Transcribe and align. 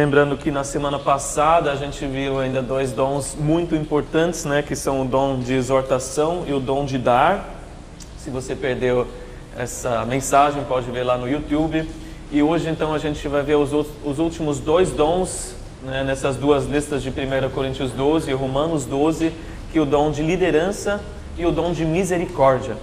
Lembrando 0.00 0.34
que 0.34 0.50
na 0.50 0.64
semana 0.64 0.98
passada 0.98 1.70
a 1.70 1.76
gente 1.76 2.06
viu 2.06 2.40
ainda 2.40 2.62
dois 2.62 2.90
dons 2.90 3.36
muito 3.38 3.76
importantes, 3.76 4.46
né, 4.46 4.62
que 4.62 4.74
são 4.74 5.02
o 5.02 5.04
dom 5.04 5.38
de 5.40 5.52
exortação 5.52 6.44
e 6.46 6.54
o 6.54 6.58
dom 6.58 6.86
de 6.86 6.96
dar. 6.96 7.46
Se 8.16 8.30
você 8.30 8.56
perdeu 8.56 9.06
essa 9.58 10.02
mensagem, 10.06 10.64
pode 10.64 10.90
ver 10.90 11.02
lá 11.02 11.18
no 11.18 11.28
YouTube. 11.28 11.86
E 12.32 12.42
hoje 12.42 12.70
então 12.70 12.94
a 12.94 12.98
gente 12.98 13.28
vai 13.28 13.42
ver 13.42 13.56
os, 13.56 13.74
os 14.02 14.18
últimos 14.18 14.58
dois 14.58 14.90
dons 14.90 15.54
né, 15.82 16.02
nessas 16.02 16.34
duas 16.34 16.64
listas 16.64 17.02
de 17.02 17.10
1 17.10 17.50
Coríntios 17.50 17.90
12 17.90 18.30
e 18.30 18.32
Romanos 18.32 18.86
12, 18.86 19.30
que 19.70 19.78
é 19.78 19.82
o 19.82 19.84
dom 19.84 20.10
de 20.10 20.22
liderança 20.22 20.98
e 21.36 21.44
o 21.44 21.52
dom 21.52 21.72
de 21.72 21.84
misericórdia. 21.84 22.74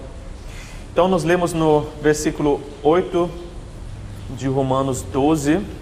Então 0.94 1.08
nós 1.08 1.24
lemos 1.24 1.52
no 1.52 1.88
versículo 2.00 2.62
8 2.84 3.28
de 4.38 4.48
Romanos 4.48 5.02
12 5.02 5.77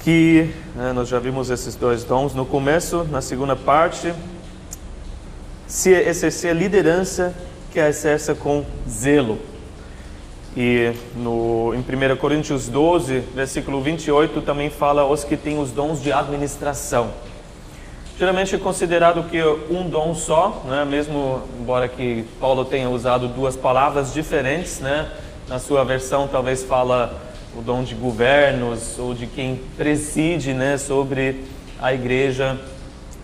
que 0.00 0.50
né, 0.74 0.92
nós 0.92 1.08
já 1.08 1.18
vimos 1.18 1.50
esses 1.50 1.74
dois 1.74 2.04
dons 2.04 2.34
no 2.34 2.46
começo, 2.46 3.04
na 3.10 3.20
segunda 3.20 3.54
parte, 3.54 4.12
se 5.66 5.90
exercer 5.90 6.54
liderança, 6.56 7.34
que 7.70 7.78
a 7.78 7.88
exerça 7.88 8.34
com 8.34 8.64
zelo. 8.88 9.38
E 10.56 10.92
no, 11.14 11.72
em 11.74 11.78
1 11.78 12.16
Coríntios 12.16 12.66
12, 12.66 13.20
versículo 13.34 13.80
28, 13.80 14.40
também 14.40 14.68
fala 14.68 15.06
os 15.06 15.22
que 15.22 15.36
têm 15.36 15.60
os 15.60 15.70
dons 15.70 16.02
de 16.02 16.12
administração. 16.12 17.10
Geralmente 18.18 18.54
é 18.54 18.58
considerado 18.58 19.30
que 19.30 19.42
um 19.70 19.88
dom 19.88 20.14
só, 20.14 20.62
né, 20.66 20.84
mesmo 20.84 21.42
embora 21.58 21.88
que 21.88 22.24
Paulo 22.40 22.64
tenha 22.64 22.90
usado 22.90 23.28
duas 23.28 23.56
palavras 23.56 24.12
diferentes, 24.12 24.80
né, 24.80 25.08
na 25.48 25.58
sua 25.58 25.84
versão 25.84 26.26
talvez 26.26 26.62
fala 26.64 27.29
o 27.56 27.62
dom 27.62 27.82
de 27.82 27.94
governos 27.94 28.98
ou 28.98 29.14
de 29.14 29.26
quem 29.26 29.60
preside 29.76 30.54
né, 30.54 30.76
sobre 30.78 31.44
a 31.80 31.92
igreja. 31.92 32.58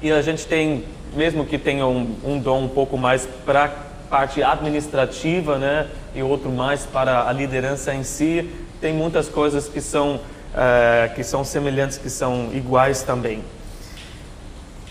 E 0.03 0.11
a 0.11 0.21
gente 0.21 0.47
tem, 0.47 0.85
mesmo 1.15 1.45
que 1.45 1.59
tenha 1.59 1.87
um, 1.87 2.17
um 2.25 2.39
dom 2.39 2.65
um 2.65 2.69
pouco 2.69 2.97
mais 2.97 3.27
para 3.45 3.65
a 3.65 3.69
parte 4.09 4.43
administrativa 4.43 5.59
né, 5.59 5.89
e 6.15 6.23
outro 6.23 6.51
mais 6.51 6.85
para 6.85 7.29
a 7.29 7.33
liderança 7.33 7.95
em 7.95 8.03
si, 8.03 8.51
tem 8.81 8.93
muitas 8.93 9.29
coisas 9.29 9.69
que 9.69 9.81
são, 9.81 10.17
uh, 10.17 11.15
que 11.15 11.23
são 11.23 11.45
semelhantes, 11.45 11.99
que 11.99 12.11
são 12.11 12.51
iguais 12.53 13.03
também. 13.03 13.43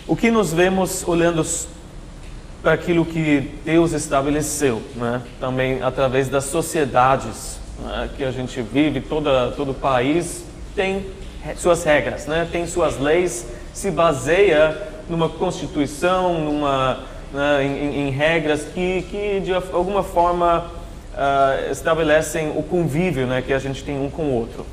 O 0.06 0.16
que 0.16 0.30
nos 0.30 0.52
vemos 0.52 1.06
olhando 1.06 1.44
para 2.62 2.72
aquilo 2.72 3.04
que 3.04 3.52
Deus 3.64 3.92
estabeleceu, 3.92 4.82
né? 4.94 5.22
também 5.40 5.82
através 5.82 6.28
das 6.28 6.44
sociedades 6.44 7.58
né, 7.78 8.10
que 8.16 8.24
a 8.24 8.30
gente 8.30 8.60
vive, 8.62 9.00
toda, 9.00 9.52
todo 9.52 9.72
o 9.72 9.74
país 9.74 10.44
tem 10.74 11.06
suas 11.56 11.84
regras, 11.84 12.26
né, 12.26 12.48
tem 12.50 12.66
suas 12.66 12.98
leis, 12.98 13.46
se 13.72 13.90
baseia 13.90 14.76
numa 15.08 15.28
constituição, 15.28 16.40
numa, 16.40 17.00
né, 17.32 17.64
em, 17.64 18.08
em, 18.08 18.10
regras 18.10 18.64
que, 18.64 19.02
que 19.02 19.40
de 19.40 19.54
alguma 19.54 20.02
forma 20.02 20.70
uh, 21.14 21.70
estabelecem 21.70 22.50
o 22.56 22.62
convívio 22.62 23.26
né, 23.26 23.42
que 23.42 23.52
a 23.52 23.58
gente 23.58 23.84
tem 23.84 23.98
um 23.98 24.10
com 24.10 24.22
o 24.22 24.32
outro. 24.32 24.66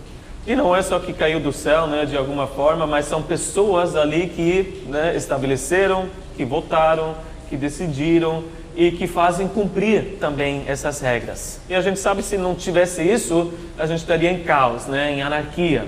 E 0.46 0.56
não 0.56 0.76
é 0.76 0.82
só 0.82 1.00
que 1.00 1.14
caiu 1.14 1.40
do 1.40 1.54
céu, 1.54 1.88
né, 1.88 2.06
de 2.06 2.18
alguma 2.18 2.48
forma, 2.48 2.86
mas 2.86 3.06
são 3.06 3.22
pessoas 3.22 3.96
ali 3.96 4.28
que 4.28 4.84
né, 4.88 5.16
estabeleceram, 5.16 6.08
que 6.36 6.44
votaram, 6.44 7.16
que 7.50 7.56
decidiram 7.56 8.44
e 8.76 8.92
que 8.92 9.08
fazem 9.08 9.48
cumprir 9.48 10.18
também 10.20 10.64
essas 10.68 11.00
regras. 11.00 11.60
E 11.70 11.76
a 11.76 11.82
gente 11.82 12.00
sabe 12.00 12.24
se 12.24 12.38
não 12.38 12.56
tivesse 12.56 13.04
isso, 13.04 13.54
a 13.78 13.86
gente 13.86 14.00
estaria 14.00 14.32
em 14.32 14.44
caos, 14.44 14.86
né, 14.86 15.12
em 15.12 15.22
anarquia. 15.22 15.86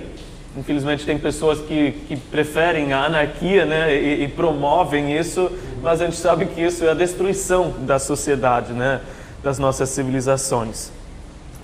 Infelizmente 0.57 1.05
tem 1.05 1.17
pessoas 1.17 1.59
que, 1.59 1.91
que 2.07 2.15
preferem 2.15 2.93
a 2.93 3.05
anarquia 3.05 3.65
né, 3.65 3.95
e, 3.95 4.23
e, 4.23 4.27
promovem 4.27 5.17
isso, 5.17 5.51
mas 5.81 6.01
a 6.01 6.05
gente 6.05 6.17
sabe 6.17 6.45
que 6.45 6.61
isso 6.61 6.85
é 6.85 6.91
a 6.91 6.93
destruição 6.93 7.73
da 7.79 7.99
sociedade, 7.99 8.71
né, 8.71 9.01
das 9.43 9.59
nossas 9.59 9.89
civilizações. 9.89 10.91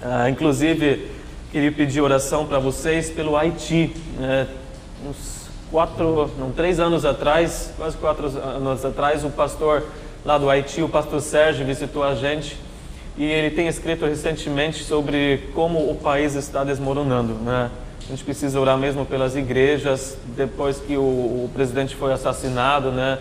Ah, 0.02 0.30
inclusive, 0.30 1.08
queria 1.52 1.72
pedir 1.72 2.02
oração 2.02 2.46
para 2.46 2.60
vocês 2.60 3.10
pelo 3.10 3.38
Haiti. 3.38 3.96
Né, 4.18 4.48
uns 5.08 5.50
quatro, 5.72 6.30
não, 6.38 6.52
três 6.52 6.80
anos 6.80 7.06
atrás, 7.06 7.72
quase 7.78 7.96
quatro 7.98 8.28
anos 8.28 8.84
atrás, 8.84 9.24
o 9.24 9.30
pastor 9.30 9.84
lá 10.24 10.38
do 10.38 10.50
Haiti, 10.50 10.82
o 10.82 10.90
pastor 10.90 11.22
Sérgio 11.22 11.66
visitou 11.66 12.04
a 12.04 12.16
gente 12.16 12.58
e 13.18 13.26
ele 13.26 13.50
tem 13.52 13.68
escrito 13.68 14.06
recentemente 14.06 14.84
sobre 14.84 15.50
como 15.54 15.90
o 15.90 15.96
país 15.96 16.36
está 16.36 16.64
desmoronando, 16.64 17.34
né? 17.34 17.70
A 18.06 18.10
gente 18.12 18.24
precisa 18.24 18.60
orar 18.60 18.78
mesmo 18.78 19.06
pelas 19.06 19.36
igrejas, 19.36 20.18
depois 20.36 20.78
que 20.80 20.98
o, 20.98 21.02
o 21.02 21.50
presidente 21.54 21.96
foi 21.96 22.14
assassinado, 22.14 22.92
né? 22.92 23.20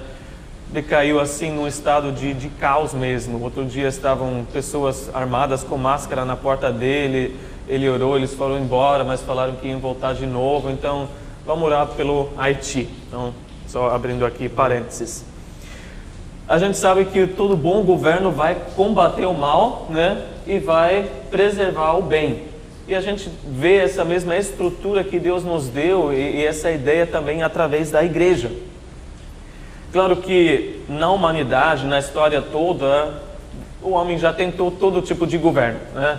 Decaiu 0.72 1.20
assim 1.20 1.50
num 1.50 1.66
estado 1.66 2.12
de, 2.12 2.32
de 2.32 2.48
caos 2.48 2.94
mesmo. 2.94 3.42
Outro 3.42 3.64
dia 3.64 3.88
estavam 3.88 4.46
pessoas 4.52 5.10
armadas 5.14 5.64
com 5.64 5.76
máscara 5.76 6.24
na 6.24 6.36
porta 6.36 6.72
dele, 6.72 7.36
ele 7.68 7.88
orou, 7.88 8.16
eles 8.16 8.34
foram 8.34 8.58
embora, 8.58 9.04
mas 9.04 9.20
falaram 9.20 9.54
que 9.54 9.68
iam 9.68 9.80
voltar 9.80 10.14
de 10.14 10.26
novo. 10.26 10.70
Então, 10.70 11.08
vamos 11.44 11.64
orar 11.64 11.86
pelo 11.88 12.30
Haiti. 12.36 12.88
Então, 13.08 13.34
só 13.66 13.90
abrindo 13.90 14.24
aqui 14.24 14.48
parênteses 14.48 15.29
a 16.50 16.58
gente 16.58 16.76
sabe 16.76 17.04
que 17.04 17.28
todo 17.28 17.56
bom 17.56 17.84
governo 17.84 18.32
vai 18.32 18.56
combater 18.74 19.24
o 19.24 19.32
mal 19.32 19.86
né, 19.88 20.20
e 20.44 20.58
vai 20.58 21.08
preservar 21.30 21.96
o 21.96 22.02
bem. 22.02 22.42
E 22.88 22.94
a 22.96 23.00
gente 23.00 23.30
vê 23.46 23.76
essa 23.76 24.04
mesma 24.04 24.36
estrutura 24.36 25.04
que 25.04 25.20
Deus 25.20 25.44
nos 25.44 25.68
deu 25.68 26.12
e, 26.12 26.38
e 26.38 26.44
essa 26.44 26.68
ideia 26.72 27.06
também 27.06 27.44
através 27.44 27.92
da 27.92 28.02
igreja. 28.02 28.50
Claro 29.92 30.16
que 30.16 30.80
na 30.88 31.12
humanidade, 31.12 31.86
na 31.86 32.00
história 32.00 32.42
toda, 32.42 33.14
o 33.80 33.90
homem 33.90 34.18
já 34.18 34.32
tentou 34.32 34.72
todo 34.72 35.00
tipo 35.00 35.28
de 35.28 35.38
governo. 35.38 35.78
Né? 35.94 36.18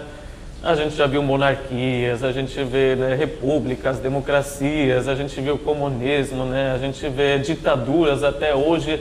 A 0.63 0.75
gente 0.75 0.95
já 0.95 1.07
viu 1.07 1.21
monarquias, 1.21 2.23
a 2.23 2.31
gente 2.31 2.63
vê 2.63 2.95
né, 2.95 3.15
repúblicas, 3.15 3.99
democracias, 3.99 5.09
a 5.09 5.15
gente 5.15 5.41
vê 5.41 5.51
o 5.51 5.57
comunismo, 5.57 6.45
né? 6.45 6.71
a 6.73 6.77
gente 6.77 7.05
vê 7.09 7.37
ditaduras 7.37 8.23
até 8.23 8.55
hoje 8.55 8.97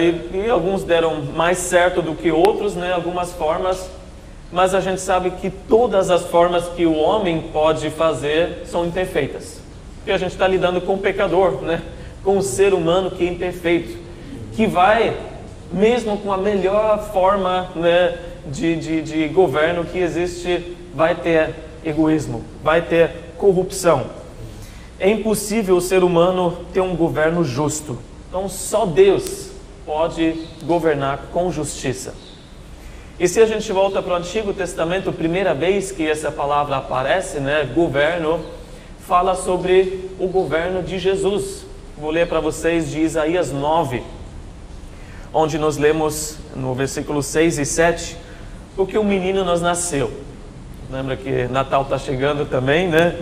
e, 0.00 0.46
e, 0.46 0.50
alguns 0.50 0.84
deram 0.84 1.20
mais 1.20 1.58
certo 1.58 2.00
do 2.00 2.14
que 2.14 2.32
outros, 2.32 2.74
né, 2.74 2.94
algumas 2.94 3.34
formas, 3.34 3.90
mas 4.50 4.74
a 4.74 4.80
gente 4.80 5.02
sabe 5.02 5.32
que 5.32 5.50
todas 5.50 6.10
as 6.10 6.24
formas 6.24 6.66
que 6.68 6.86
o 6.86 6.96
homem 6.96 7.50
pode 7.52 7.90
fazer 7.90 8.62
são 8.64 8.86
imperfeitas. 8.86 9.60
E 10.06 10.10
a 10.10 10.16
gente 10.16 10.32
está 10.32 10.48
lidando 10.48 10.80
com 10.80 10.94
o 10.94 10.98
pecador, 10.98 11.60
né, 11.60 11.82
com 12.24 12.38
o 12.38 12.42
ser 12.42 12.72
humano 12.72 13.10
que 13.10 13.22
é 13.22 13.30
imperfeito, 13.30 13.98
que 14.54 14.66
vai, 14.66 15.14
mesmo 15.70 16.16
com 16.16 16.32
a 16.32 16.38
melhor 16.38 17.12
forma 17.12 17.68
né, 17.76 18.16
de, 18.46 18.76
de, 18.76 19.02
de 19.02 19.28
governo 19.28 19.84
que 19.84 19.98
existe, 19.98 20.74
vai 20.94 21.14
ter 21.14 21.54
egoísmo, 21.84 22.42
vai 22.64 22.80
ter 22.80 23.10
corrupção. 23.36 24.06
É 24.98 25.10
impossível 25.10 25.76
o 25.76 25.82
ser 25.82 26.02
humano 26.02 26.64
ter 26.72 26.80
um 26.80 26.96
governo 26.96 27.44
justo. 27.44 27.98
Então, 28.30 28.48
só 28.48 28.86
Deus 28.86 29.54
pode 29.86 30.34
governar 30.64 31.28
com 31.32 31.50
justiça. 31.50 32.12
E 33.20 33.28
se 33.28 33.40
a 33.40 33.46
gente 33.46 33.70
volta 33.72 34.02
para 34.02 34.14
o 34.14 34.16
Antigo 34.16 34.52
Testamento, 34.52 35.12
primeira 35.12 35.54
vez 35.54 35.92
que 35.92 36.06
essa 36.06 36.30
palavra 36.30 36.76
aparece, 36.76 37.38
né, 37.38 37.64
governo, 37.72 38.44
fala 39.06 39.36
sobre 39.36 40.10
o 40.18 40.26
governo 40.26 40.82
de 40.82 40.98
Jesus. 40.98 41.64
Vou 41.96 42.10
ler 42.10 42.26
para 42.26 42.40
vocês 42.40 42.90
de 42.90 43.00
Isaías 43.00 43.52
9, 43.52 44.02
onde 45.32 45.56
nós 45.56 45.78
lemos 45.78 46.36
no 46.54 46.74
versículo 46.74 47.22
6 47.22 47.58
e 47.58 47.64
7, 47.64 48.16
porque 48.74 48.98
um 48.98 49.04
menino 49.04 49.44
nos 49.44 49.62
nasceu. 49.62 50.12
Lembra 50.90 51.16
que 51.16 51.44
Natal 51.44 51.82
está 51.82 51.96
chegando 51.96 52.44
também, 52.44 52.88
né? 52.88 53.16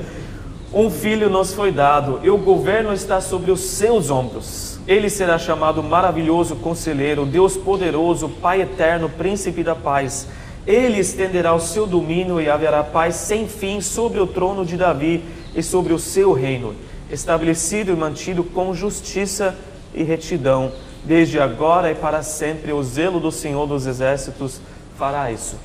Um 0.72 0.90
filho 0.90 1.30
nos 1.30 1.52
foi 1.52 1.70
dado, 1.70 2.20
e 2.22 2.30
o 2.30 2.38
governo 2.38 2.92
está 2.92 3.20
sobre 3.20 3.52
os 3.52 3.60
seus 3.60 4.10
ombros 4.10 4.73
ele 4.86 5.08
será 5.08 5.38
chamado 5.38 5.82
maravilhoso 5.82 6.56
conselheiro, 6.56 7.24
Deus 7.24 7.56
poderoso, 7.56 8.28
Pai 8.28 8.60
eterno, 8.62 9.08
príncipe 9.08 9.62
da 9.62 9.74
paz. 9.74 10.28
Ele 10.66 10.98
estenderá 10.98 11.54
o 11.54 11.60
seu 11.60 11.86
domínio 11.86 12.40
e 12.40 12.48
haverá 12.48 12.82
paz 12.82 13.16
sem 13.16 13.48
fim 13.48 13.80
sobre 13.80 14.20
o 14.20 14.26
trono 14.26 14.64
de 14.64 14.76
Davi 14.76 15.22
e 15.54 15.62
sobre 15.62 15.92
o 15.92 15.98
seu 15.98 16.32
reino, 16.32 16.74
estabelecido 17.10 17.92
e 17.92 17.96
mantido 17.96 18.44
com 18.44 18.74
justiça 18.74 19.54
e 19.94 20.02
retidão, 20.02 20.72
desde 21.02 21.38
agora 21.38 21.90
e 21.90 21.94
para 21.94 22.22
sempre. 22.22 22.72
O 22.72 22.82
zelo 22.82 23.20
do 23.20 23.30
Senhor 23.30 23.66
dos 23.66 23.86
Exércitos 23.86 24.60
fará 24.98 25.30
isso. 25.30 25.56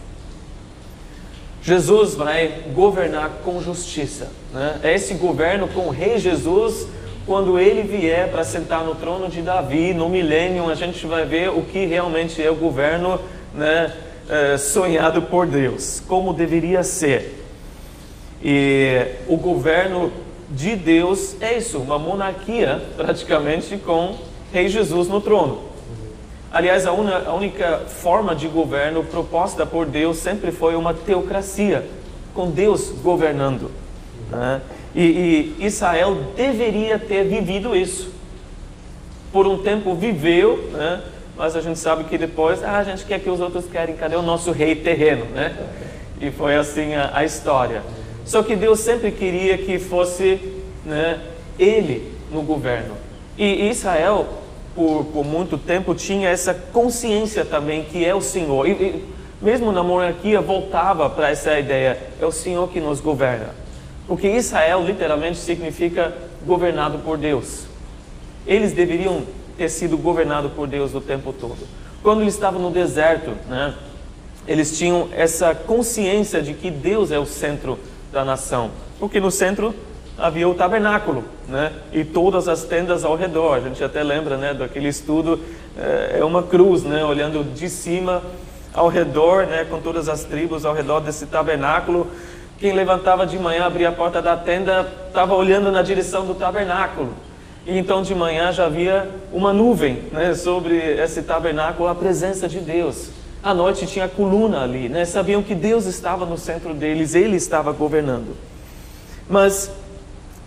Jesus 1.62 2.16
vai 2.16 2.64
governar 2.74 3.42
com 3.44 3.62
justiça. 3.62 4.32
Né? 4.54 4.80
É 4.82 4.96
esse 4.96 5.14
governo 5.16 5.68
com 5.68 5.88
o 5.88 5.90
Rei 5.90 6.18
Jesus 6.18 6.88
quando 7.30 7.60
ele 7.60 7.84
vier 7.84 8.32
para 8.32 8.44
sentar 8.44 8.84
no 8.84 8.96
trono 8.96 9.30
de 9.30 9.44
Davi, 9.44 9.94
no 9.94 10.10
milênio, 10.10 10.68
a 10.68 10.74
gente 10.74 11.06
vai 11.06 11.26
ver 11.26 11.52
o 11.52 11.62
que 11.62 11.86
realmente 11.86 12.42
é 12.42 12.50
o 12.50 12.56
governo 12.56 13.20
né, 13.54 13.94
é, 14.28 14.58
sonhado 14.58 15.22
por 15.22 15.46
Deus, 15.46 16.02
como 16.08 16.34
deveria 16.34 16.82
ser. 16.82 17.46
E 18.44 19.06
o 19.28 19.38
governo 19.38 20.12
de 20.50 20.76
Deus 20.76 21.40
é 21.40 21.56
isso, 21.56 21.78
uma 21.78 22.00
monarquia 22.00 22.82
praticamente 22.98 23.78
com 23.78 24.16
Rei 24.52 24.68
Jesus 24.68 25.08
no 25.08 25.22
trono. 25.22 25.60
Aliás, 26.52 26.88
a, 26.88 26.92
una, 26.94 27.28
a 27.28 27.34
única 27.36 27.82
forma 27.86 28.34
de 28.34 28.48
governo 28.48 29.04
proposta 29.04 29.68
por 29.68 29.86
Deus 29.86 30.18
sempre 30.18 30.52
foi 30.52 30.76
uma 30.76 30.96
teocracia, 30.96 31.86
com 32.34 32.50
Deus 32.50 32.90
governando. 33.04 33.70
Né? 34.32 34.62
E, 34.96 35.56
e, 35.60 35.66
Israel 35.66 36.18
deveria 36.36 36.98
ter 36.98 37.24
vivido 37.24 37.76
isso. 37.76 38.12
Por 39.32 39.48
um 39.48 39.60
tempo 39.60 39.94
viveu, 39.94 40.70
né? 40.74 41.04
mas 41.38 41.56
a 41.56 41.62
gente 41.62 41.78
sabe 41.78 42.06
que 42.06 42.18
depois, 42.18 42.64
ah, 42.64 42.78
a 42.78 42.84
gente 42.84 43.06
quer 43.06 43.20
que 43.20 43.30
os 43.30 43.40
outros 43.40 43.66
querem, 43.66 43.96
cadê 43.96 44.16
o 44.16 44.22
nosso 44.22 44.52
rei 44.52 44.76
terreno? 44.76 45.26
Né? 45.26 45.56
E 46.20 46.32
foi 46.32 46.56
assim 46.56 46.96
a, 46.96 47.12
a 47.14 47.24
história. 47.24 47.84
Só 48.26 48.44
que 48.44 48.56
Deus 48.56 48.80
sempre 48.80 49.12
queria 49.12 49.58
que 49.58 49.80
fosse 49.80 50.40
né, 50.86 51.20
ele 51.58 52.12
no 52.32 52.42
governo. 52.42 52.96
E 53.38 53.70
Israel 53.70 54.28
por, 54.76 55.06
por 55.06 55.26
muito 55.26 55.58
tempo 55.58 55.94
tinha 55.94 56.30
essa 56.30 56.54
consciência 56.54 57.44
também 57.44 57.84
que 57.84 58.06
é 58.06 58.16
o 58.16 58.22
Senhor. 58.22 58.68
E, 58.68 58.72
e 58.72 59.06
mesmo 59.42 59.72
na 59.72 59.84
monarquia 59.84 60.42
voltava 60.42 61.10
para 61.10 61.30
essa 61.30 61.58
ideia, 61.60 61.98
é 62.22 62.26
o 62.26 62.32
Senhor 62.32 62.70
que 62.70 62.80
nos 62.80 63.02
governa. 63.02 63.50
Porque 64.10 64.28
Israel 64.28 64.84
literalmente 64.84 65.38
significa 65.38 66.12
governado 66.44 66.98
por 66.98 67.16
Deus. 67.16 67.66
Eles 68.48 68.74
deveriam 68.74 69.22
ter 69.56 69.70
sido 69.70 69.96
governados 69.96 70.52
por 70.52 70.68
Deus 70.68 70.96
o 70.96 71.00
tempo 71.00 71.32
todo. 71.32 71.60
Quando 72.02 72.22
eles 72.22 72.34
estavam 72.34 72.60
no 72.60 72.72
deserto, 72.72 73.30
né, 73.48 73.76
eles 74.48 74.76
tinham 74.76 75.10
essa 75.16 75.54
consciência 75.54 76.42
de 76.42 76.56
que 76.56 76.72
Deus 76.72 77.12
é 77.12 77.20
o 77.20 77.26
centro 77.26 77.78
da 78.12 78.26
nação. 78.26 78.72
Porque 79.00 79.20
no 79.20 79.30
centro 79.30 79.76
havia 80.18 80.50
o 80.50 80.56
tabernáculo, 80.56 81.24
né? 81.48 81.72
E 81.94 82.04
todas 82.04 82.48
as 82.48 82.64
tendas 82.64 83.06
ao 83.06 83.16
redor. 83.16 83.58
A 83.58 83.60
gente 83.60 83.84
até 83.84 84.02
lembra, 84.02 84.38
né, 84.38 84.56
daquele 84.56 84.88
estudo 84.88 85.40
é, 85.78 86.18
é 86.18 86.26
uma 86.26 86.42
cruz, 86.42 86.82
né, 86.82 87.06
olhando 87.06 87.44
de 87.44 87.70
cima 87.70 88.24
ao 88.74 88.88
redor, 88.88 89.46
né, 89.46 89.68
com 89.70 89.80
todas 89.80 90.10
as 90.10 90.24
tribos 90.24 90.66
ao 90.66 90.74
redor 90.74 91.00
desse 91.00 91.28
tabernáculo. 91.28 92.08
Quem 92.60 92.74
levantava 92.74 93.26
de 93.26 93.40
manhã, 93.40 93.66
abria 93.66 93.88
a 93.88 93.92
porta 93.92 94.22
da 94.22 94.36
tenda, 94.36 94.86
estava 95.08 95.34
olhando 95.34 95.72
na 95.72 95.82
direção 95.82 96.26
do 96.26 96.36
tabernáculo. 96.36 97.14
E 97.66 97.78
então 97.78 98.02
de 98.02 98.14
manhã 98.14 98.52
já 98.52 98.66
havia 98.66 99.10
uma 99.32 99.54
nuvem 99.54 100.04
né, 100.12 100.34
sobre 100.34 100.76
esse 100.76 101.22
tabernáculo, 101.22 101.88
a 101.88 101.96
presença 101.96 102.50
de 102.50 102.60
Deus. 102.60 103.12
À 103.42 103.54
noite 103.54 103.88
tinha 103.88 104.10
coluna 104.10 104.62
ali, 104.62 104.90
né? 104.90 105.06
sabiam 105.06 105.42
que 105.42 105.56
Deus 105.56 105.86
estava 105.86 106.26
no 106.26 106.38
centro 106.38 106.74
deles, 106.74 107.16
Ele 107.16 107.38
estava 107.38 107.72
governando. 107.72 108.36
Mas 109.30 109.72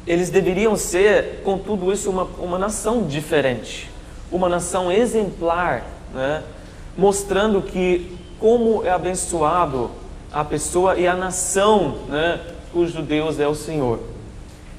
eles 0.06 0.29
deveriam 0.29 0.76
ser, 0.76 1.41
com 1.43 1.56
tudo 1.56 1.91
isso, 1.91 2.11
uma, 2.11 2.25
uma 2.38 2.59
nação 2.59 3.05
diferente, 3.05 3.91
uma 4.31 4.50
nação 4.50 4.93
exemplar, 4.93 5.87
né? 6.12 6.43
mostrando 6.94 7.62
que 7.62 8.14
como 8.38 8.85
é 8.85 8.91
abençoado 8.91 9.91
a 10.32 10.44
pessoa 10.44 10.96
e 10.96 11.06
a 11.06 11.14
nação 11.14 11.96
né? 12.08 12.40
cujo 12.73 13.02
Deus 13.02 13.38
é 13.38 13.46
o 13.46 13.55
Senhor, 13.55 14.00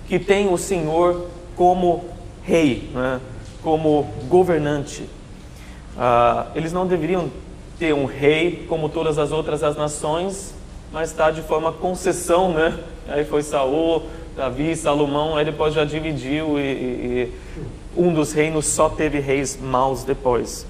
que 0.08 0.18
tem 0.18 0.52
o 0.52 0.58
Senhor 0.58 1.28
como 1.56 2.06
rei, 2.42 2.90
né? 2.94 3.22
como 3.62 4.08
governante. 4.28 5.08
Ah, 5.98 6.48
eles 6.56 6.74
não 6.74 6.88
deveriam 6.88 7.30
ter 7.78 7.94
um 7.94 8.06
rei 8.06 8.66
como 8.68 8.90
todas 8.90 9.18
as 9.18 9.32
outras 9.32 9.64
as 9.64 9.76
nações, 9.78 10.54
mas 10.92 11.12
está 11.12 11.30
de 11.32 11.42
forma 11.42 11.72
concessão, 11.72 12.52
né? 12.52 12.80
Aí 13.08 13.26
foi 13.26 13.44
Saul, 13.44 14.04
Davi, 14.36 14.76
Salomão, 14.76 15.36
aí 15.36 15.46
depois 15.46 15.74
já 15.74 15.86
dividiu 15.86 16.60
e, 16.60 16.64
e, 16.64 17.32
um 17.96 18.14
dos 18.14 18.32
reinos 18.32 18.66
só 18.66 18.90
teve 18.90 19.20
reis 19.20 19.58
maus 19.60 20.04
depois. 20.04 20.66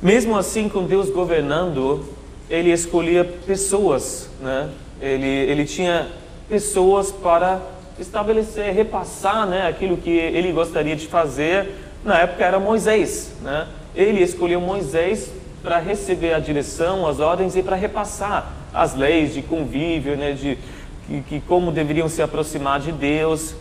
Mesmo 0.00 0.36
assim, 0.36 0.68
com 0.68 0.84
Deus 0.84 1.10
governando, 1.10 2.04
ele 2.48 2.70
escolhia 2.70 3.24
pessoas, 3.24 4.30
né? 4.40 4.68
Ele, 5.00 5.26
ele 5.26 5.64
tinha 5.64 6.08
pessoas 6.48 7.10
para 7.10 7.60
estabelecer, 7.98 8.72
repassar, 8.72 9.46
né, 9.46 9.66
aquilo 9.66 9.96
que 9.96 10.10
ele 10.10 10.52
gostaria 10.52 10.94
de 10.94 11.06
fazer. 11.06 11.68
Na 12.04 12.18
época 12.20 12.44
era 12.44 12.58
Moisés, 12.58 13.32
né? 13.42 13.66
Ele 13.94 14.22
escolheu 14.22 14.60
Moisés 14.60 15.32
para 15.62 15.78
receber 15.78 16.34
a 16.34 16.38
direção, 16.38 17.06
as 17.06 17.18
ordens 17.18 17.56
e 17.56 17.62
para 17.62 17.74
repassar 17.74 18.52
as 18.72 18.94
leis 18.94 19.34
de 19.34 19.42
convívio, 19.42 20.16
né, 20.16 20.32
de 20.32 20.58
que, 21.06 21.20
que 21.22 21.40
como 21.40 21.72
deveriam 21.72 22.08
se 22.08 22.20
aproximar 22.22 22.78
de 22.78 22.92
Deus. 22.92 23.54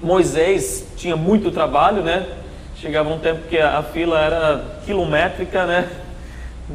Moisés 0.00 0.86
tinha 0.96 1.16
muito 1.16 1.50
trabalho, 1.50 2.02
né? 2.02 2.26
Chegava 2.76 3.10
um 3.10 3.18
tempo 3.18 3.48
que 3.48 3.58
a, 3.58 3.78
a 3.78 3.82
fila 3.82 4.18
era 4.18 4.64
quilométrica, 4.86 5.66
né? 5.66 5.88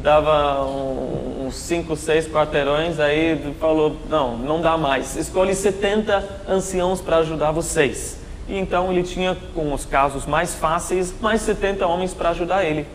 Dava 0.02 0.64
um, 0.64 1.46
uns 1.46 1.56
5, 1.56 1.96
6 1.96 2.28
quarteirões, 2.28 3.00
aí 3.00 3.54
falou, 3.58 3.96
não, 4.08 4.36
não 4.36 4.60
dá 4.60 4.76
mais. 4.76 5.16
Escolhe 5.16 5.54
70 5.54 6.42
anciãos 6.48 7.00
para 7.00 7.18
ajudar 7.18 7.50
vocês. 7.50 8.18
E 8.48 8.58
então 8.58 8.92
ele 8.92 9.02
tinha, 9.02 9.36
com 9.54 9.72
os 9.72 9.84
casos 9.84 10.26
mais 10.26 10.54
fáceis, 10.54 11.14
mais 11.20 11.40
70 11.42 11.86
homens 11.86 12.14
para 12.14 12.30
ajudar 12.30 12.64
ele. 12.64 12.86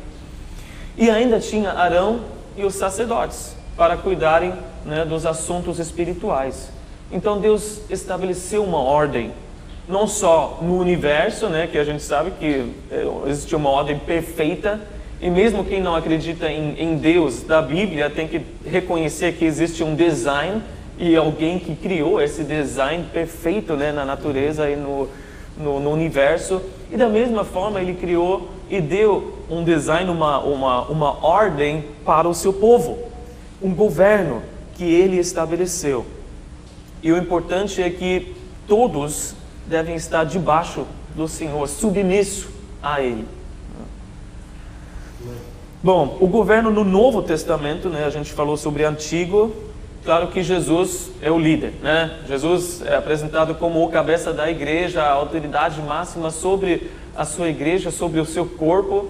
E 0.98 1.10
ainda 1.10 1.40
tinha 1.40 1.72
Arão 1.72 2.22
e 2.56 2.64
os 2.64 2.76
sacerdotes 2.76 3.56
para 3.76 3.98
cuidarem 3.98 4.54
né, 4.86 5.06
dos 5.06 5.26
assuntos 5.26 5.80
espirituais. 5.80 6.70
Então 7.12 7.40
Deus 7.40 7.82
estabeleceu 7.90 8.64
uma 8.64 8.80
ordem, 8.80 9.32
não 9.88 10.08
só 10.08 10.60
no 10.62 10.78
universo, 10.78 11.48
né, 11.48 11.68
que 11.68 11.78
a 11.78 11.84
gente 11.84 12.04
sabe 12.04 12.32
que 12.32 12.74
é, 12.90 13.06
existe 13.28 13.56
uma 13.56 13.70
ordem 13.70 13.98
perfeita, 13.98 14.80
e 15.22 15.30
mesmo 15.30 15.64
quem 15.64 15.80
não 15.80 15.96
acredita 15.96 16.50
em, 16.50 16.76
em 16.82 16.98
Deus 16.98 17.44
da 17.44 17.62
Bíblia 17.62 18.10
tem 18.10 18.28
que 18.28 18.42
reconhecer 18.66 19.34
que 19.34 19.46
existe 19.46 19.84
um 19.84 19.94
design 19.94 20.64
e 20.98 21.16
alguém 21.16 21.60
que 21.60 21.76
criou 21.76 22.20
esse 22.20 22.44
design 22.44 23.06
perfeito 23.14 23.76
né, 23.76 23.92
na 23.92 24.04
natureza 24.04 24.68
e 24.68 24.76
no, 24.76 25.08
no, 25.56 25.80
no, 25.80 25.92
universo. 25.92 26.60
E 26.92 26.98
da 26.98 27.08
mesma 27.08 27.44
forma 27.44 27.80
ele 27.80 27.94
criou 27.94 28.50
e 28.68 28.82
deu 28.82 29.38
um 29.48 29.64
design, 29.64 30.10
uma, 30.10 30.40
uma, 30.40 30.82
uma 30.88 31.26
ordem 31.26 31.86
para 32.04 32.28
o 32.28 32.34
seu 32.34 32.52
povo, 32.52 32.98
um 33.62 33.76
governo 33.76 34.42
que 34.76 34.84
ele 34.84 35.18
estabeleceu. 35.18 36.04
E 37.04 37.12
o 37.12 37.18
importante 37.18 37.82
é 37.82 37.90
que 37.92 38.36
todos 38.68 39.36
devem 39.68 39.96
estar 39.96 40.24
debaixo 40.24 40.86
do 41.16 41.28
Senhor, 41.28 41.68
submisso 41.68 42.50
a 42.82 43.02
Ele. 43.02 43.26
Bom, 45.84 46.16
o 46.22 46.28
governo 46.28 46.70
no 46.70 46.84
Novo 46.84 47.24
Testamento, 47.24 47.90
né, 47.90 48.06
a 48.06 48.10
gente 48.12 48.32
falou 48.32 48.56
sobre 48.56 48.86
Antigo, 48.86 49.52
claro 50.06 50.28
que 50.28 50.44
Jesus 50.44 51.10
é 51.24 51.32
o 51.32 51.40
líder, 51.40 51.74
né? 51.82 52.20
Jesus 52.28 52.84
é 52.86 52.96
apresentado 52.96 53.56
como 53.56 53.84
o 53.84 53.90
cabeça 53.90 54.32
da 54.32 54.48
igreja, 54.48 55.02
a 55.02 55.12
autoridade 55.12 55.82
máxima 55.82 56.30
sobre 56.30 56.92
a 57.16 57.26
sua 57.26 57.50
igreja, 57.50 57.90
sobre 57.90 58.20
o 58.20 58.26
seu 58.28 58.46
corpo. 58.46 59.10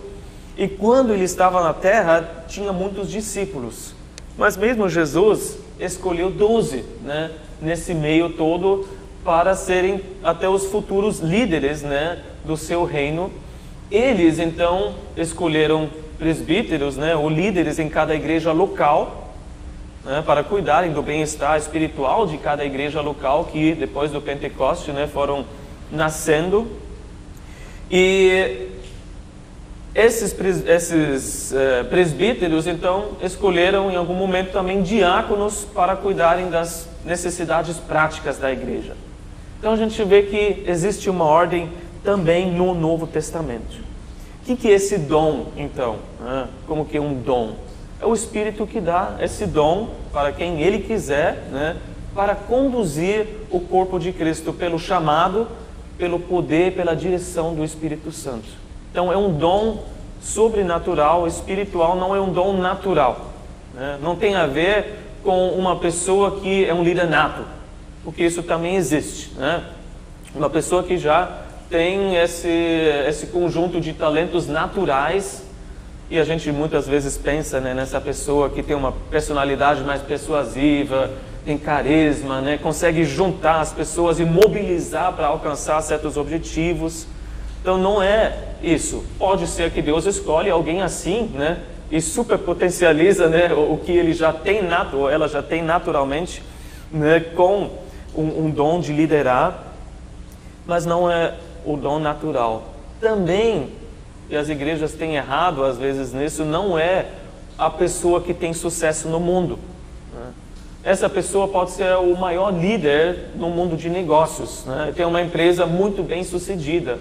E 0.58 0.66
quando 0.66 1.12
ele 1.12 1.26
estava 1.26 1.62
na 1.62 1.74
terra, 1.74 2.46
tinha 2.48 2.72
muitos 2.72 3.12
discípulos. 3.12 3.94
Mas 4.38 4.56
mesmo 4.56 4.88
Jesus 4.88 5.58
escolheu 5.78 6.30
doze, 6.30 6.86
né, 7.04 7.32
nesse 7.62 7.94
meio 7.94 8.30
todo, 8.30 8.88
para 9.26 9.56
serem 9.56 10.00
até 10.24 10.48
os 10.48 10.68
futuros 10.68 11.20
líderes, 11.20 11.82
né, 11.82 12.20
do 12.46 12.56
seu 12.56 12.86
reino. 12.86 13.30
Eles 13.92 14.40
então 14.40 14.94
escolheram 15.18 15.90
presbíteros, 16.22 16.98
né, 16.98 17.16
ou 17.16 17.28
líderes 17.28 17.80
em 17.80 17.90
cada 17.90 18.14
igreja 18.14 18.52
local, 18.52 19.34
né, 20.06 20.22
para 20.24 20.44
cuidarem 20.44 20.92
do 20.92 21.02
bem-estar 21.02 21.58
espiritual 21.58 22.28
de 22.28 22.38
cada 22.38 22.64
igreja 22.64 23.02
local 23.02 23.46
que 23.46 23.74
depois 23.74 24.12
do 24.12 24.22
Pentecoste, 24.22 24.92
né, 24.92 25.08
foram 25.08 25.44
nascendo. 25.92 26.68
E 27.90 28.70
esses, 29.96 30.36
esses 30.68 31.54
uh, 31.54 31.86
presbíteros, 31.86 32.68
então, 32.68 33.18
escolheram 33.24 33.90
em 33.90 33.96
algum 33.96 34.14
momento 34.14 34.52
também 34.52 34.84
diáconos 34.84 35.66
para 35.74 35.96
cuidarem 35.96 36.52
das 36.52 36.88
necessidades 37.04 37.78
práticas 37.78 38.38
da 38.38 38.52
igreja. 38.52 38.94
Então 39.58 39.74
a 39.74 39.76
gente 39.76 40.04
vê 40.04 40.22
que 40.22 40.64
existe 40.68 41.10
uma 41.10 41.26
ordem 41.26 41.72
também 42.04 42.52
no 42.52 42.76
Novo 42.76 43.08
Testamento. 43.08 43.91
O 44.42 44.46
que, 44.46 44.56
que 44.56 44.68
é 44.70 44.74
esse 44.74 44.98
dom, 44.98 45.48
então? 45.56 45.98
Ah, 46.22 46.48
como 46.68 46.86
que 46.86 46.98
é 46.98 47.02
um 47.02 47.14
dom? 47.14 47.54
É 48.02 48.06
o 48.06 48.14
Espírito 48.14 48.66
que 48.66 48.82
dá 48.82 49.18
esse 49.20 49.46
dom 49.46 49.90
para 50.12 50.32
quem 50.32 50.62
Ele 50.62 50.80
quiser, 50.80 51.48
né, 51.52 51.78
para 52.16 52.34
conduzir 52.34 53.28
o 53.52 53.60
corpo 53.60 54.00
de 54.00 54.12
Cristo 54.12 54.52
pelo 54.52 54.80
chamado, 54.80 55.48
pelo 55.98 56.20
poder, 56.20 56.74
pela 56.74 56.96
direção 56.96 57.54
do 57.54 57.64
Espírito 57.64 58.12
Santo. 58.12 58.50
Então 58.92 59.14
é 59.14 59.18
um 59.18 59.32
dom 59.32 59.84
sobrenatural, 60.22 61.28
espiritual, 61.28 61.96
não 61.96 62.16
é 62.16 62.20
um 62.20 62.34
dom 62.34 62.58
natural. 62.58 63.32
Né? 63.74 64.00
Não 64.02 64.16
tem 64.16 64.36
a 64.36 64.48
ver 64.48 64.98
com 65.24 65.50
uma 65.50 65.76
pessoa 65.76 66.40
que 66.40 66.66
é 66.66 66.74
um 66.74 66.84
líder 66.84 67.08
nato. 67.08 67.44
porque 68.04 68.24
isso 68.24 68.42
também 68.42 68.76
existe. 68.76 69.32
Né? 69.36 69.64
Uma 70.34 70.50
pessoa 70.50 70.82
que 70.82 70.98
já 70.98 71.46
tem 71.72 72.18
esse, 72.18 72.50
esse 73.08 73.28
conjunto 73.28 73.80
de 73.80 73.94
talentos 73.94 74.46
naturais 74.46 75.44
e 76.10 76.20
a 76.20 76.26
gente 76.26 76.52
muitas 76.52 76.86
vezes 76.86 77.18
pensa 77.18 77.62
né, 77.62 77.74
nessa 77.74 78.02
pessoa 78.02 78.50
que 78.50 78.62
tem 78.62 78.76
uma 78.76 78.92
personalidade 79.10 79.82
mais 79.82 80.02
persuasiva, 80.02 81.10
tem 81.46 81.58
carisma, 81.58 82.42
né, 82.42 82.60
consegue 82.62 83.06
juntar 83.06 83.62
as 83.62 83.72
pessoas 83.72 84.20
e 84.20 84.26
mobilizar 84.26 85.14
para 85.14 85.28
alcançar 85.28 85.82
certos 85.82 86.18
objetivos. 86.18 87.08
Então 87.62 87.78
não 87.78 88.04
é 88.04 88.38
isso. 88.62 89.06
Pode 89.18 89.48
ser 89.48 89.72
que 89.72 89.82
Deus 89.82 90.06
escolhe 90.06 90.50
alguém 90.50 90.82
assim, 90.82 91.32
né, 91.34 91.60
e 91.90 92.02
superpotencializa, 92.02 93.30
né, 93.30 93.54
o, 93.54 93.78
que 93.78 93.94
ele 93.94 94.12
já 94.12 94.34
tem 94.34 94.62
nato, 94.62 94.98
ou 94.98 95.10
ela 95.10 95.30
já 95.30 95.42
tem 95.42 95.64
naturalmente, 95.64 96.44
né, 96.92 97.22
com 97.22 97.70
um, 98.14 98.46
um 98.46 98.50
dom 98.50 98.82
de 98.82 98.92
liderar, 98.92 99.74
mas 100.68 100.86
não 100.86 101.10
é 101.10 101.34
o 101.66 101.78
dom 101.78 102.00
natural. 102.00 102.70
Também 103.00 103.70
e 104.32 104.36
as 104.38 104.48
igrejas 104.48 104.94
têm 104.94 105.18
errado 105.18 105.62
às 105.62 105.78
vezes 105.78 106.14
nisso, 106.14 106.46
não 106.46 106.80
é 106.80 107.06
a 107.58 107.70
pessoa 107.70 108.22
que 108.22 108.34
tem 108.34 108.54
sucesso 108.54 109.10
no 109.10 109.20
mundo. 109.20 109.60
Né? 110.14 110.32
Essa 110.86 111.10
pessoa 111.10 111.50
pode 111.50 111.72
ser 111.72 111.98
o 111.98 112.16
maior 112.16 112.50
líder 112.50 113.32
no 113.36 113.50
mundo 113.50 113.76
de 113.76 113.90
negócios, 113.90 114.64
né? 114.66 114.94
tem 114.96 115.06
uma 115.06 115.22
empresa 115.22 115.66
muito 115.66 116.02
bem 116.02 116.24
sucedida, 116.24 116.98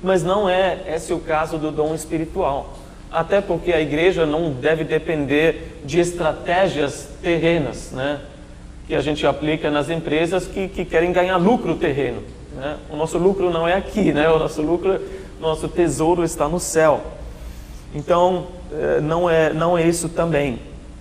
mas 0.00 0.22
não 0.22 0.48
é 0.48 0.84
esse 0.86 1.12
o 1.12 1.18
caso 1.18 1.58
do 1.58 1.72
dom 1.72 1.96
espiritual. 1.96 2.74
Até 3.10 3.40
porque 3.40 3.72
a 3.72 3.80
igreja 3.80 4.24
não 4.24 4.52
deve 4.52 4.84
depender 4.84 5.80
de 5.84 5.98
estratégias 5.98 7.08
terrenas, 7.20 7.90
né? 7.90 8.20
que 8.86 8.94
a 8.94 9.00
gente 9.00 9.26
aplica 9.26 9.68
nas 9.68 9.90
empresas 9.90 10.46
que, 10.46 10.68
que 10.68 10.84
querem 10.84 11.10
ganhar 11.10 11.38
lucro 11.38 11.74
terreno. 11.74 12.22
Né? 12.58 12.76
O 12.90 12.96
nosso 12.96 13.18
lucro 13.18 13.50
não 13.50 13.66
é 13.66 13.74
aqui, 13.74 14.12
né? 14.12 14.28
o 14.28 14.38
nosso 14.38 14.60
lucro 14.60 15.00
nosso 15.40 15.68
tesouro 15.68 16.24
está 16.24 16.48
no 16.48 16.58
céu. 16.58 17.00
Então, 17.94 18.48
eh, 18.72 19.00
não 19.00 19.30
é, 19.30 19.52
não 19.52 19.78
é 19.78 19.86
isso 19.86 20.08
também. 20.08 20.58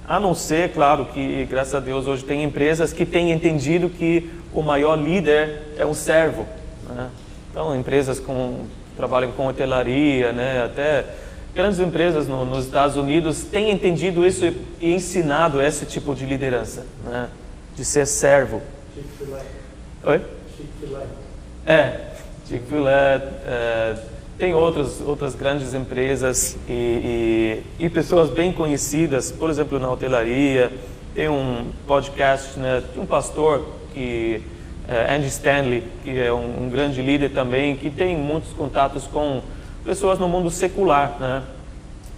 A 0.07 0.19
não 0.19 0.33
ser, 0.33 0.71
claro, 0.71 1.05
que 1.05 1.45
graças 1.45 1.75
a 1.75 1.79
Deus 1.79 2.07
hoje 2.07 2.23
tem 2.23 2.43
empresas 2.43 2.93
que 2.93 3.05
têm 3.05 3.31
entendido 3.31 3.89
que 3.89 4.29
o 4.53 4.61
maior 4.61 4.95
líder 4.95 5.73
é 5.77 5.85
um 5.85 5.93
servo. 5.93 6.45
Né? 6.87 7.09
Então, 7.51 7.75
empresas 7.75 8.19
com 8.19 8.65
trabalham 8.95 9.31
com 9.31 9.47
hotelaria, 9.47 10.31
né? 10.31 10.63
até 10.63 11.05
grandes 11.53 11.79
empresas 11.79 12.27
no, 12.27 12.45
nos 12.45 12.65
Estados 12.65 12.95
Unidos 12.95 13.43
têm 13.43 13.69
entendido 13.69 14.25
isso 14.25 14.45
e, 14.45 14.55
e 14.81 14.93
ensinado 14.93 15.61
esse 15.61 15.85
tipo 15.85 16.15
de 16.15 16.25
liderança, 16.25 16.85
né? 17.03 17.29
de 17.75 17.83
ser 17.83 18.07
servo. 18.07 18.61
Chick-fil-A. 18.95 20.09
Oi? 20.09 20.21
Chick-fil-A. 20.55 21.26
É, 21.67 21.99
Chick-fil-A. 22.47 23.21
É, 23.45 23.95
tem 24.37 24.53
outras, 24.53 25.01
outras 25.01 25.35
grandes 25.35 25.73
empresas 25.73 26.55
e, 26.69 27.61
e, 27.79 27.85
e, 27.85 27.89
pessoas 27.89 28.29
bem 28.29 28.53
conhecidas, 28.53 29.33
por 29.33 29.49
exemplo, 29.49 29.77
na 29.77 29.91
hotelaria. 29.91 30.71
Tem 31.13 31.27
um 31.27 31.65
podcast 31.85 32.57
né, 32.57 32.81
um 32.95 33.05
pastor, 33.05 33.67
que, 33.93 34.41
é, 34.87 35.13
Andy 35.13 35.27
Stanley, 35.27 35.83
que 36.05 36.17
é 36.17 36.31
um, 36.31 36.63
um, 36.63 36.69
grande 36.69 37.01
líder 37.01 37.31
também, 37.31 37.75
que 37.75 37.89
tem 37.89 38.15
muitos 38.15 38.53
contatos 38.53 39.03
com 39.03 39.41
pessoas 39.83 40.19
no 40.19 40.29
mundo 40.29 40.49
secular, 40.49 41.17
né? 41.19 41.43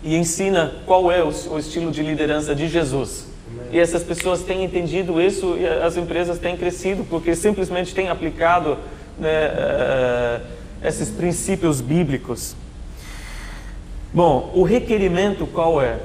E 0.03 0.15
ensina 0.15 0.73
qual 0.85 1.11
é 1.11 1.23
o, 1.23 1.29
o 1.29 1.57
estilo 1.57 1.91
de 1.91 2.03
liderança 2.03 2.53
de 2.53 2.67
Jesus. 2.67 3.27
E 3.71 3.79
essas 3.79 4.03
pessoas 4.03 4.43
têm 4.43 4.63
entendido 4.63 5.19
isso 5.19 5.57
e 5.57 5.65
as 5.65 5.97
empresas 5.97 6.37
têm 6.37 6.55
crescido 6.55 7.03
porque 7.09 7.35
simplesmente 7.35 7.95
têm 7.95 8.09
aplicado 8.09 8.77
né, 9.19 9.49
uh, 9.49 10.87
esses 10.87 11.09
princípios 11.09 11.81
bíblicos. 11.81 12.55
Bom, 14.13 14.51
o 14.55 14.63
requerimento 14.63 15.45
qual 15.45 15.81
é? 15.81 15.99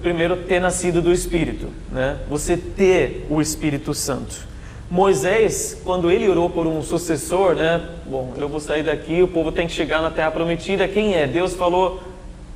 Primeiro, 0.00 0.36
ter 0.38 0.60
nascido 0.60 1.02
do 1.02 1.12
Espírito, 1.12 1.68
né? 1.92 2.18
Você 2.28 2.56
ter 2.56 3.26
o 3.28 3.40
Espírito 3.40 3.92
Santo. 3.92 4.48
Moisés, 4.90 5.80
quando 5.84 6.10
ele 6.10 6.28
orou 6.28 6.48
por 6.48 6.66
um 6.66 6.82
sucessor, 6.82 7.54
né? 7.54 7.86
Bom, 8.06 8.32
eu 8.36 8.48
vou 8.48 8.60
sair 8.60 8.82
daqui, 8.82 9.22
o 9.22 9.28
povo 9.28 9.52
tem 9.52 9.66
que 9.66 9.72
chegar 9.72 10.00
na 10.00 10.10
terra 10.10 10.30
prometida. 10.30 10.88
Quem 10.88 11.14
é? 11.14 11.26
Deus 11.26 11.54
falou: 11.54 12.02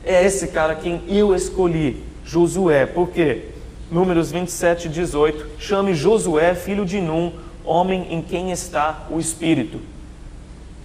é 0.05 0.25
esse 0.25 0.49
cara 0.49 0.75
quem 0.75 1.03
eu 1.09 1.35
escolhi, 1.35 2.03
Josué. 2.25 2.87
Por 2.87 3.11
quê? 3.11 3.47
Números 3.91 4.31
27, 4.31 4.89
18. 4.89 5.47
Chame 5.59 5.95
Josué, 5.95 6.55
filho 6.55 6.85
de 6.87 7.01
Num, 7.01 7.33
homem 7.65 8.07
em 8.11 8.23
quem 8.23 8.51
está 8.51 9.07
o 9.11 9.19
Espírito. 9.19 9.81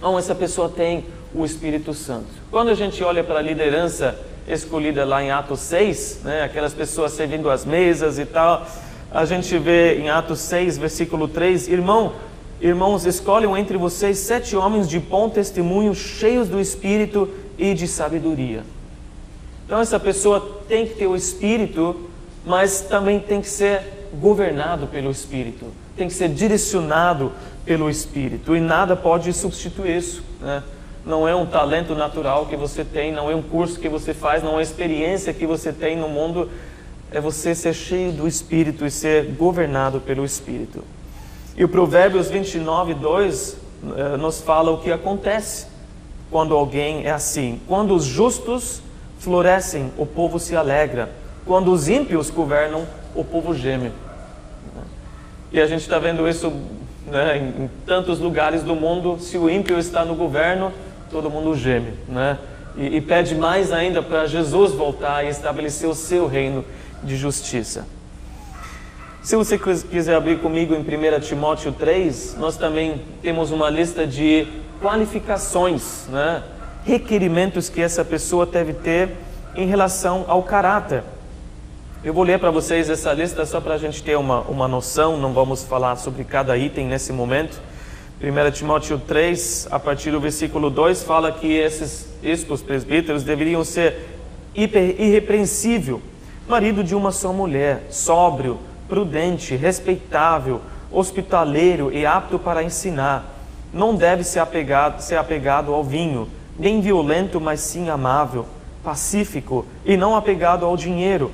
Então, 0.04 0.18
essa 0.18 0.34
pessoa 0.34 0.68
tem 0.68 1.06
o 1.34 1.46
Espírito 1.46 1.94
Santo. 1.94 2.26
Quando 2.50 2.68
a 2.68 2.74
gente 2.74 3.02
olha 3.02 3.24
para 3.24 3.38
a 3.38 3.42
liderança 3.42 4.14
escolhida 4.46 5.02
lá 5.02 5.24
em 5.24 5.30
Atos 5.30 5.60
6, 5.60 6.20
né, 6.24 6.42
aquelas 6.42 6.74
pessoas 6.74 7.12
servindo 7.12 7.48
as 7.48 7.64
mesas 7.64 8.18
e 8.18 8.26
tal, 8.26 8.66
a 9.10 9.24
gente 9.24 9.56
vê 9.56 9.98
em 9.98 10.10
Atos 10.10 10.40
6, 10.40 10.76
versículo 10.76 11.26
3, 11.26 11.68
irmão, 11.68 12.12
irmãos, 12.60 13.06
escolham 13.06 13.56
entre 13.56 13.78
vocês 13.78 14.18
sete 14.18 14.54
homens 14.54 14.90
de 14.90 14.98
bom 14.98 15.30
testemunho, 15.30 15.94
cheios 15.94 16.50
do 16.50 16.60
Espírito 16.60 17.30
e 17.56 17.72
de 17.72 17.88
sabedoria. 17.88 18.62
Então 19.64 19.80
essa 19.80 19.98
pessoa 19.98 20.60
tem 20.68 20.86
que 20.86 20.96
ter 20.96 21.06
o 21.06 21.16
Espírito, 21.16 22.10
mas 22.44 22.82
também 22.82 23.20
tem 23.20 23.40
que 23.40 23.48
ser 23.48 23.80
governado 24.20 24.86
pelo 24.86 25.10
Espírito, 25.10 25.64
tem 25.96 26.08
que 26.08 26.14
ser 26.14 26.28
direcionado 26.28 27.32
pelo 27.64 27.88
Espírito 27.88 28.54
e 28.54 28.60
nada 28.60 28.94
pode 28.96 29.32
substituir 29.32 29.96
isso. 29.98 30.22
Né? 30.40 30.62
Não 31.04 31.28
é 31.28 31.34
um 31.34 31.46
talento 31.46 31.94
natural 31.94 32.46
que 32.46 32.56
você 32.56 32.84
tem, 32.84 33.12
não 33.12 33.30
é 33.30 33.34
um 33.34 33.42
curso 33.42 33.78
que 33.78 33.88
você 33.88 34.14
faz, 34.14 34.42
não 34.42 34.50
é 34.50 34.54
uma 34.54 34.62
experiência 34.62 35.32
que 35.32 35.46
você 35.46 35.72
tem 35.72 35.96
no 35.96 36.08
mundo, 36.08 36.50
é 37.10 37.20
você 37.20 37.54
ser 37.54 37.74
cheio 37.74 38.12
do 38.12 38.26
Espírito 38.26 38.84
e 38.86 38.90
ser 38.90 39.24
governado 39.32 40.00
pelo 40.00 40.24
Espírito. 40.24 40.82
E 41.56 41.62
o 41.62 41.68
Provérbios 41.68 42.28
29, 42.28 42.94
2 42.94 43.56
eh, 43.96 44.16
nos 44.16 44.40
fala 44.40 44.72
o 44.72 44.78
que 44.78 44.90
acontece 44.90 45.66
quando 46.30 46.54
alguém 46.54 47.06
é 47.06 47.10
assim. 47.10 47.60
Quando 47.68 47.94
os 47.94 48.04
justos 48.04 48.82
florescem, 49.18 49.92
o 49.96 50.04
povo 50.04 50.40
se 50.40 50.56
alegra. 50.56 51.10
Quando 51.46 51.70
os 51.70 51.88
ímpios 51.88 52.30
governam, 52.30 52.86
o 53.14 53.22
povo 53.22 53.54
geme. 53.54 53.92
E 55.54 55.60
a 55.60 55.66
gente 55.68 55.82
está 55.82 56.00
vendo 56.00 56.28
isso 56.28 56.52
né, 57.06 57.36
em, 57.38 57.70
tantos 57.86 58.18
lugares 58.18 58.64
do 58.64 58.74
mundo, 58.74 59.20
se 59.20 59.38
o 59.38 59.48
ímpio 59.48 59.78
está 59.78 60.04
no 60.04 60.16
governo, 60.16 60.72
todo 61.12 61.30
mundo 61.30 61.54
geme, 61.54 61.94
né? 62.08 62.36
E, 62.76 62.96
e 62.96 63.00
pede 63.00 63.36
mais 63.36 63.70
ainda 63.70 64.02
para 64.02 64.26
Jesus 64.26 64.72
voltar 64.72 65.24
e 65.24 65.28
estabelecer 65.28 65.88
o 65.88 65.94
seu 65.94 66.26
reino 66.26 66.64
de 67.04 67.16
justiça. 67.16 67.86
Se 69.22 69.36
você 69.36 69.56
quiser 69.56 70.16
abrir 70.16 70.40
comigo 70.40 70.74
em 70.74 70.80
1 70.80 71.20
Timóteo 71.20 71.70
3, 71.70 72.36
nós 72.36 72.56
também 72.56 73.00
temos 73.22 73.52
uma 73.52 73.70
lista 73.70 74.04
de 74.04 74.48
qualificações, 74.82 76.08
né? 76.08 76.42
requerimentos 76.84 77.68
que 77.68 77.80
essa 77.80 78.04
pessoa 78.04 78.44
deve 78.44 78.72
ter 78.72 79.10
em 79.54 79.68
relação 79.68 80.24
ao 80.26 80.42
caráter. 80.42 81.04
Eu 82.04 82.12
vou 82.12 82.22
ler 82.22 82.38
para 82.38 82.50
vocês 82.50 82.90
essa 82.90 83.14
lista 83.14 83.46
só 83.46 83.62
para 83.62 83.76
a 83.76 83.78
gente 83.78 84.02
ter 84.02 84.14
uma, 84.14 84.42
uma 84.42 84.68
noção, 84.68 85.16
não 85.16 85.32
vamos 85.32 85.64
falar 85.64 85.96
sobre 85.96 86.22
cada 86.22 86.54
item 86.54 86.86
nesse 86.86 87.14
momento. 87.14 87.58
1 88.22 88.50
Timóteo 88.50 88.98
3, 88.98 89.68
a 89.70 89.80
partir 89.80 90.10
do 90.10 90.20
versículo 90.20 90.68
2, 90.68 91.02
fala 91.02 91.32
que 91.32 91.50
esses 91.50 92.06
estes 92.22 92.60
presbíteros 92.60 93.22
deveriam 93.22 93.64
ser 93.64 94.18
irrepreensível, 94.54 96.02
marido 96.46 96.84
de 96.84 96.94
uma 96.94 97.10
só 97.10 97.32
mulher, 97.32 97.86
sóbrio, 97.88 98.58
prudente, 98.86 99.56
respeitável, 99.56 100.60
hospitaleiro 100.92 101.90
e 101.90 102.04
apto 102.04 102.38
para 102.38 102.62
ensinar. 102.62 103.34
Não 103.72 103.96
deve 103.96 104.24
ser 104.24 104.40
apegado, 104.40 105.00
ser 105.00 105.16
apegado 105.16 105.72
ao 105.72 105.82
vinho, 105.82 106.28
nem 106.58 106.82
violento, 106.82 107.40
mas 107.40 107.60
sim 107.60 107.88
amável, 107.88 108.44
pacífico 108.84 109.64
e 109.86 109.96
não 109.96 110.14
apegado 110.14 110.66
ao 110.66 110.76
dinheiro 110.76 111.32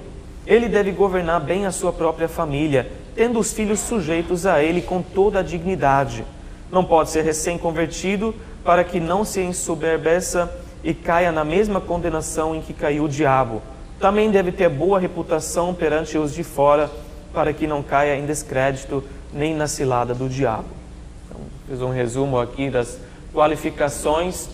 ele 0.50 0.69
deve 0.69 0.90
governar 0.90 1.38
bem 1.38 1.64
a 1.64 1.71
sua 1.71 1.92
própria 1.92 2.26
família, 2.26 2.90
tendo 3.14 3.38
os 3.38 3.52
filhos 3.52 3.78
sujeitos 3.78 4.47
a 4.47 4.61
ele 4.61 4.83
com 4.83 5.00
toda 5.00 5.38
a 5.38 5.42
dignidade. 5.45 6.25
Não 6.73 6.85
pode 6.85 7.11
ser 7.11 7.23
recém-convertido 7.23 8.35
para 8.64 8.83
que 8.83 8.99
não 8.99 9.25
se 9.25 9.40
ensoberbeça 9.40 10.52
e 10.83 10.92
caia 10.92 11.30
na 11.30 11.45
mesma 11.45 11.80
condenação 11.80 12.52
em 12.52 12.61
que 12.61 12.73
caiu 12.73 13.04
o 13.04 13.09
diabo. 13.09 13.62
Também 14.00 14.28
deve 14.28 14.50
ter 14.50 14.69
boa 14.69 14.99
reputação 14.99 15.73
perante 15.73 16.19
os 16.19 16.35
de 16.35 16.42
fora, 16.42 16.90
para 17.33 17.52
que 17.52 17.69
não 17.69 17.80
caia 17.80 18.16
em 18.16 18.26
descrédito 18.26 19.04
nem 19.33 19.54
na 19.54 19.69
cilada 19.69 20.14
do 20.14 20.28
diabo. 20.28 20.66
Então, 21.28 21.40
fiz 21.69 21.80
um 21.80 21.92
resumo 21.92 22.40
aqui 22.40 22.69
das 22.69 22.99
qualificações. 23.33 24.49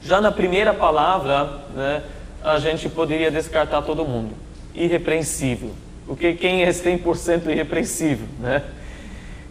Já 0.00 0.20
na 0.20 0.30
primeira 0.30 0.72
palavra, 0.72 1.64
né, 1.74 2.04
a 2.40 2.60
gente 2.60 2.88
poderia 2.88 3.32
descartar 3.32 3.82
todo 3.82 4.04
mundo 4.04 4.46
irrepreensível. 4.82 5.70
Porque 6.06 6.32
quem 6.32 6.62
é 6.62 6.70
100% 6.70 7.48
irrepreensível, 7.48 8.26
né? 8.40 8.62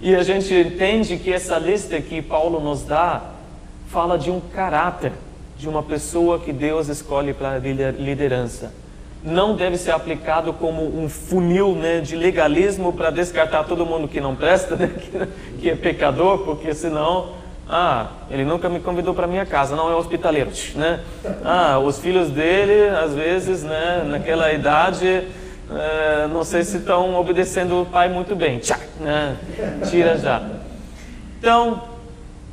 E 0.01 0.15
a 0.15 0.23
gente 0.23 0.53
entende 0.53 1.17
que 1.17 1.33
essa 1.33 1.57
lista 1.57 1.99
que 1.99 2.21
Paulo 2.21 2.59
nos 2.59 2.83
dá 2.83 3.31
fala 3.87 4.17
de 4.17 4.29
um 4.29 4.39
caráter 4.39 5.11
de 5.57 5.67
uma 5.67 5.81
pessoa 5.81 6.39
que 6.39 6.53
Deus 6.53 6.87
escolhe 6.87 7.33
para 7.33 7.57
liderança. 7.57 8.71
Não 9.23 9.55
deve 9.55 9.77
ser 9.77 9.91
aplicado 9.91 10.53
como 10.53 10.83
um 10.83 11.09
funil 11.09 11.73
né, 11.73 11.99
de 11.99 12.15
legalismo 12.15 12.93
para 12.93 13.09
descartar 13.09 13.63
todo 13.63 13.85
mundo 13.85 14.07
que 14.07 14.21
não 14.21 14.35
presta, 14.35 14.75
né, 14.75 14.87
que, 15.01 15.59
que 15.61 15.69
é 15.71 15.75
pecador, 15.75 16.39
porque 16.39 16.73
senão 16.75 17.33
ah, 17.69 18.07
ele 18.29 18.45
nunca 18.45 18.69
me 18.69 18.79
convidou 18.79 19.13
para 19.13 19.27
minha 19.27 19.45
casa, 19.45 19.75
não 19.75 19.91
é 19.91 19.95
hospitaleiro, 19.95 20.51
né? 20.75 21.01
Ah, 21.43 21.79
os 21.79 21.99
filhos 21.99 22.29
dele, 22.29 22.89
às 22.89 23.13
vezes, 23.13 23.63
né, 23.63 24.05
naquela 24.07 24.51
idade, 24.53 25.27
é, 25.69 26.27
não 26.27 26.45
sei 26.45 26.63
se 26.63 26.77
estão 26.77 27.15
obedecendo 27.15 27.81
o 27.81 27.85
pai 27.85 28.07
muito 28.07 28.35
bem. 28.35 28.59
Tchá, 28.59 28.79
né? 29.01 29.35
Tira 29.89 30.17
já. 30.17 30.41
Então, 31.39 31.83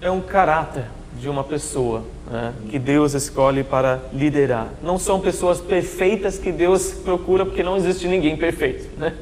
é 0.01 0.11
um 0.11 0.21
caráter 0.21 0.85
de 1.21 1.29
uma 1.29 1.45
pessoa 1.45 2.03
né, 2.29 2.53
que 2.69 2.79
Deus 2.79 3.15
escolhe 3.15 3.63
para 3.63 4.01
liderar. 4.13 4.69
Não 4.83 4.99
são 4.99 5.21
pessoas 5.21 5.61
perfeitas 5.61 6.39
que 6.39 6.51
Deus 6.51 6.93
procura, 6.93 7.47
porque 7.47 7.63
não 7.63 7.77
existe 7.77 8.09
ninguém 8.09 8.37
perfeito, 8.37 8.99
né? 8.99 9.15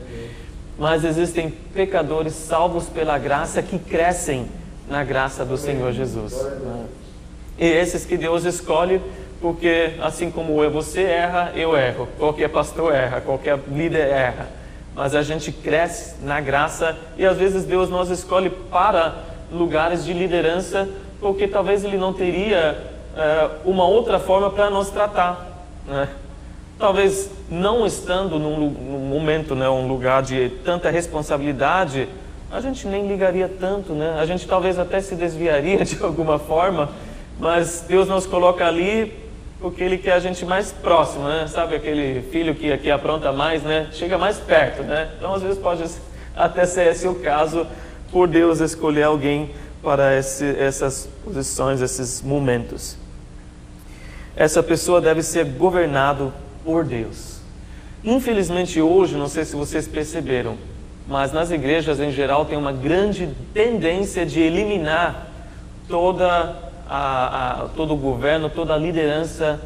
Mas 0.78 1.04
existem 1.04 1.50
pecadores 1.50 2.32
salvos 2.32 2.86
pela 2.86 3.18
graça 3.18 3.62
que 3.62 3.78
crescem 3.78 4.46
na 4.92 5.02
graça 5.02 5.42
do 5.42 5.56
Senhor 5.56 5.90
Jesus. 5.90 6.34
E 7.58 7.64
esses 7.64 8.04
que 8.04 8.18
Deus 8.18 8.44
escolhe, 8.44 9.00
porque 9.40 9.94
assim 10.02 10.30
como 10.30 10.54
você 10.70 11.02
erra, 11.02 11.52
eu 11.56 11.74
erro, 11.76 12.06
qualquer 12.18 12.48
pastor 12.48 12.94
erra, 12.94 13.22
qualquer 13.22 13.58
líder 13.68 14.06
erra. 14.06 14.48
Mas 14.94 15.14
a 15.14 15.22
gente 15.22 15.50
cresce 15.50 16.16
na 16.22 16.40
graça 16.42 16.94
e 17.16 17.24
às 17.24 17.38
vezes 17.38 17.64
Deus 17.64 17.88
nos 17.88 18.10
escolhe 18.10 18.50
para 18.50 19.14
lugares 19.50 20.04
de 20.04 20.12
liderança, 20.12 20.86
porque 21.18 21.48
talvez 21.48 21.82
Ele 21.82 21.96
não 21.96 22.12
teria 22.12 22.76
uh, 23.16 23.70
uma 23.70 23.86
outra 23.86 24.18
forma 24.18 24.50
para 24.50 24.68
nos 24.68 24.90
tratar. 24.90 25.66
Né? 25.86 26.08
Talvez 26.78 27.30
não 27.50 27.86
estando 27.86 28.38
num, 28.38 28.68
num 28.68 29.06
momento, 29.06 29.54
né, 29.54 29.68
um 29.68 29.88
lugar 29.88 30.22
de 30.22 30.50
tanta 30.62 30.90
responsabilidade, 30.90 32.08
a 32.52 32.60
gente 32.60 32.86
nem 32.86 33.08
ligaria 33.08 33.48
tanto, 33.48 33.94
né? 33.94 34.16
A 34.20 34.26
gente 34.26 34.46
talvez 34.46 34.78
até 34.78 35.00
se 35.00 35.14
desviaria 35.14 35.78
de 35.86 36.02
alguma 36.02 36.38
forma, 36.38 36.90
mas 37.40 37.86
Deus 37.88 38.06
nos 38.06 38.26
coloca 38.26 38.66
ali 38.66 39.20
porque 39.58 39.82
Ele 39.82 39.96
quer 39.96 40.12
a 40.12 40.20
gente 40.20 40.44
mais 40.44 40.70
próximo, 40.70 41.24
né? 41.24 41.46
Sabe 41.48 41.76
aquele 41.76 42.20
filho 42.30 42.54
que 42.54 42.70
aqui 42.70 42.90
apronta 42.90 43.32
mais, 43.32 43.62
né? 43.62 43.88
Chega 43.92 44.18
mais 44.18 44.36
perto, 44.36 44.82
né? 44.82 45.10
Então 45.16 45.32
às 45.32 45.40
vezes 45.40 45.58
pode 45.58 45.82
até 46.36 46.66
ser 46.66 46.88
esse 46.88 47.08
o 47.08 47.14
caso 47.14 47.66
por 48.10 48.28
Deus 48.28 48.60
escolher 48.60 49.04
alguém 49.04 49.50
para 49.82 50.18
esse, 50.18 50.44
essas 50.44 51.08
posições, 51.24 51.80
esses 51.80 52.20
momentos. 52.20 52.98
Essa 54.36 54.62
pessoa 54.62 55.00
deve 55.00 55.22
ser 55.22 55.46
governado 55.46 56.32
por 56.62 56.84
Deus. 56.84 57.40
Infelizmente 58.04 58.80
hoje, 58.80 59.16
não 59.16 59.28
sei 59.28 59.44
se 59.44 59.56
vocês 59.56 59.86
perceberam, 59.86 60.58
mas 61.06 61.32
nas 61.32 61.50
igrejas 61.50 62.00
em 62.00 62.12
geral 62.12 62.44
tem 62.44 62.56
uma 62.56 62.72
grande 62.72 63.28
tendência 63.52 64.24
de 64.24 64.40
eliminar 64.40 65.28
toda 65.88 66.56
a, 66.88 67.62
a, 67.64 67.68
todo 67.76 67.94
o 67.94 67.96
governo, 67.96 68.48
toda 68.48 68.74
a 68.74 68.78
liderança 68.78 69.60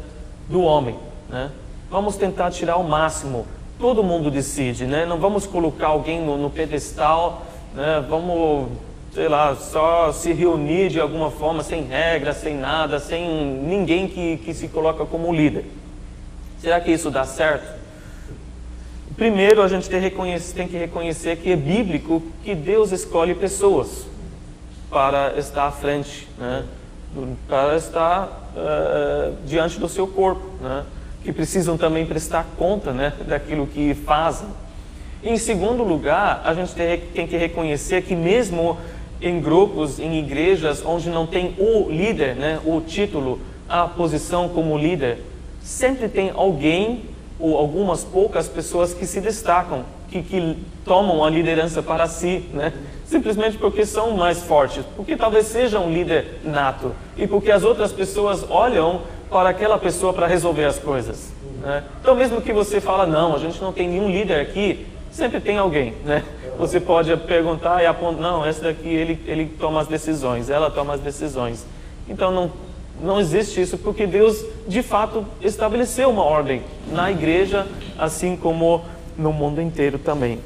do 0.49 0.61
homem. 0.61 0.95
Né? 1.29 1.51
Vamos 1.89 2.15
tentar 2.15 2.51
tirar 2.51 2.77
o 2.77 2.83
máximo. 2.83 3.45
Todo 3.79 4.03
mundo 4.03 4.31
decide, 4.31 4.85
né? 4.85 5.05
não 5.05 5.19
vamos 5.19 5.45
colocar 5.45 5.87
alguém 5.87 6.21
no, 6.21 6.37
no 6.37 6.49
pedestal, 6.49 7.43
né? 7.75 8.03
vamos, 8.09 8.69
sei 9.13 9.27
lá, 9.27 9.55
só 9.55 10.11
se 10.11 10.33
reunir 10.33 10.89
de 10.89 10.99
alguma 10.99 11.29
forma, 11.29 11.61
sem 11.61 11.83
regra, 11.83 12.33
sem 12.33 12.55
nada, 12.55 12.99
sem 12.99 13.29
ninguém 13.63 14.07
que, 14.07 14.37
que 14.37 14.53
se 14.53 14.67
coloca 14.67 15.05
como 15.05 15.31
líder. 15.31 15.65
Será 16.59 16.79
que 16.79 16.91
isso 16.91 17.11
dá 17.11 17.23
certo? 17.23 17.76
Primeiro, 19.17 19.63
a 19.63 19.67
gente 19.67 19.89
tem 19.89 19.99
que 20.67 20.77
reconhecer 20.77 21.37
que 21.37 21.51
é 21.51 21.55
bíblico 21.55 22.21
que 22.43 22.53
Deus 22.53 22.91
escolhe 22.91 23.33
pessoas 23.33 24.05
para 24.91 25.39
estar 25.39 25.65
à 25.65 25.71
frente, 25.71 26.27
né? 26.37 26.63
para 27.47 27.75
estar 27.75 28.51
uh, 28.55 29.35
diante 29.43 29.79
do 29.79 29.89
seu 29.89 30.05
corpo, 30.05 30.45
né? 30.61 30.85
que 31.23 31.33
precisam 31.33 31.79
também 31.79 32.05
prestar 32.05 32.45
conta 32.59 32.93
né? 32.93 33.11
daquilo 33.27 33.65
que 33.65 33.95
fazem. 33.95 34.47
Em 35.23 35.35
segundo 35.35 35.81
lugar, 35.81 36.43
a 36.45 36.53
gente 36.53 36.75
tem 36.75 37.25
que 37.25 37.37
reconhecer 37.37 38.03
que 38.03 38.15
mesmo 38.15 38.77
em 39.19 39.41
grupos, 39.41 39.99
em 39.99 40.19
igrejas 40.19 40.85
onde 40.85 41.09
não 41.09 41.25
tem 41.25 41.55
o 41.57 41.89
líder, 41.89 42.35
né? 42.35 42.59
o 42.63 42.79
título, 42.81 43.41
a 43.67 43.87
posição 43.87 44.47
como 44.47 44.77
líder, 44.77 45.17
sempre 45.59 46.07
tem 46.07 46.29
alguém 46.29 47.16
ou 47.39 47.57
algumas 47.57 48.03
poucas 48.03 48.47
pessoas 48.47 48.93
que 48.93 49.05
se 49.05 49.21
destacam, 49.21 49.83
que, 50.09 50.21
que 50.21 50.57
tomam 50.85 51.23
a 51.23 51.29
liderança 51.29 51.83
para 51.83 52.07
si, 52.07 52.45
né? 52.53 52.73
simplesmente 53.05 53.57
porque 53.57 53.85
são 53.85 54.11
mais 54.11 54.43
fortes, 54.43 54.83
porque 54.95 55.15
talvez 55.15 55.47
seja 55.47 55.79
um 55.79 55.91
líder 55.91 56.39
nato 56.43 56.93
e 57.17 57.27
porque 57.27 57.51
as 57.51 57.63
outras 57.63 57.91
pessoas 57.91 58.45
olham 58.49 59.01
para 59.29 59.49
aquela 59.49 59.77
pessoa 59.77 60.13
para 60.13 60.27
resolver 60.27 60.65
as 60.65 60.79
coisas. 60.79 61.31
Né? 61.61 61.83
Então, 62.01 62.15
mesmo 62.15 62.41
que 62.41 62.53
você 62.53 62.79
fala, 62.79 63.05
não, 63.05 63.35
a 63.35 63.39
gente 63.39 63.61
não 63.61 63.73
tem 63.73 63.87
nenhum 63.87 64.09
líder 64.09 64.39
aqui, 64.39 64.87
sempre 65.11 65.39
tem 65.39 65.57
alguém, 65.57 65.93
né? 66.05 66.23
Você 66.57 66.79
pode 66.79 67.15
perguntar 67.17 67.83
e 67.83 67.85
apontar, 67.85 68.21
não, 68.21 68.45
essa 68.45 68.63
daqui 68.63 68.87
ele, 68.87 69.19
ele 69.27 69.45
toma 69.59 69.81
as 69.81 69.87
decisões, 69.87 70.49
ela 70.49 70.71
toma 70.71 70.95
as 70.95 71.01
decisões. 71.01 71.65
Então, 72.09 72.31
não, 72.31 72.51
não 73.01 73.19
existe 73.19 73.61
isso 73.61 73.77
porque 73.77 74.07
Deus, 74.07 74.43
de 74.67 74.81
fato, 74.81 75.25
estabeleceu 75.41 76.09
uma 76.09 76.23
ordem 76.23 76.63
na 76.91 77.11
igreja, 77.11 77.67
assim 77.97 78.35
como 78.35 78.83
no 79.17 79.31
mundo 79.31 79.61
inteiro 79.61 79.99
também. 79.99 80.39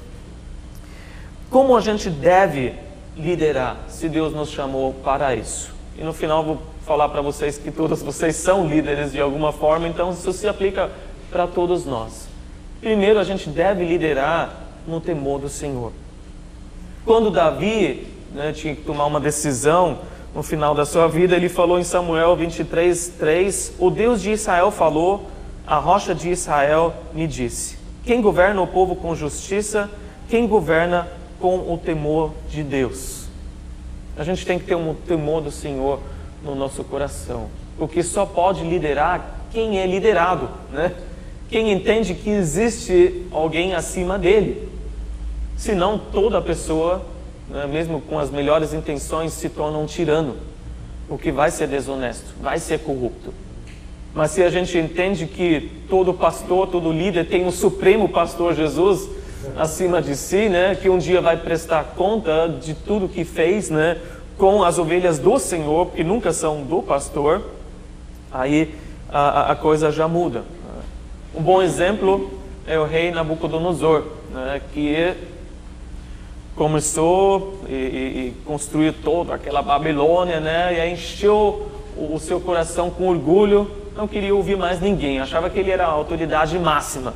Como 1.50 1.76
a 1.76 1.82
gente 1.82 2.10
deve 2.10 2.74
liderar 3.18 3.78
se 3.88 4.08
Deus 4.10 4.34
nos 4.34 4.50
chamou 4.50 4.94
para 5.04 5.36
isso? 5.36 5.74
E 5.98 6.04
no 6.04 6.14
final 6.14 6.44
vou 6.44 6.62
falar 6.86 7.10
para 7.10 7.22
vocês 7.22 7.58
que 7.58 7.72
todos 7.72 8.02
vocês 8.02 8.36
são 8.36 8.68
líderes 8.68 9.12
de 9.12 9.22
alguma 9.22 9.52
forma, 9.52 9.88
então 9.88 10.12
isso 10.12 10.32
se 10.34 10.48
aplica 10.48 10.90
para 11.30 11.48
todos 11.48 11.86
nós. 11.86 12.28
Primeiro, 12.80 13.20
a 13.20 13.24
gente 13.24 13.50
deve 13.50 13.86
liderar 13.86 14.54
no 14.88 15.00
temor 15.00 15.40
do 15.40 15.48
Senhor. 15.48 15.92
Quando 17.06 17.30
Davi 17.30 18.08
né, 18.34 18.52
tinha 18.52 18.76
que 18.76 18.82
tomar 18.82 19.06
uma 19.06 19.20
decisão, 19.20 20.00
no 20.34 20.42
final 20.42 20.74
da 20.74 20.86
sua 20.86 21.08
vida, 21.08 21.36
ele 21.36 21.50
falou 21.50 21.80
em 21.80 21.84
Samuel 21.84 22.36
23, 22.36 23.16
3: 23.20 23.74
O 23.78 23.90
Deus 23.90 24.22
de 24.22 24.32
Israel 24.32 24.72
falou, 24.72 25.28
a 25.68 25.78
rocha 25.78 26.16
de 26.16 26.30
Israel 26.30 26.94
me 27.14 27.28
disse: 27.28 27.78
Quem 28.06 28.22
governa 28.22 28.62
o 28.62 28.68
povo 28.68 28.96
com 28.96 29.14
justiça, 29.16 29.90
quem 30.30 30.48
governa 30.48 31.08
com 31.40 31.74
o 31.74 31.78
temor 31.78 32.32
de 32.50 32.64
Deus. 32.64 33.26
A 34.18 34.24
gente 34.24 34.46
tem 34.46 34.60
que 34.60 34.66
ter 34.66 34.76
um 34.76 34.94
temor 34.94 35.42
do 35.42 35.52
Senhor 35.52 36.00
no 36.44 36.56
nosso 36.56 36.84
coração, 36.84 37.50
porque 37.78 38.04
só 38.04 38.26
pode 38.26 38.64
liderar 38.64 39.40
quem 39.52 39.80
é 39.80 39.86
liderado, 39.86 40.50
né? 40.72 40.94
Quem 41.50 41.72
entende 41.74 42.14
que 42.14 42.30
existe 42.30 43.26
alguém 43.32 43.74
acima 43.74 44.18
dele. 44.18 44.70
Senão 45.58 45.98
toda 45.98 46.42
pessoa 46.42 47.06
né, 47.52 47.68
mesmo 47.68 48.02
com 48.02 48.18
as 48.18 48.32
melhores 48.32 48.74
intenções, 48.74 49.34
se 49.34 49.50
torna 49.50 49.78
um 49.78 49.86
tirano, 49.86 50.38
porque 51.08 51.32
vai 51.32 51.52
ser 51.52 51.68
desonesto, 51.68 52.34
vai 52.42 52.58
ser 52.58 52.80
corrupto. 52.80 53.34
Mas 54.14 54.32
se 54.32 54.44
a 54.44 54.50
gente 54.50 54.78
entende 54.78 55.26
que 55.26 55.72
todo 55.90 56.14
pastor, 56.14 56.68
todo 56.68 56.92
líder 56.92 57.28
tem 57.28 57.46
um 57.46 57.52
supremo 57.52 58.10
pastor 58.10 58.54
Jesus 58.54 59.10
acima 59.58 60.02
de 60.02 60.16
si, 60.16 60.50
né, 60.50 60.76
que 60.76 60.90
um 60.90 60.98
dia 60.98 61.22
vai 61.22 61.38
prestar 61.38 61.84
conta 61.96 62.48
de 62.48 62.74
tudo 62.74 63.10
que 63.10 63.24
fez, 63.24 63.70
né, 63.70 63.98
com 64.38 64.64
as 64.64 64.78
ovelhas 64.78 65.20
do 65.20 65.38
Senhor, 65.38 65.88
que 65.92 66.04
nunca 66.04 66.32
são 66.32 66.64
do 66.64 66.82
pastor, 66.82 67.42
aí 68.32 68.74
a, 69.10 69.52
a 69.52 69.56
coisa 69.56 69.92
já 69.92 70.08
muda. 70.08 70.44
Um 71.36 71.42
bom 71.42 71.62
exemplo 71.62 72.32
é 72.68 72.78
o 72.78 72.86
rei 72.86 73.12
Nabucodonosor, 73.12 74.04
né, 74.34 74.62
que 74.74 75.14
começou 76.56 77.62
e, 77.68 77.74
e, 77.74 77.76
e 77.76 78.34
construiu 78.46 78.94
toda 78.94 79.34
aquela 79.34 79.62
Babilônia, 79.62 80.40
né? 80.40 80.74
E 80.76 80.80
aí 80.80 80.94
encheu 80.94 81.70
o, 81.98 82.16
o 82.16 82.20
seu 82.20 82.40
coração 82.40 82.90
com 82.90 83.08
orgulho, 83.08 83.70
não 83.96 84.08
queria 84.08 84.34
ouvir 84.34 84.58
mais 84.58 84.80
ninguém, 84.80 85.20
achava 85.20 85.50
que 85.50 85.60
ele 85.60 85.72
era 85.72 85.86
a 85.86 85.90
autoridade 85.90 86.58
máxima. 86.58 87.14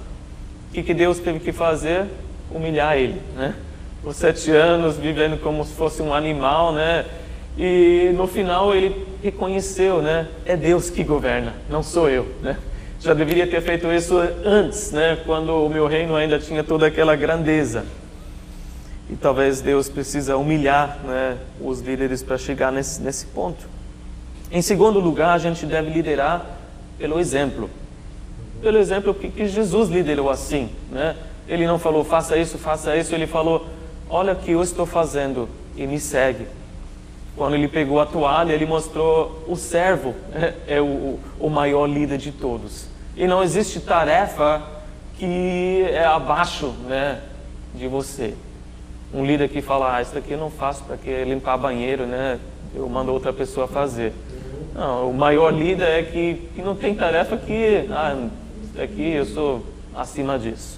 O 0.70 0.74
que, 0.74 0.84
que 0.84 0.94
Deus 0.94 1.20
teve 1.20 1.40
que 1.40 1.52
fazer? 1.52 2.06
Humilhar 2.54 2.98
ele, 2.98 3.22
né? 3.36 3.56
Por 4.04 4.14
sete 4.14 4.52
anos 4.52 4.98
vivendo 4.98 5.42
como 5.42 5.64
se 5.64 5.74
fosse 5.74 6.02
um 6.02 6.14
animal, 6.14 6.74
né? 6.74 7.06
E 7.58 8.12
no 8.16 8.28
final 8.28 8.76
ele 8.76 9.06
reconheceu, 9.24 10.02
né? 10.02 10.28
É 10.46 10.56
Deus 10.56 10.90
que 10.90 11.04
governa, 11.04 11.54
não 11.70 11.82
sou 11.82 12.10
eu, 12.10 12.28
né? 12.42 12.58
Já 13.00 13.14
deveria 13.14 13.48
ter 13.48 13.62
feito 13.62 13.88
isso 13.92 14.18
antes, 14.44 14.92
né? 14.92 15.18
Quando 15.26 15.66
o 15.66 15.70
meu 15.70 15.88
reino 15.88 16.16
ainda 16.16 16.40
tinha 16.40 16.64
toda 16.64 16.88
aquela 16.88 17.16
grandeza. 17.16 17.86
E 19.10 19.16
talvez 19.16 19.62
Deus 19.62 19.88
precisa 19.88 20.36
humilhar 20.36 21.00
né, 21.04 21.38
os 21.62 21.80
líderes 21.80 22.24
para 22.24 22.38
chegar 22.38 22.72
nesse, 22.72 23.02
nesse 23.02 23.28
ponto. 23.28 23.68
Em 24.52 24.62
segundo 24.62 25.00
lugar, 25.00 25.34
a 25.34 25.38
gente 25.38 25.66
deve 25.66 25.90
liderar 25.90 26.46
pelo 26.98 27.20
exemplo. 27.20 27.70
Pelo 28.62 28.78
exemplo 28.78 29.14
que, 29.14 29.48
Jesus 29.48 29.90
liderou 29.90 30.30
assim. 30.30 30.70
Né? 30.92 31.16
Ele 31.48 31.68
não 31.68 31.78
falou, 31.78 32.04
faça 32.04 32.38
isso, 32.38 32.58
faça 32.58 32.96
isso. 32.96 33.14
Ele 33.14 33.28
falou, 33.28 33.68
olha 34.10 34.34
o 34.34 34.36
que 34.36 34.52
eu 34.52 34.64
estou 34.64 34.86
fazendo 34.86 35.48
e 35.76 35.86
me 35.86 36.00
segue. 36.00 36.48
Quando 37.36 37.56
ele 37.56 37.68
pegou 37.68 38.00
a 38.00 38.06
toalha, 38.06 38.54
ele 38.54 38.66
mostrou 38.66 39.44
o 39.48 39.56
servo 39.56 40.16
é, 40.34 40.76
é 40.78 40.82
o, 40.82 41.20
o 41.40 41.50
maior 41.50 41.86
líder 41.86 42.18
de 42.18 42.32
todos. 42.32 42.88
E 43.16 43.28
não 43.28 43.44
existe 43.44 43.80
tarefa 43.80 44.64
que 45.18 45.86
é 45.90 46.06
abaixo 46.06 46.74
né, 46.88 47.22
de 47.74 47.88
você. 47.88 48.34
Um 49.16 49.26
líder 49.26 49.48
que 49.48 49.62
fala, 49.62 49.96
ah, 49.96 50.02
isso 50.02 50.14
daqui 50.14 50.34
eu 50.34 50.38
não 50.38 50.52
faço 50.52 50.84
para 50.84 50.98
que 50.98 51.24
limpar 51.24 51.58
banheiro, 51.58 52.06
né? 52.06 52.38
Eu 52.76 52.90
mando 52.90 53.14
outra 53.14 53.32
pessoa 53.32 53.66
fazer. 53.66 54.12
Não, 54.76 55.10
o 55.10 55.14
maior 55.14 55.54
líder 55.54 55.88
é 55.88 56.04
que, 56.04 56.50
que 56.54 56.62
não 56.62 56.76
tem 56.76 56.94
tarefa 56.94 57.38
que, 57.38 57.88
ah, 57.92 58.14
isso 58.62 58.74
daqui 58.76 59.12
eu 59.12 59.26
sou 59.26 59.66
acima 59.96 60.38
disso. 60.38 60.78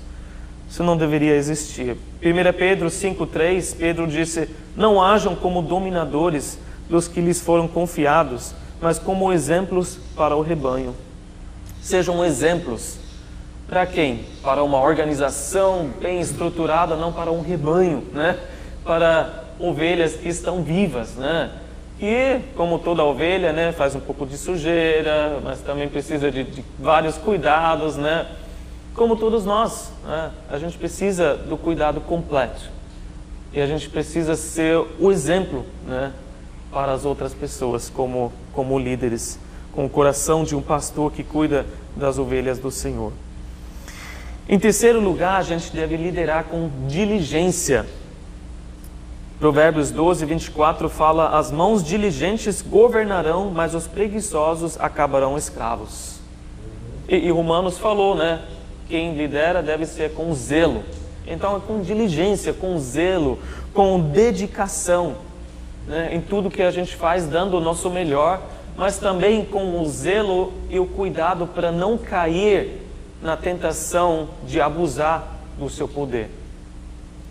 Isso 0.69 0.83
não 0.83 0.95
deveria 0.95 1.35
existir. 1.35 1.97
1 2.21 2.53
Pedro 2.55 2.89
5,3, 2.89 3.75
Pedro 3.75 4.05
disse: 4.05 4.47
Não 4.75 5.01
hajam 5.01 5.35
como 5.35 5.63
dominadores 5.63 6.59
dos 6.87 7.07
que 7.07 7.19
lhes 7.19 7.41
foram 7.41 7.67
confiados, 7.67 8.53
mas 8.79 8.99
como 8.99 9.33
exemplos 9.33 9.97
para 10.15 10.35
o 10.35 10.43
rebanho. 10.43 10.93
Sejam 11.81 12.23
exemplos 12.23 12.99
para 13.67 13.85
quem? 13.85 14.25
Para 14.41 14.63
uma 14.63 14.81
organização 14.81 15.89
bem 16.01 16.21
estruturada, 16.21 16.95
não 16.95 17.11
para 17.11 17.31
um 17.31 17.41
rebanho, 17.41 18.03
né? 18.13 18.39
Para 18.83 19.43
ovelhas 19.59 20.13
que 20.13 20.29
estão 20.29 20.63
vivas, 20.63 21.15
né? 21.15 21.51
E, 21.99 22.39
como 22.55 22.77
toda 22.79 23.03
ovelha, 23.03 23.51
né, 23.51 23.71
faz 23.71 23.95
um 23.95 23.99
pouco 23.99 24.25
de 24.25 24.37
sujeira, 24.37 25.39
mas 25.43 25.59
também 25.61 25.89
precisa 25.89 26.31
de, 26.31 26.43
de 26.43 26.63
vários 26.79 27.17
cuidados, 27.17 27.97
né? 27.97 28.27
Como 28.93 29.15
todos 29.15 29.45
nós, 29.45 29.91
né? 30.05 30.31
a 30.49 30.57
gente 30.57 30.77
precisa 30.77 31.35
do 31.35 31.57
cuidado 31.57 31.99
completo. 32.01 32.69
E 33.53 33.61
a 33.61 33.65
gente 33.65 33.89
precisa 33.89 34.35
ser 34.35 34.77
o 34.99 35.11
exemplo, 35.11 35.65
né, 35.85 36.11
para 36.71 36.93
as 36.93 37.05
outras 37.05 37.33
pessoas, 37.33 37.89
como, 37.89 38.31
como 38.53 38.77
líderes, 38.77 39.39
com 39.73 39.85
o 39.85 39.89
coração 39.89 40.43
de 40.43 40.55
um 40.55 40.61
pastor 40.61 41.11
que 41.11 41.23
cuida 41.23 41.65
das 41.95 42.17
ovelhas 42.17 42.59
do 42.59 42.71
Senhor. 42.71 43.11
Em 44.49 44.57
terceiro 44.57 45.01
lugar, 45.01 45.35
a 45.41 45.43
gente 45.43 45.73
deve 45.73 45.97
liderar 45.97 46.45
com 46.45 46.69
diligência. 46.87 47.85
Provérbios 49.39 49.91
12, 49.91 50.25
24 50.25 50.87
fala: 50.87 51.37
As 51.37 51.51
mãos 51.51 51.83
diligentes 51.83 52.61
governarão, 52.61 53.51
mas 53.51 53.75
os 53.75 53.87
preguiçosos 53.87 54.79
acabarão 54.79 55.37
escravos. 55.37 56.21
E, 57.09 57.17
e 57.17 57.29
Romanos 57.29 57.77
falou, 57.77 58.15
né? 58.15 58.41
Quem 58.87 59.17
lidera 59.17 59.61
deve 59.61 59.85
ser 59.85 60.13
com 60.13 60.33
zelo. 60.33 60.81
Então, 61.27 61.57
é 61.57 61.59
com 61.59 61.81
diligência, 61.81 62.53
com 62.53 62.79
zelo, 62.79 63.37
com 63.73 63.99
dedicação, 63.99 65.15
né? 65.85 66.09
em 66.13 66.21
tudo 66.21 66.49
que 66.49 66.61
a 66.61 66.71
gente 66.71 66.95
faz, 66.95 67.25
dando 67.25 67.57
o 67.57 67.59
nosso 67.59 67.89
melhor, 67.89 68.41
mas 68.77 68.97
também 68.97 69.43
com 69.43 69.81
o 69.81 69.85
zelo 69.89 70.53
e 70.69 70.79
o 70.79 70.85
cuidado 70.85 71.45
para 71.47 71.69
não 71.69 71.97
cair 71.97 72.86
na 73.21 73.35
tentação 73.35 74.29
de 74.45 74.61
abusar 74.61 75.35
do 75.57 75.69
seu 75.69 75.87
poder. 75.87 76.29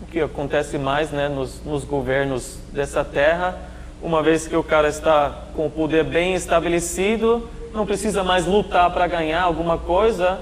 O 0.01 0.05
que 0.05 0.19
acontece 0.19 0.77
mais 0.77 1.11
né, 1.11 1.27
nos, 1.27 1.63
nos 1.63 1.83
governos 1.83 2.57
dessa 2.71 3.03
terra, 3.03 3.57
uma 4.01 4.21
vez 4.21 4.47
que 4.47 4.55
o 4.55 4.63
cara 4.63 4.87
está 4.87 5.45
com 5.55 5.65
o 5.65 5.71
poder 5.71 6.03
bem 6.03 6.35
estabelecido, 6.35 7.47
não 7.73 7.85
precisa 7.85 8.23
mais 8.23 8.45
lutar 8.45 8.91
para 8.91 9.07
ganhar 9.07 9.41
alguma 9.41 9.77
coisa, 9.77 10.39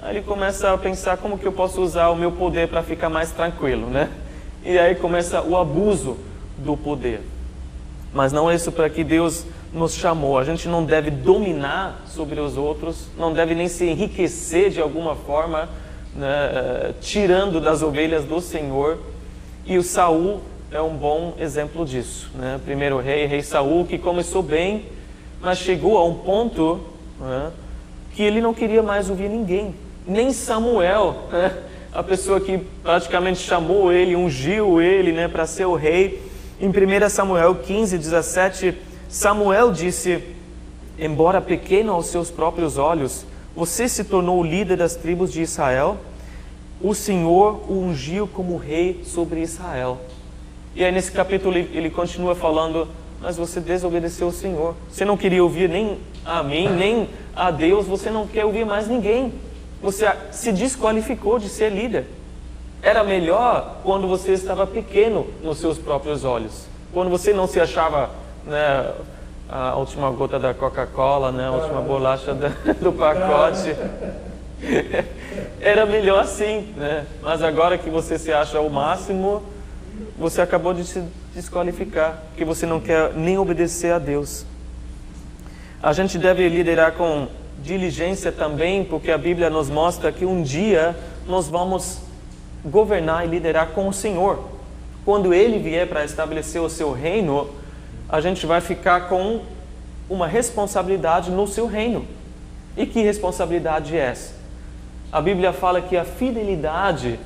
aí 0.00 0.16
ele 0.16 0.24
começa 0.24 0.72
a 0.72 0.78
pensar 0.78 1.16
como 1.16 1.38
que 1.38 1.46
eu 1.46 1.52
posso 1.52 1.80
usar 1.80 2.08
o 2.08 2.16
meu 2.16 2.32
poder 2.32 2.68
para 2.68 2.82
ficar 2.82 3.08
mais 3.08 3.30
tranquilo, 3.30 3.88
né? 3.88 4.10
E 4.64 4.78
aí 4.78 4.94
começa 4.94 5.42
o 5.42 5.56
abuso 5.56 6.16
do 6.58 6.76
poder. 6.76 7.22
Mas 8.12 8.32
não 8.32 8.50
é 8.50 8.54
isso 8.54 8.72
para 8.72 8.88
que 8.90 9.04
Deus 9.04 9.44
nos 9.72 9.94
chamou. 9.94 10.38
A 10.38 10.44
gente 10.44 10.68
não 10.68 10.84
deve 10.84 11.10
dominar 11.10 12.02
sobre 12.06 12.40
os 12.40 12.56
outros, 12.56 13.08
não 13.18 13.32
deve 13.32 13.54
nem 13.54 13.68
se 13.68 13.84
enriquecer 13.84 14.70
de 14.70 14.80
alguma 14.80 15.14
forma, 15.14 15.68
né, 16.14 16.50
eh, 16.52 16.94
tirando 17.00 17.60
das 17.60 17.82
ovelhas 17.82 18.24
do 18.24 18.40
Senhor. 18.40 18.98
E 19.66 19.76
o 19.76 19.82
Saul 19.82 20.40
é 20.72 20.80
um 20.80 20.96
bom 20.96 21.34
exemplo 21.38 21.84
disso. 21.84 22.30
Né? 22.34 22.60
Primeiro 22.64 22.98
rei, 22.98 23.26
rei 23.26 23.42
Saul, 23.42 23.84
que 23.84 23.98
começou 23.98 24.42
bem, 24.42 24.86
mas 25.40 25.58
chegou 25.58 25.98
a 25.98 26.04
um 26.04 26.14
ponto 26.14 26.80
né, 27.20 27.50
que 28.14 28.22
ele 28.22 28.40
não 28.40 28.54
queria 28.54 28.82
mais 28.82 29.08
ouvir 29.10 29.28
ninguém, 29.28 29.74
nem 30.06 30.32
Samuel, 30.32 31.28
né? 31.30 31.52
a 31.92 32.02
pessoa 32.02 32.40
que 32.40 32.58
praticamente 32.82 33.40
chamou 33.40 33.92
ele, 33.92 34.16
ungiu 34.16 34.80
ele 34.80 35.12
né, 35.12 35.28
para 35.28 35.46
ser 35.46 35.66
o 35.66 35.74
rei. 35.74 36.22
Em 36.60 36.68
1 36.68 37.08
Samuel 37.08 37.54
15, 37.54 37.96
17, 37.96 38.74
Samuel 39.08 39.72
disse: 39.72 40.22
Embora 40.98 41.40
pequeno 41.40 41.92
aos 41.92 42.06
seus 42.06 42.30
próprios 42.30 42.76
olhos, 42.76 43.24
você 43.56 43.88
se 43.88 44.04
tornou 44.04 44.38
o 44.38 44.44
líder 44.44 44.76
das 44.76 44.96
tribos 44.96 45.32
de 45.32 45.40
Israel. 45.40 45.96
O 46.80 46.94
Senhor 46.94 47.62
o 47.68 47.80
ungiu 47.80 48.28
como 48.28 48.56
rei 48.56 49.00
sobre 49.04 49.40
Israel. 49.40 49.98
E 50.76 50.84
aí 50.84 50.92
nesse 50.92 51.10
capítulo 51.10 51.56
ele, 51.56 51.88
continua 51.88 52.34
falando: 52.34 52.86
Mas 53.20 53.36
você 53.38 53.60
desobedeceu 53.60 54.28
o 54.28 54.32
Senhor. 54.32 54.74
Você 54.90 55.04
não 55.06 55.16
queria 55.16 55.42
ouvir 55.42 55.70
nem 55.70 55.98
a 56.24 56.42
mim, 56.42 56.68
nem 56.68 57.08
a 57.34 57.50
Deus, 57.50 57.86
você 57.86 58.10
não 58.10 58.26
quer 58.26 58.44
ouvir 58.44 58.66
mais 58.66 58.86
ninguém. 58.86 59.32
Você 59.82 60.06
se 60.30 60.52
desqualificou 60.52 61.38
de 61.38 61.48
ser 61.48 61.70
líder. 61.70 62.04
Era 62.82 63.02
melhor 63.02 63.78
quando 63.82 64.06
você 64.06 64.32
estava 64.32 64.66
pequeno 64.66 65.26
nos 65.42 65.58
seus 65.58 65.78
próprios 65.78 66.24
olhos. 66.24 66.66
Quando 66.92 67.10
você 67.10 67.32
não 67.32 67.46
se 67.46 67.58
achava 67.58 68.10
né, 68.44 68.92
a 69.48 69.76
última 69.76 70.10
gota 70.10 70.38
da 70.38 70.52
Coca-Cola, 70.52 71.32
né, 71.32 71.46
a 71.46 71.52
última 71.52 71.80
bolacha 71.80 72.34
do 72.80 72.92
pacote. 72.92 73.74
Era 75.60 75.86
melhor 75.86 76.20
assim, 76.20 76.72
né? 76.76 77.06
Mas 77.22 77.42
agora 77.42 77.78
que 77.78 77.88
você 77.88 78.18
se 78.18 78.32
acha 78.32 78.60
o 78.60 78.68
máximo, 78.68 79.42
você 80.18 80.40
acabou 80.40 80.74
de 80.74 80.84
se 80.84 81.02
desqualificar, 81.34 82.22
que 82.36 82.44
você 82.44 82.66
não 82.66 82.80
quer 82.80 83.12
nem 83.14 83.38
obedecer 83.38 83.92
a 83.92 83.98
Deus. 83.98 84.44
A 85.80 85.92
gente 85.92 86.18
deve 86.18 86.48
liderar 86.48 86.92
com 86.92 87.28
diligência 87.62 88.32
também, 88.32 88.84
porque 88.84 89.10
a 89.10 89.18
Bíblia 89.18 89.48
nos 89.48 89.70
mostra 89.70 90.10
que 90.10 90.24
um 90.24 90.42
dia 90.42 90.96
nós 91.26 91.48
vamos 91.48 92.00
governar 92.64 93.24
e 93.24 93.28
liderar 93.28 93.68
com 93.68 93.88
o 93.88 93.92
Senhor. 93.92 94.40
Quando 95.04 95.32
Ele 95.32 95.58
vier 95.58 95.86
para 95.86 96.04
estabelecer 96.04 96.60
o 96.60 96.68
seu 96.68 96.92
reino, 96.92 97.48
a 98.08 98.20
gente 98.20 98.46
vai 98.46 98.60
ficar 98.60 99.08
com 99.08 99.40
uma 100.08 100.26
responsabilidade 100.26 101.30
no 101.30 101.46
seu 101.46 101.66
reino. 101.66 102.06
E 102.76 102.86
que 102.86 103.02
responsabilidade 103.02 103.96
é 103.96 104.00
essa? 104.00 104.34
A 105.12 105.20
Bíblia 105.20 105.52
fala 105.52 105.80
que 105.80 105.96
a 105.96 106.04
fidelidade 106.04 107.18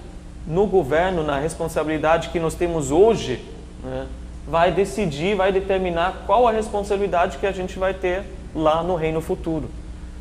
no 0.46 0.66
governo, 0.66 1.22
na 1.22 1.38
responsabilidade 1.38 2.30
que 2.30 2.40
nós 2.40 2.54
temos 2.54 2.90
hoje, 2.90 3.44
né, 3.82 4.06
vai 4.46 4.72
decidir, 4.72 5.36
vai 5.36 5.52
determinar 5.52 6.24
qual 6.26 6.48
a 6.48 6.52
responsabilidade 6.52 7.38
que 7.38 7.46
a 7.46 7.52
gente 7.52 7.78
vai 7.78 7.94
ter 7.94 8.24
lá 8.54 8.82
no 8.82 8.96
reino 8.96 9.20
futuro. 9.20 9.68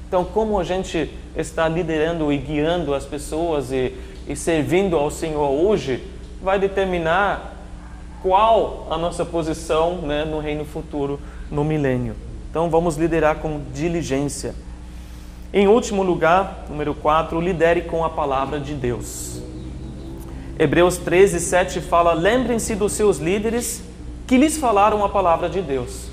Então, 0.08 0.24
como 0.24 0.60
a 0.60 0.64
gente 0.64 1.10
está 1.36 1.68
liderando 1.68 2.32
e 2.32 2.38
guiando 2.38 2.94
as 2.94 3.06
pessoas 3.06 3.72
e, 3.72 3.96
e 4.28 4.36
servindo 4.36 4.98
ao 4.98 5.10
Senhor 5.10 5.50
hoje, 5.50 6.06
vai 6.42 6.60
determinar 6.60 7.61
qual 8.22 8.88
a 8.90 8.98
nossa 8.98 9.26
posição 9.26 9.98
né, 9.98 10.24
no 10.24 10.40
reino 10.40 10.66
futuro, 10.66 11.20
no 11.50 11.64
milênio. 11.64 12.16
Então 12.50 12.70
vamos 12.70 12.98
liderar 12.98 13.38
com 13.38 13.62
diligência. 13.74 14.54
Em 15.54 15.68
último 15.68 16.04
lugar, 16.04 16.66
número 16.70 16.94
4, 16.94 17.40
lidere 17.42 17.82
com 17.82 18.06
a 18.06 18.10
palavra 18.10 18.60
de 18.60 18.74
Deus. 18.74 19.42
Hebreus 20.58 20.98
13, 20.98 21.40
7 21.40 21.82
fala: 21.82 22.14
Lembrem-se 22.14 22.76
dos 22.76 22.94
seus 22.94 23.18
líderes 23.18 23.84
que 24.28 24.38
lhes 24.38 24.58
falaram 24.58 25.04
a 25.04 25.10
palavra 25.10 25.50
de 25.50 25.62
Deus. 25.62 26.08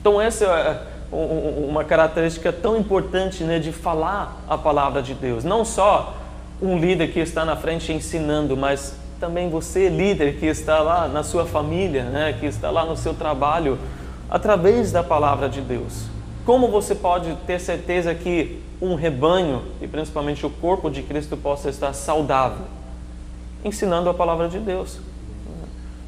Então, 0.00 0.20
essa 0.20 0.44
é 0.44 0.92
uma 1.12 1.84
característica 1.84 2.52
tão 2.52 2.76
importante 2.76 3.44
né, 3.44 3.58
de 3.58 3.72
falar 3.72 4.42
a 4.48 4.56
palavra 4.56 5.02
de 5.02 5.14
Deus. 5.14 5.44
Não 5.44 5.64
só 5.64 6.16
um 6.60 6.78
líder 6.78 7.12
que 7.12 7.20
está 7.20 7.44
na 7.44 7.56
frente 7.56 7.92
ensinando, 7.92 8.56
mas 8.56 8.96
também 9.22 9.48
você, 9.48 9.88
líder, 9.88 10.40
que 10.40 10.46
está 10.46 10.80
lá 10.80 11.06
na 11.06 11.22
sua 11.22 11.46
família, 11.46 12.02
né, 12.02 12.36
que 12.40 12.44
está 12.44 12.72
lá 12.72 12.84
no 12.84 12.96
seu 12.96 13.14
trabalho, 13.14 13.78
através 14.28 14.90
da 14.90 15.00
palavra 15.00 15.48
de 15.48 15.60
Deus. 15.60 16.06
Como 16.44 16.66
você 16.66 16.92
pode 16.92 17.32
ter 17.46 17.60
certeza 17.60 18.12
que 18.16 18.60
um 18.80 18.96
rebanho, 18.96 19.62
e 19.80 19.86
principalmente 19.86 20.44
o 20.44 20.50
corpo 20.50 20.90
de 20.90 21.04
Cristo, 21.04 21.36
possa 21.36 21.70
estar 21.70 21.92
saudável? 21.92 22.66
Ensinando 23.64 24.10
a 24.10 24.14
palavra 24.14 24.48
de 24.48 24.58
Deus. 24.58 24.98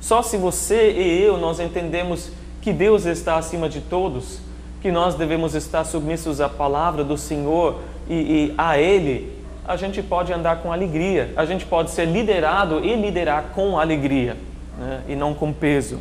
Só 0.01 0.21
se 0.21 0.37
você 0.37 0.91
e 0.91 1.23
eu 1.23 1.39
nós 1.39 1.61
entendemos 1.61 2.33
que 2.61 2.73
Deus 2.73 3.07
está 3.07 3.37
acima 3.37 3.69
de 3.69 3.81
todos, 3.81 4.41
que 4.83 4.91
nós 4.91 5.15
devemos 5.15 5.55
estar 5.55 5.85
submissos 5.85 6.41
à 6.41 6.49
palavra 6.49 7.05
do 7.05 7.17
Senhor 7.17 7.79
e, 8.09 8.15
e 8.15 8.55
a 8.59 8.77
Ele, 8.77 9.33
a 9.67 9.77
gente 9.77 10.03
pode 10.03 10.33
andar 10.33 10.57
com 10.57 10.73
alegria, 10.73 11.33
a 11.37 11.45
gente 11.45 11.65
pode 11.65 11.91
ser 11.91 12.05
liderado 12.05 12.85
e 12.85 12.95
liderar 12.95 13.45
com 13.55 13.79
alegria 13.79 14.37
né? 14.79 15.03
e 15.09 15.17
não 15.17 15.33
com 15.33 15.53
peso. 15.53 16.01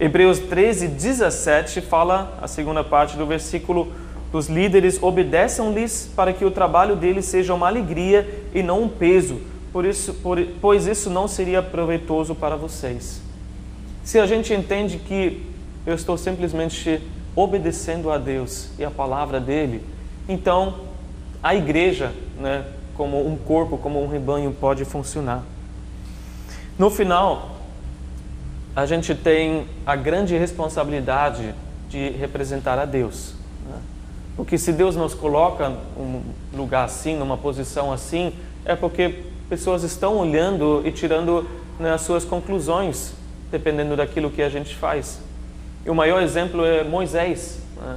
Hebreus 0.00 0.38
13, 0.38 0.88
17 0.88 1.80
fala, 1.80 2.38
a 2.40 2.48
segunda 2.48 2.82
parte 2.82 3.16
do 3.16 3.26
versículo, 3.26 3.92
os 4.32 4.48
líderes 4.48 5.02
obedeçam-lhes 5.02 6.10
para 6.14 6.32
que 6.32 6.44
o 6.44 6.50
trabalho 6.50 6.94
deles 6.96 7.24
seja 7.24 7.52
uma 7.52 7.66
alegria 7.66 8.44
e 8.54 8.62
não 8.62 8.82
um 8.84 8.88
peso, 8.88 9.40
por 9.72 9.84
isso, 9.84 10.14
por, 10.14 10.38
pois 10.60 10.86
isso 10.86 11.10
não 11.10 11.26
seria 11.28 11.62
proveitoso 11.62 12.34
para 12.34 12.56
vocês. 12.56 13.20
Se 14.04 14.18
a 14.18 14.26
gente 14.26 14.54
entende 14.54 14.98
que 14.98 15.44
eu 15.84 15.94
estou 15.94 16.16
simplesmente 16.16 17.02
obedecendo 17.34 18.10
a 18.10 18.18
Deus 18.18 18.70
e 18.78 18.84
a 18.84 18.90
palavra 18.90 19.40
dele, 19.40 19.82
então 20.28 20.74
a 21.42 21.54
igreja, 21.54 22.12
né, 22.38 22.64
como 22.98 23.24
um 23.24 23.36
corpo, 23.36 23.78
como 23.78 24.02
um 24.02 24.08
rebanho, 24.08 24.52
pode 24.52 24.84
funcionar. 24.84 25.44
No 26.76 26.90
final, 26.90 27.56
a 28.74 28.84
gente 28.84 29.14
tem 29.14 29.66
a 29.86 29.94
grande 29.94 30.36
responsabilidade 30.36 31.54
de 31.88 32.10
representar 32.10 32.76
a 32.78 32.84
Deus. 32.84 33.34
Né? 33.68 33.76
Porque 34.36 34.58
se 34.58 34.72
Deus 34.72 34.96
nos 34.96 35.14
coloca 35.14 35.72
num 35.96 36.22
lugar 36.52 36.84
assim, 36.84 37.16
numa 37.16 37.36
posição 37.36 37.92
assim, 37.92 38.32
é 38.64 38.74
porque 38.74 39.24
pessoas 39.48 39.84
estão 39.84 40.16
olhando 40.16 40.82
e 40.84 40.90
tirando 40.90 41.48
né, 41.78 41.92
as 41.92 42.00
suas 42.00 42.24
conclusões, 42.24 43.12
dependendo 43.50 43.96
daquilo 43.96 44.28
que 44.28 44.42
a 44.42 44.48
gente 44.48 44.74
faz. 44.74 45.20
E 45.86 45.90
o 45.90 45.94
maior 45.94 46.20
exemplo 46.20 46.64
é 46.64 46.82
Moisés. 46.82 47.60
Né? 47.76 47.96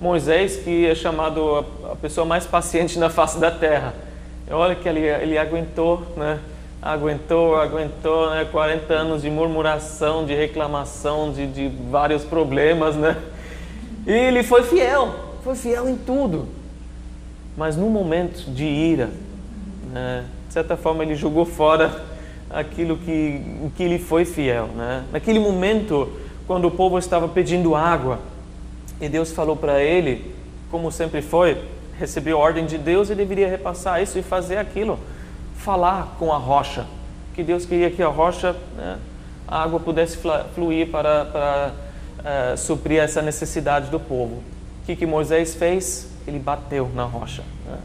Moisés, 0.00 0.56
que 0.56 0.86
é 0.86 0.94
chamado 0.94 1.64
a 1.90 1.96
pessoa 1.96 2.24
mais 2.24 2.46
paciente 2.46 2.98
na 2.98 3.10
face 3.10 3.38
da 3.38 3.50
terra. 3.50 3.94
Olha 4.50 4.74
que 4.74 4.88
ele, 4.88 5.00
ele 5.00 5.36
aguentou, 5.36 6.02
né? 6.16 6.38
Aguentou, 6.80 7.56
aguentou, 7.56 8.30
né? 8.30 8.46
40 8.50 8.94
anos 8.94 9.22
de 9.22 9.30
murmuração, 9.30 10.24
de 10.24 10.34
reclamação, 10.34 11.32
de, 11.32 11.46
de 11.46 11.68
vários 11.90 12.24
problemas, 12.24 12.96
né? 12.96 13.16
E 14.06 14.12
ele 14.12 14.42
foi 14.42 14.62
fiel, 14.62 15.14
foi 15.44 15.54
fiel 15.54 15.88
em 15.88 15.96
tudo. 15.96 16.48
Mas 17.56 17.76
no 17.76 17.90
momento 17.90 18.50
de 18.50 18.64
ira, 18.64 19.10
né? 19.92 20.24
de 20.46 20.54
certa 20.54 20.76
forma 20.76 21.02
ele 21.02 21.14
jogou 21.14 21.44
fora 21.44 22.04
aquilo 22.48 22.96
que, 22.96 23.12
em 23.12 23.70
que 23.76 23.82
ele 23.82 23.98
foi 23.98 24.24
fiel, 24.24 24.68
né? 24.68 25.04
Naquele 25.12 25.38
momento, 25.38 26.08
quando 26.46 26.66
o 26.66 26.70
povo 26.70 26.98
estava 26.98 27.28
pedindo 27.28 27.74
água, 27.74 28.18
e 29.00 29.08
Deus 29.08 29.30
falou 29.32 29.54
para 29.54 29.82
ele, 29.82 30.34
como 30.70 30.90
sempre 30.90 31.20
foi, 31.20 31.58
recebeu 31.98 32.38
ordem 32.38 32.64
de 32.64 32.78
Deus 32.78 33.10
e 33.10 33.14
deveria 33.14 33.48
repassar 33.48 34.02
isso 34.02 34.18
e 34.18 34.22
fazer 34.22 34.56
aquilo, 34.56 34.98
falar 35.56 36.16
com 36.18 36.32
a 36.32 36.38
rocha, 36.38 36.86
que 37.34 37.42
Deus 37.42 37.66
queria 37.66 37.90
que 37.90 38.02
a 38.02 38.08
rocha, 38.08 38.54
né, 38.76 38.98
a 39.46 39.62
água 39.62 39.80
pudesse 39.80 40.18
fluir 40.54 40.88
para, 40.90 41.24
para 41.24 41.72
uh, 42.18 42.56
suprir 42.56 43.00
essa 43.00 43.22
necessidade 43.22 43.90
do 43.90 43.98
povo. 43.98 44.42
O 44.82 44.86
que, 44.86 44.94
que 44.94 45.06
Moisés 45.06 45.54
fez? 45.54 46.10
Ele 46.26 46.38
bateu 46.38 46.90
na 46.94 47.04
rocha. 47.04 47.42
Né? 47.66 47.78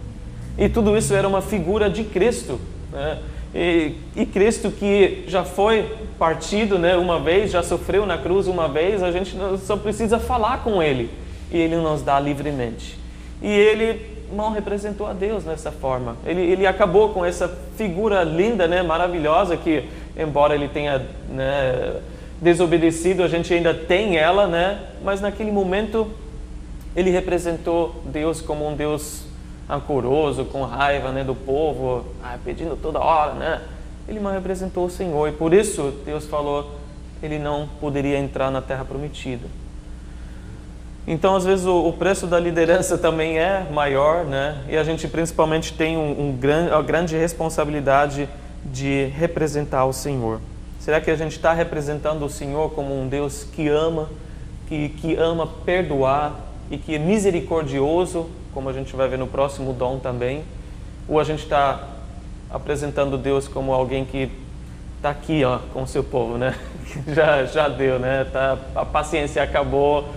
E 0.57 0.69
tudo 0.69 0.97
isso 0.97 1.13
era 1.13 1.27
uma 1.27 1.41
figura 1.41 1.89
de 1.89 2.03
Cristo. 2.03 2.59
Né? 2.91 3.19
E, 3.55 3.95
e, 4.15 4.25
Cristo 4.25 4.71
que 4.71 5.23
já 5.27 5.43
foi 5.43 5.95
partido 6.17 6.79
né, 6.79 6.95
uma 6.95 7.19
vez, 7.19 7.51
já 7.51 7.61
sofreu 7.61 8.05
na 8.05 8.17
cruz 8.17 8.47
uma 8.47 8.67
vez, 8.67 9.03
a 9.03 9.11
gente 9.11 9.35
só 9.63 9.77
precisa 9.77 10.19
falar 10.19 10.63
com 10.63 10.81
Ele 10.81 11.09
e 11.51 11.57
Ele 11.57 11.75
nos 11.75 12.01
dá 12.01 12.19
livremente. 12.19 13.02
E 13.43 13.49
Ele 13.49 14.13
mal 14.33 14.51
representou 14.51 15.05
a 15.05 15.13
Deus 15.13 15.45
nessa 15.45 15.71
forma. 15.71 16.17
Ele, 16.25 16.41
ele 16.41 16.65
acabou 16.65 17.09
com 17.09 17.23
essa 17.23 17.47
figura 17.77 18.23
linda, 18.23 18.67
né, 18.67 18.81
maravilhosa, 18.81 19.55
que 19.55 19.87
embora 20.17 20.55
ele 20.55 20.67
tenha 20.67 21.05
né, 21.29 22.01
desobedecido, 22.41 23.23
a 23.23 23.27
gente 23.27 23.53
ainda 23.53 23.73
tem 23.73 24.17
ela, 24.17 24.47
né, 24.47 24.81
mas 25.03 25.21
naquele 25.21 25.51
momento 25.51 26.07
ele 26.95 27.09
representou 27.09 28.01
Deus 28.05 28.41
como 28.41 28.67
um 28.67 28.75
Deus 28.75 29.23
ancoroso, 29.69 30.45
com 30.45 30.63
raiva 30.63 31.11
né, 31.11 31.23
do 31.23 31.35
povo, 31.35 32.05
ah, 32.23 32.37
pedindo 32.43 32.75
toda 32.75 32.99
hora, 32.99 33.33
né? 33.33 33.61
Ele 34.07 34.19
não 34.19 34.31
representou 34.31 34.85
o 34.85 34.89
Senhor 34.89 35.29
e 35.29 35.31
por 35.31 35.53
isso 35.53 35.93
Deus 36.05 36.25
falou 36.25 36.71
ele 37.21 37.39
não 37.39 37.69
poderia 37.79 38.17
entrar 38.17 38.51
na 38.51 38.61
terra 38.61 38.83
prometida. 38.83 39.47
Então, 41.05 41.35
às 41.35 41.43
vezes, 41.43 41.65
o, 41.65 41.87
o 41.87 41.93
preço 41.93 42.27
da 42.27 42.39
liderança 42.39 42.97
também 42.97 43.37
é 43.37 43.67
maior, 43.71 44.23
né? 44.23 44.63
E 44.69 44.77
a 44.77 44.83
gente 44.83 45.07
principalmente 45.07 45.73
tem 45.73 45.97
um, 45.97 46.29
um 46.29 46.37
gran, 46.37 46.67
uma 46.67 46.81
grande 46.81 47.17
responsabilidade 47.17 48.29
de 48.65 49.05
representar 49.17 49.85
o 49.85 49.91
Senhor. 49.91 50.39
Será 50.79 51.01
que 51.01 51.11
a 51.11 51.15
gente 51.15 51.33
está 51.33 51.53
representando 51.53 52.25
o 52.25 52.29
Senhor 52.29 52.71
como 52.71 52.97
um 52.97 53.07
Deus 53.07 53.43
que 53.43 53.67
ama, 53.67 54.09
que, 54.67 54.89
que 54.89 55.15
ama 55.15 55.47
perdoar 55.65 56.39
e 56.71 56.77
que 56.77 56.95
é 56.95 56.99
misericordioso 56.99 58.29
como 58.53 58.69
a 58.69 58.73
gente 58.73 58.95
vai 58.95 59.07
ver 59.07 59.17
no 59.17 59.27
próximo 59.27 59.73
dom 59.73 59.97
também, 59.97 60.43
ou 61.07 61.19
a 61.19 61.23
gente 61.23 61.43
está 61.43 61.87
apresentando 62.49 63.17
Deus 63.17 63.47
como 63.47 63.73
alguém 63.73 64.05
que 64.05 64.31
está 64.97 65.09
aqui 65.09 65.43
ó, 65.43 65.59
com 65.73 65.83
o 65.83 65.87
seu 65.87 66.03
povo, 66.03 66.37
né? 66.37 66.55
já, 67.07 67.45
já 67.45 67.67
deu, 67.67 67.99
né? 67.99 68.25
Tá, 68.31 68.57
a 68.75 68.85
paciência 68.85 69.41
acabou 69.41 70.07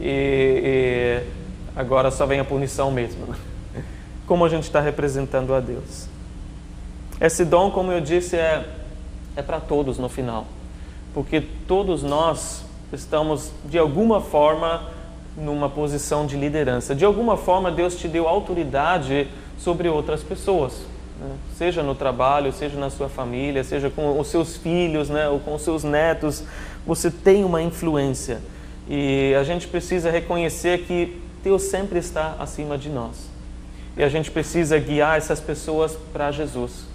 e, 0.00 0.62
e 0.64 1.22
agora 1.76 2.10
só 2.10 2.26
vem 2.26 2.40
a 2.40 2.44
punição 2.44 2.90
mesmo. 2.90 3.26
Né? 3.26 3.36
Como 4.26 4.44
a 4.44 4.48
gente 4.48 4.64
está 4.64 4.80
representando 4.80 5.54
a 5.54 5.60
Deus? 5.60 6.06
Esse 7.20 7.44
dom, 7.44 7.70
como 7.70 7.90
eu 7.90 8.00
disse, 8.00 8.36
é, 8.36 8.64
é 9.34 9.42
para 9.42 9.58
todos 9.58 9.98
no 9.98 10.08
final, 10.08 10.46
porque 11.12 11.40
todos 11.66 12.02
nós 12.02 12.62
estamos 12.92 13.52
de 13.64 13.78
alguma 13.78 14.20
forma 14.20 14.82
numa 15.36 15.68
posição 15.68 16.26
de 16.26 16.36
liderança. 16.36 16.94
De 16.94 17.04
alguma 17.04 17.36
forma, 17.36 17.70
Deus 17.70 17.96
te 17.96 18.08
deu 18.08 18.28
autoridade 18.28 19.28
sobre 19.58 19.88
outras 19.88 20.22
pessoas, 20.22 20.80
né? 21.20 21.30
seja 21.56 21.82
no 21.82 21.94
trabalho, 21.94 22.52
seja 22.52 22.78
na 22.78 22.90
sua 22.90 23.08
família, 23.08 23.64
seja 23.64 23.90
com 23.90 24.18
os 24.18 24.28
seus 24.28 24.56
filhos, 24.56 25.08
né? 25.08 25.28
ou 25.28 25.38
com 25.40 25.54
os 25.54 25.62
seus 25.62 25.84
netos. 25.84 26.44
Você 26.86 27.10
tem 27.10 27.44
uma 27.44 27.62
influência 27.62 28.40
e 28.88 29.34
a 29.34 29.44
gente 29.44 29.66
precisa 29.68 30.10
reconhecer 30.10 30.84
que 30.86 31.20
Deus 31.44 31.62
sempre 31.62 31.98
está 31.98 32.34
acima 32.38 32.78
de 32.78 32.88
nós 32.88 33.28
e 33.96 34.02
a 34.02 34.08
gente 34.08 34.30
precisa 34.30 34.78
guiar 34.78 35.18
essas 35.18 35.40
pessoas 35.40 35.96
para 36.12 36.30
Jesus. 36.30 36.86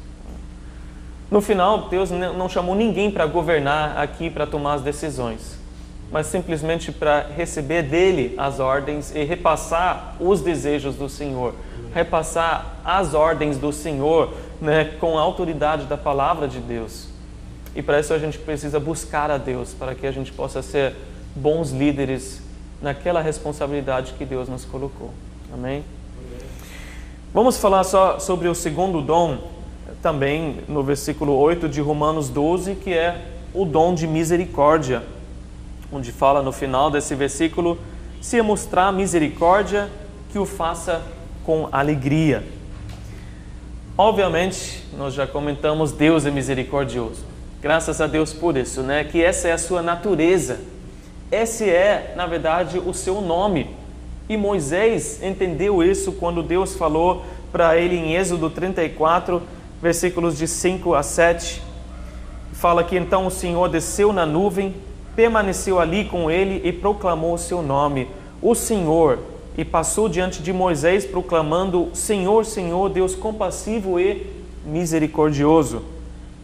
No 1.29 1.41
final, 1.41 1.89
Deus 1.89 2.11
não 2.11 2.47
chamou 2.47 2.75
ninguém 2.75 3.11
para 3.11 3.25
governar 3.25 3.97
aqui, 3.97 4.29
para 4.29 4.45
tomar 4.47 4.75
as 4.75 4.81
decisões 4.81 5.63
mas 6.13 6.27
simplesmente 6.27 6.91
para 6.91 7.25
receber 7.35 7.81
dele 7.81 8.35
as 8.37 8.59
ordens 8.59 9.11
e 9.15 9.23
repassar 9.23 10.15
os 10.19 10.41
desejos 10.41 10.93
do 10.93 11.09
Senhor, 11.09 11.55
repassar 11.91 12.75
as 12.85 13.15
ordens 13.15 13.57
do 13.57 13.73
Senhor 13.73 14.31
né, 14.61 14.91
com 14.99 15.17
a 15.17 15.21
autoridade 15.21 15.85
da 15.85 15.97
palavra 15.97 16.47
de 16.47 16.59
Deus. 16.59 17.07
E 17.75 17.81
para 17.81 17.99
isso 17.99 18.13
a 18.13 18.19
gente 18.19 18.37
precisa 18.37 18.79
buscar 18.79 19.31
a 19.31 19.39
Deus, 19.39 19.73
para 19.73 19.95
que 19.95 20.05
a 20.05 20.11
gente 20.11 20.31
possa 20.31 20.61
ser 20.61 20.93
bons 21.35 21.71
líderes 21.71 22.41
naquela 22.81 23.21
responsabilidade 23.21 24.13
que 24.17 24.25
Deus 24.25 24.49
nos 24.49 24.65
colocou. 24.65 25.11
Amém? 25.53 25.83
Vamos 27.33 27.57
falar 27.57 27.83
só 27.83 28.19
sobre 28.19 28.47
o 28.47 28.55
segundo 28.55 29.01
dom, 29.01 29.37
também 30.01 30.59
no 30.67 30.83
versículo 30.83 31.33
8 31.33 31.67
de 31.67 31.81
Romanos 31.81 32.29
12, 32.29 32.75
que 32.75 32.93
é 32.93 33.25
o 33.53 33.65
dom 33.65 33.93
de 33.93 34.05
misericórdia 34.05 35.03
onde 35.93 36.11
fala 36.11 36.41
no 36.41 36.51
final 36.51 36.89
desse 36.89 37.13
versículo: 37.15 37.77
se 38.19 38.41
mostrar 38.41 38.91
misericórdia, 38.91 39.89
que 40.31 40.39
o 40.39 40.45
faça 40.45 41.01
com 41.45 41.67
alegria. 41.71 42.43
Obviamente, 43.95 44.83
nós 44.97 45.13
já 45.13 45.27
comentamos, 45.27 45.91
Deus 45.91 46.25
é 46.25 46.31
misericordioso. 46.31 47.23
Graças 47.61 48.01
a 48.01 48.07
Deus 48.07 48.33
por 48.33 48.57
isso, 48.57 48.81
né? 48.81 49.03
Que 49.03 49.23
essa 49.23 49.47
é 49.47 49.51
a 49.51 49.57
sua 49.57 49.81
natureza. 49.81 50.59
Esse 51.33 51.69
é, 51.69 52.13
na 52.15 52.25
verdade, 52.25 52.77
o 52.79 52.93
seu 52.93 53.19
nome. 53.21 53.69
E 54.29 54.37
Moisés 54.37 55.21
entendeu 55.23 55.83
isso 55.83 56.11
quando 56.13 56.43
Deus 56.43 56.75
falou 56.75 57.23
para 57.51 57.77
ele 57.77 57.95
em 57.95 58.15
Êxodo 58.15 58.49
34, 58.49 59.41
versículos 59.81 60.37
de 60.37 60.47
5 60.47 60.93
a 60.93 61.03
7. 61.03 61.61
Fala 62.53 62.83
que 62.83 62.95
então 62.97 63.25
o 63.25 63.31
Senhor 63.31 63.67
desceu 63.67 64.13
na 64.13 64.25
nuvem 64.25 64.73
permaneceu 65.15 65.79
ali 65.79 66.05
com 66.05 66.29
ele 66.29 66.67
e 66.67 66.71
proclamou 66.71 67.33
o 67.33 67.37
seu 67.37 67.61
nome, 67.61 68.07
o 68.41 68.55
Senhor, 68.55 69.19
e 69.57 69.63
passou 69.63 70.09
diante 70.09 70.41
de 70.41 70.51
Moisés 70.51 71.05
proclamando: 71.05 71.89
Senhor, 71.93 72.45
Senhor, 72.45 72.89
Deus 72.89 73.15
compassivo 73.15 73.99
e 73.99 74.25
misericordioso, 74.65 75.83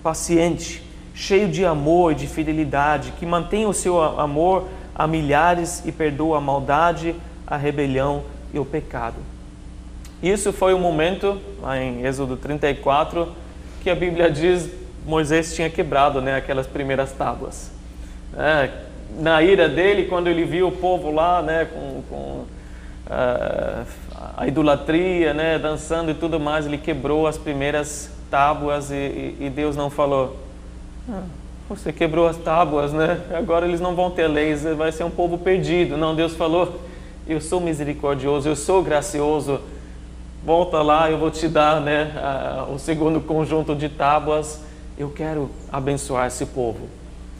paciente, 0.03 0.83
cheio 1.13 1.49
de 1.49 1.65
amor 1.65 2.11
e 2.11 2.15
de 2.15 2.27
fidelidade, 2.27 3.13
que 3.17 3.25
mantém 3.25 3.65
o 3.65 3.73
seu 3.73 3.99
amor 4.01 4.65
a 4.99 5.07
milhares 5.07 5.81
e 5.85 5.93
perdoa 5.93 6.39
a 6.39 6.41
maldade, 6.41 7.15
a 7.47 7.55
rebelião 7.55 8.23
e 8.53 8.59
o 8.59 8.65
pecado. 8.65 9.15
Isso 10.21 10.51
foi 10.51 10.73
o 10.73 10.77
momento, 10.77 11.39
lá 11.61 11.81
em 11.81 12.05
Êxodo 12.05 12.35
34, 12.35 13.29
que 13.81 13.89
a 13.89 13.95
Bíblia 13.95 14.29
diz 14.29 14.69
Moisés 15.05 15.55
tinha 15.55 15.69
quebrado 15.69 16.19
né, 16.19 16.35
aquelas 16.35 16.67
primeiras 16.67 17.13
tábuas. 17.13 17.71
É, 18.37 18.69
na 19.17 19.41
ira 19.41 19.69
dele, 19.69 20.07
quando 20.07 20.27
ele 20.27 20.43
viu 20.43 20.67
o 20.67 20.71
povo 20.73 21.11
lá 21.11 21.41
né, 21.41 21.63
com, 21.63 22.03
com 22.09 22.45
uh, 23.07 23.85
a 24.35 24.47
idolatria, 24.47 25.33
né, 25.33 25.57
dançando 25.57 26.11
e 26.11 26.13
tudo 26.13 26.41
mais, 26.41 26.65
ele 26.65 26.77
quebrou 26.77 27.25
as 27.25 27.37
primeiras 27.37 28.11
tábuas 28.29 28.91
e, 28.91 29.37
e 29.39 29.49
Deus 29.49 29.77
não 29.77 29.89
falou. 29.89 30.37
Ah, 31.09 31.23
você 31.69 31.93
quebrou 31.93 32.27
as 32.27 32.35
tábuas, 32.35 32.91
né? 32.91 33.21
Agora 33.31 33.67
eles 33.67 33.79
não 33.79 33.95
vão 33.95 34.09
ter 34.09 34.27
leis, 34.27 34.63
vai 34.63 34.91
ser 34.91 35.03
um 35.03 35.11
povo 35.11 35.37
perdido. 35.37 35.95
Não, 35.95 36.15
Deus 36.15 36.33
falou: 36.33 36.81
Eu 37.27 37.39
sou 37.39 37.61
misericordioso, 37.61 38.49
eu 38.49 38.55
sou 38.55 38.81
gracioso. 38.81 39.61
Volta 40.43 40.81
lá, 40.81 41.11
eu 41.11 41.17
vou 41.19 41.29
te 41.29 41.47
dar, 41.47 41.79
né, 41.79 42.13
a, 42.15 42.65
o 42.73 42.79
segundo 42.79 43.21
conjunto 43.21 43.75
de 43.75 43.87
tábuas. 43.87 44.61
Eu 44.97 45.09
quero 45.11 45.51
abençoar 45.71 46.27
esse 46.27 46.45
povo. 46.45 46.87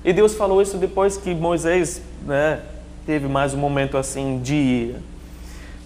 E 0.05 0.13
Deus 0.13 0.35
falou 0.35 0.61
isso 0.61 0.77
depois 0.77 1.17
que 1.17 1.33
Moisés, 1.33 2.01
né, 2.25 2.61
teve 3.05 3.27
mais 3.27 3.53
um 3.53 3.57
momento 3.57 3.97
assim 3.97 4.39
de 4.39 4.53
ira. 4.53 4.99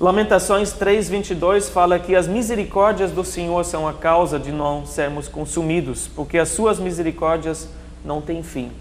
Lamentações 0.02 0.74
3:22 0.74 1.70
fala 1.70 1.98
que 1.98 2.14
as 2.14 2.28
misericórdias 2.28 3.12
do 3.12 3.24
Senhor 3.24 3.64
são 3.64 3.88
a 3.88 3.94
causa 3.94 4.38
de 4.38 4.52
não 4.52 4.86
sermos 4.86 5.30
consumidos, 5.30 6.10
porque 6.14 6.38
as 6.38 6.50
suas 6.50 6.78
misericórdias 6.78 7.70
não 8.04 8.22
têm 8.22 8.44
fim. 8.44 8.72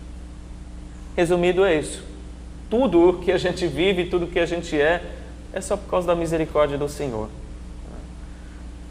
Resumido 1.17 1.65
é 1.65 1.79
isso. 1.79 2.03
Tudo 2.71 3.11
o 3.11 3.19
que 3.19 3.31
a 3.31 3.39
gente 3.39 3.67
vive, 3.67 4.07
tudo 4.07 4.25
o 4.25 4.29
que 4.29 4.39
a 4.39 4.47
gente 4.47 4.81
é, 4.81 5.03
é 5.53 5.61
só 5.61 5.77
por 5.77 5.89
causa 5.91 6.07
da 6.07 6.15
misericórdia 6.15 6.79
do 6.79 6.89
Senhor. 6.89 7.29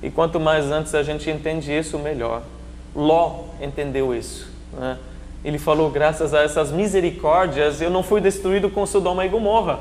E 0.03 0.09
quanto 0.09 0.39
mais 0.39 0.65
antes 0.71 0.95
a 0.95 1.03
gente 1.03 1.29
entende 1.29 1.71
isso, 1.71 1.97
melhor. 1.99 2.43
Ló 2.95 3.45
entendeu 3.61 4.13
isso. 4.13 4.49
Né? 4.73 4.97
Ele 5.43 5.57
falou: 5.57 5.89
graças 5.89 6.33
a 6.33 6.41
essas 6.41 6.71
misericórdias, 6.71 7.81
eu 7.81 7.89
não 7.89 8.03
fui 8.03 8.21
destruído 8.21 8.69
com 8.69 8.85
Sodoma 8.85 9.25
e 9.25 9.29
Gomorra. 9.29 9.79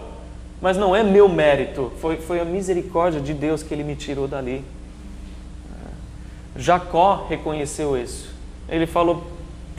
Mas 0.60 0.76
não 0.76 0.94
é 0.94 1.02
meu 1.02 1.26
mérito, 1.26 1.90
foi, 2.00 2.18
foi 2.18 2.38
a 2.38 2.44
misericórdia 2.44 3.18
de 3.18 3.32
Deus 3.32 3.62
que 3.62 3.72
ele 3.72 3.82
me 3.82 3.96
tirou 3.96 4.28
dali. 4.28 4.62
Jacó 6.54 7.26
reconheceu 7.28 7.96
isso. 7.96 8.30
Ele 8.68 8.86
falou: 8.86 9.26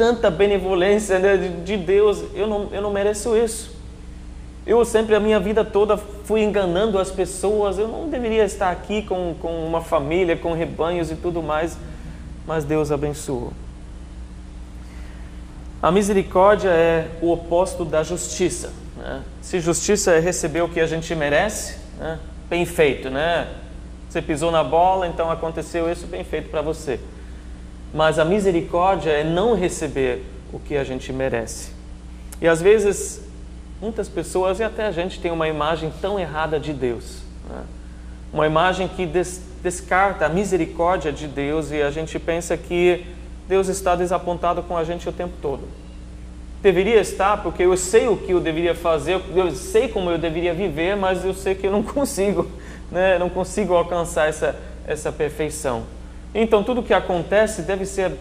tanta 0.02 0.32
benevolência 0.32 1.20
né, 1.20 1.38
de, 1.38 1.50
de 1.62 1.78
Deus, 1.78 2.24
eu 2.34 2.48
não, 2.48 2.70
eu 2.72 2.82
não 2.82 2.90
mereço 2.90 3.38
isso. 3.38 3.70
Eu 4.66 4.84
sempre, 4.84 5.14
a 5.14 5.20
minha 5.20 5.40
vida 5.40 5.64
toda, 5.64 5.96
fui 5.96 6.42
enganando 6.42 6.98
as 6.98 7.12
pessoas. 7.12 7.78
Eu 7.78 7.88
não 7.88 8.10
deveria 8.10 8.44
estar 8.44 8.72
aqui 8.72 9.04
com, 9.04 9.36
com 9.40 9.64
uma 9.64 9.80
família, 9.80 10.36
com 10.36 10.54
rebanhos 10.54 11.12
e 11.12 11.16
tudo 11.16 11.44
mais. 11.44 11.78
Mas 12.48 12.66
Deus 12.66 12.92
abençoou. 12.92 13.54
A 15.84 15.92
misericórdia 15.92 16.70
é 16.70 17.08
o 17.22 17.32
oposto 17.32 17.86
da 17.86 18.02
justiça. 18.02 18.74
Né? 18.98 19.22
Se 19.40 19.60
justiça 19.60 20.14
é 20.14 20.20
receber 20.20 20.64
o 20.64 20.70
que 20.70 20.80
a 20.80 20.88
gente 20.88 21.14
merece, 21.14 21.78
né? 22.00 22.18
bem 22.50 22.66
feito, 22.66 23.12
né? 23.12 23.48
Você 24.10 24.20
pisou 24.20 24.52
na 24.52 24.64
bola, 24.64 25.08
então 25.08 25.30
aconteceu 25.30 25.92
isso, 25.92 26.08
bem 26.08 26.24
feito 26.24 26.50
para 26.50 26.64
você. 26.64 27.00
Mas 27.94 28.20
a 28.20 28.26
misericórdia 28.26 29.12
é 29.12 29.24
não 29.24 29.54
receber 29.54 30.24
o 30.52 30.60
que 30.60 30.78
a 30.78 30.84
gente 30.84 31.12
merece. 31.12 31.72
E 32.42 32.48
às 32.48 32.62
vezes, 32.62 33.22
muitas 33.82 34.08
pessoas 34.08 34.60
e 34.60 34.64
até 34.64 34.86
a 34.86 34.92
gente 34.92 35.20
tem 35.20 35.32
uma 35.32 35.48
imagem 35.48 35.92
tão 36.02 36.20
errada 36.20 36.60
de 36.60 36.74
Deus. 36.74 37.22
Né? 37.50 37.64
Uma 38.34 38.48
imagem 38.48 38.88
que 38.88 39.06
des 39.06 39.42
descarta 39.62 40.26
a 40.26 40.30
misericórdia 40.30 41.12
de 41.12 41.28
Deus 41.28 41.70
e 41.70 41.84
a 41.84 41.92
gente 41.92 42.18
pensa 42.18 42.58
que 42.58 43.06
Deus 43.48 43.68
está 43.68 43.96
desapontado 43.96 44.64
com 44.64 44.76
a 44.76 44.84
gente 44.84 45.08
o 45.08 45.12
tempo 45.12 45.34
todo 45.40 45.68
deveria 46.62 47.02
estar, 47.02 47.42
porque 47.42 47.64
eu 47.64 47.76
sei 47.76 48.08
o 48.08 48.16
que 48.16 48.32
eu 48.32 48.40
deveria 48.40 48.76
fazer, 48.76 49.20
eu 49.36 49.52
sei 49.52 49.88
como 49.88 50.12
eu 50.12 50.18
deveria 50.18 50.54
viver, 50.54 50.96
mas 50.96 51.26
eu 51.26 51.34
sei 51.34 51.56
que 51.56 51.66
eu 51.66 51.72
não 51.72 51.82
consigo, 51.84 52.48
né? 52.92 53.18
não 53.18 53.30
consigo 53.30 53.74
alcançar 53.74 54.30
essa, 54.30 54.56
essa 54.86 55.12
perfeição. 55.12 55.84
Então, 56.34 56.64
tudo 56.64 56.84
que 56.84 56.94
acontece 56.94 57.62
deve 57.62 57.86
ser 57.86 58.14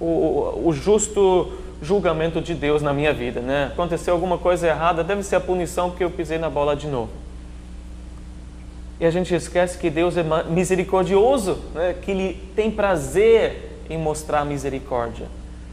o, 0.00 0.62
o 0.64 0.72
justo 0.72 1.52
julgamento 1.82 2.40
de 2.40 2.54
Deus 2.54 2.82
na 2.82 2.92
minha 2.92 3.12
vida. 3.12 3.40
Né? 3.40 3.70
Aconteceu 3.72 4.14
alguma 4.14 4.38
coisa 4.38 4.66
errada, 4.66 5.04
deve 5.04 5.22
ser 5.22 5.36
a 5.36 5.40
punição 5.40 5.90
porque 5.90 6.04
eu 6.04 6.10
pisei 6.10 6.38
na 6.38 6.50
bola 6.50 6.74
de 6.74 6.86
novo. 6.86 7.10
E 8.98 9.06
a 9.06 9.10
gente 9.10 9.34
esquece 9.34 9.76
que 9.76 9.90
Deus 9.90 10.16
é 10.16 10.24
misericordioso, 10.48 11.58
né? 11.74 11.94
que 12.00 12.10
Ele 12.10 12.40
tem 12.54 12.70
prazer 12.70 13.82
em 13.90 13.98
mostrar 13.98 14.44
misericórdia. 14.44 15.26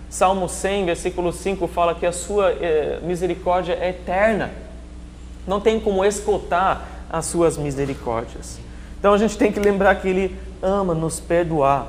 Salmo 0.10 0.50
100, 0.50 0.86
versículo 0.86 1.32
5 1.32 1.68
fala 1.68 1.96
que 1.96 2.06
a 2.06 2.12
sua 2.12 2.52
eh, 2.52 3.00
misericórdia 3.02 3.78
é 3.80 3.92
eterna. 3.92 4.52
Não 5.48 5.62
tem 5.62 5.80
como 5.80 6.04
escutar 6.04 7.06
as 7.10 7.28
suas 7.28 7.58
misericórdias. 7.58 8.60
Então 9.00 9.14
a 9.14 9.18
gente 9.18 9.38
tem 9.38 9.54
que 9.54 9.60
lembrar 9.60 9.96
que 9.96 10.10
Ele 10.10 10.38
ama 10.62 10.94
nos 10.94 11.20
perdoar. 11.20 11.88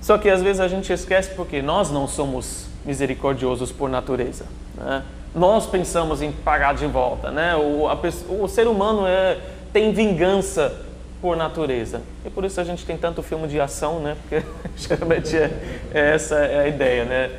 Só 0.00 0.16
que 0.16 0.30
às 0.30 0.42
vezes 0.42 0.60
a 0.60 0.68
gente 0.68 0.92
esquece 0.92 1.30
porque 1.34 1.60
nós 1.60 1.90
não 1.90 2.06
somos 2.06 2.66
misericordiosos 2.84 3.72
por 3.72 3.88
natureza. 3.88 4.46
Né? 4.76 5.02
Nós 5.34 5.66
pensamos 5.66 6.22
em 6.22 6.30
pagar 6.30 6.74
de 6.74 6.86
volta. 6.86 7.30
Né? 7.30 7.56
O, 7.56 7.88
a, 7.88 7.98
o 8.40 8.46
ser 8.46 8.68
humano 8.68 9.06
é, 9.06 9.38
tem 9.72 9.92
vingança 9.92 10.86
por 11.20 11.36
natureza. 11.36 12.02
E 12.24 12.30
por 12.30 12.44
isso 12.44 12.60
a 12.60 12.64
gente 12.64 12.84
tem 12.86 12.96
tanto 12.96 13.22
filme 13.22 13.48
de 13.48 13.60
ação, 13.60 14.00
né? 14.00 14.16
Porque 14.22 14.46
geralmente 14.76 15.36
é, 15.36 15.50
é 15.92 16.14
essa 16.14 16.36
é 16.36 16.60
a 16.60 16.68
ideia, 16.68 17.04
né? 17.04 17.30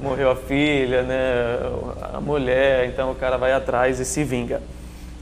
Morreu 0.00 0.30
a 0.30 0.36
filha, 0.36 1.02
né? 1.02 1.16
A 2.12 2.20
mulher, 2.20 2.86
então 2.86 3.12
o 3.12 3.14
cara 3.14 3.36
vai 3.36 3.52
atrás 3.52 4.00
e 4.00 4.04
se 4.04 4.24
vinga. 4.24 4.60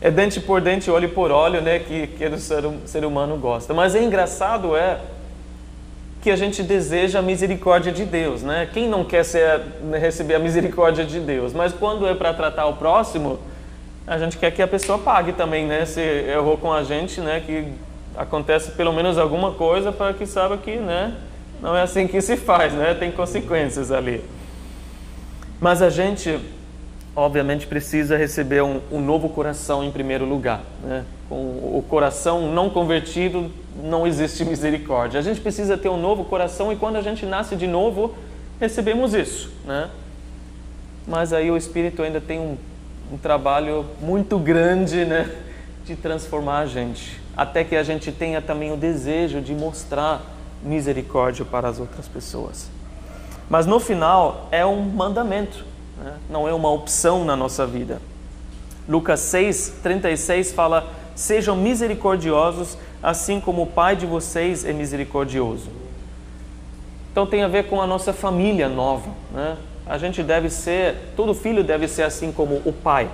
É 0.03 0.11
dente 0.11 0.41
por 0.41 0.61
dente, 0.61 0.91
olho 0.91 1.09
por 1.11 1.31
olho, 1.31 1.61
né? 1.61 1.79
Que, 1.79 2.09
que 2.09 2.27
o 2.27 2.37
ser, 2.37 2.65
ser 2.85 3.05
humano 3.05 3.37
gosta. 3.37 3.73
Mas 3.73 3.95
é 3.95 4.03
engraçado 4.03 4.77
é 4.77 4.99
que 6.21 6.31
a 6.31 6.37
gente 6.37 6.61
deseja 6.63 7.21
a 7.21 7.23
misericórdia 7.23 7.93
de 7.93 8.05
Deus, 8.05 8.43
né? 8.43 8.69
Quem 8.73 8.89
não 8.89 9.05
quer 9.05 9.25
ser, 9.25 9.61
receber 9.93 10.35
a 10.35 10.39
misericórdia 10.41 11.05
de 11.05 11.21
Deus? 11.21 11.53
Mas 11.53 11.73
quando 11.73 12.07
é 12.07 12.15
para 12.15 12.35
tratar 12.35 12.67
o 12.67 12.75
próximo, 12.75 13.39
a 14.05 14.19
gente 14.19 14.37
quer 14.39 14.51
que 14.51 14.61
a 14.61 14.67
pessoa 14.67 14.99
pague 14.99 15.33
também, 15.33 15.67
né? 15.67 15.85
Se 15.85 16.01
errou 16.01 16.57
com 16.57 16.73
a 16.73 16.83
gente, 16.83 17.21
né? 17.21 17.41
Que 17.45 17.73
acontece 18.17 18.73
pelo 18.73 18.93
menos 18.93 19.19
alguma 19.19 19.53
coisa 19.53 19.93
para 19.93 20.13
que 20.13 20.27
saiba 20.27 20.57
que, 20.57 20.77
né? 20.77 21.15
Não 21.61 21.77
é 21.77 21.83
assim 21.83 22.09
que 22.09 22.21
se 22.21 22.37
faz, 22.37 22.73
né? 22.73 22.93
Tem 22.95 23.13
consequências 23.13 23.93
ali. 23.93 24.25
Mas 25.61 25.81
a 25.81 25.91
gente, 25.91 26.41
obviamente, 27.15 27.67
precisa 27.67 28.17
receber 28.17 28.63
um, 28.63 28.81
um 28.91 29.01
novo 29.01 29.29
coração 29.29 29.85
em 29.85 29.91
primeiro 29.91 30.25
lugar, 30.25 30.63
né? 30.83 31.05
Com 31.29 31.37
o 31.37 31.85
coração 31.89 32.53
não 32.53 32.71
convertido, 32.71 33.51
não 33.83 34.07
existe 34.07 34.45
misericórdia. 34.45 35.21
A 35.21 35.23
gente 35.23 35.41
precisa 35.41 35.77
ter 35.79 35.89
um 35.89 36.01
novo 36.01 36.25
coração 36.25 36.73
e 36.73 36.77
quando 36.77 36.97
a 36.97 37.03
gente 37.03 37.25
nasce 37.25 37.57
de 37.57 37.67
novo, 37.67 38.15
recebemos 38.61 39.15
isso, 39.15 39.51
né? 39.65 39.91
Mas 41.07 41.33
aí 41.33 41.51
o 41.51 41.57
Espírito 41.57 42.03
ainda 42.03 42.21
tem 42.21 42.39
um 42.39 42.57
um 43.13 43.19
trabalho 43.19 43.85
muito 44.01 44.39
grande 44.39 45.05
né, 45.05 45.31
de 45.85 45.95
transformar 45.95 46.61
a 46.61 46.67
gente, 46.67 47.21
até 47.37 47.63
que 47.63 47.77
a 47.77 47.83
gente 47.83 48.11
tenha 48.11 48.41
também 48.41 48.73
o 48.73 48.77
desejo 48.77 49.43
de 49.43 49.55
mostrar 49.55 50.23
misericórdia 50.63 51.45
para 51.45 51.69
as 51.69 51.79
outras 51.79 52.09
pessoas. 52.09 52.71
Mas 53.51 53.67
no 53.67 53.79
final 53.79 54.49
é 54.51 54.65
um 54.65 54.81
mandamento, 54.81 55.63
né? 56.03 56.15
não 56.29 56.49
é 56.49 56.53
uma 56.53 56.71
opção 56.71 57.25
na 57.25 57.37
nossa 57.37 57.67
vida. 57.67 58.01
Lucas 58.89 59.21
6, 59.21 59.81
36 59.83 60.53
fala: 60.53 60.87
Sejam 61.15 61.57
misericordiosos, 61.57 62.77
assim 63.03 63.41
como 63.41 63.63
o 63.63 63.67
Pai 63.67 63.97
de 63.97 64.07
vocês 64.07 64.65
é 64.65 64.73
misericordioso. 64.73 65.71
Então 67.11 67.27
tem 67.27 67.43
a 67.43 67.49
ver 67.49 67.69
com 67.69 67.81
a 67.81 67.87
nossa 67.87 68.13
família 68.13 68.69
nova, 68.69 69.11
né? 69.33 69.57
a 69.87 69.99
gente 69.99 70.23
deve 70.23 70.49
ser, 70.49 70.97
todo 71.15 71.35
filho 71.35 71.63
deve 71.63 71.87
ser 71.87 72.03
assim 72.03 72.33
como 72.33 72.63
o 72.65 72.73
pai. 72.73 73.11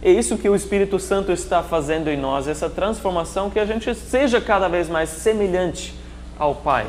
É 0.00 0.10
isso 0.10 0.38
que 0.38 0.48
o 0.48 0.54
Espírito 0.54 0.98
Santo 1.00 1.32
está 1.32 1.60
fazendo 1.60 2.08
em 2.08 2.16
nós, 2.16 2.46
essa 2.46 2.70
transformação 2.70 3.50
que 3.50 3.58
a 3.58 3.66
gente 3.66 3.92
seja 3.96 4.40
cada 4.40 4.68
vez 4.68 4.88
mais 4.88 5.08
semelhante 5.08 5.92
ao 6.38 6.54
Pai. 6.54 6.86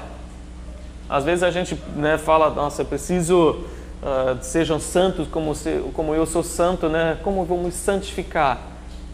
Às 1.09 1.24
vezes 1.24 1.41
a 1.41 1.49
gente 1.49 1.76
né, 1.95 2.20
fala, 2.20 2.51
nossa, 2.51 2.86
preciso 2.86 3.63
uh, 4.01 4.37
sejam 4.41 4.79
santos 4.79 5.27
como, 5.27 5.53
se, 5.55 5.83
como 5.93 6.13
eu 6.13 6.25
sou 6.25 6.43
santo, 6.43 6.89
né? 6.89 7.17
Como 7.23 7.45
me 7.57 7.71
santificar? 7.71 8.59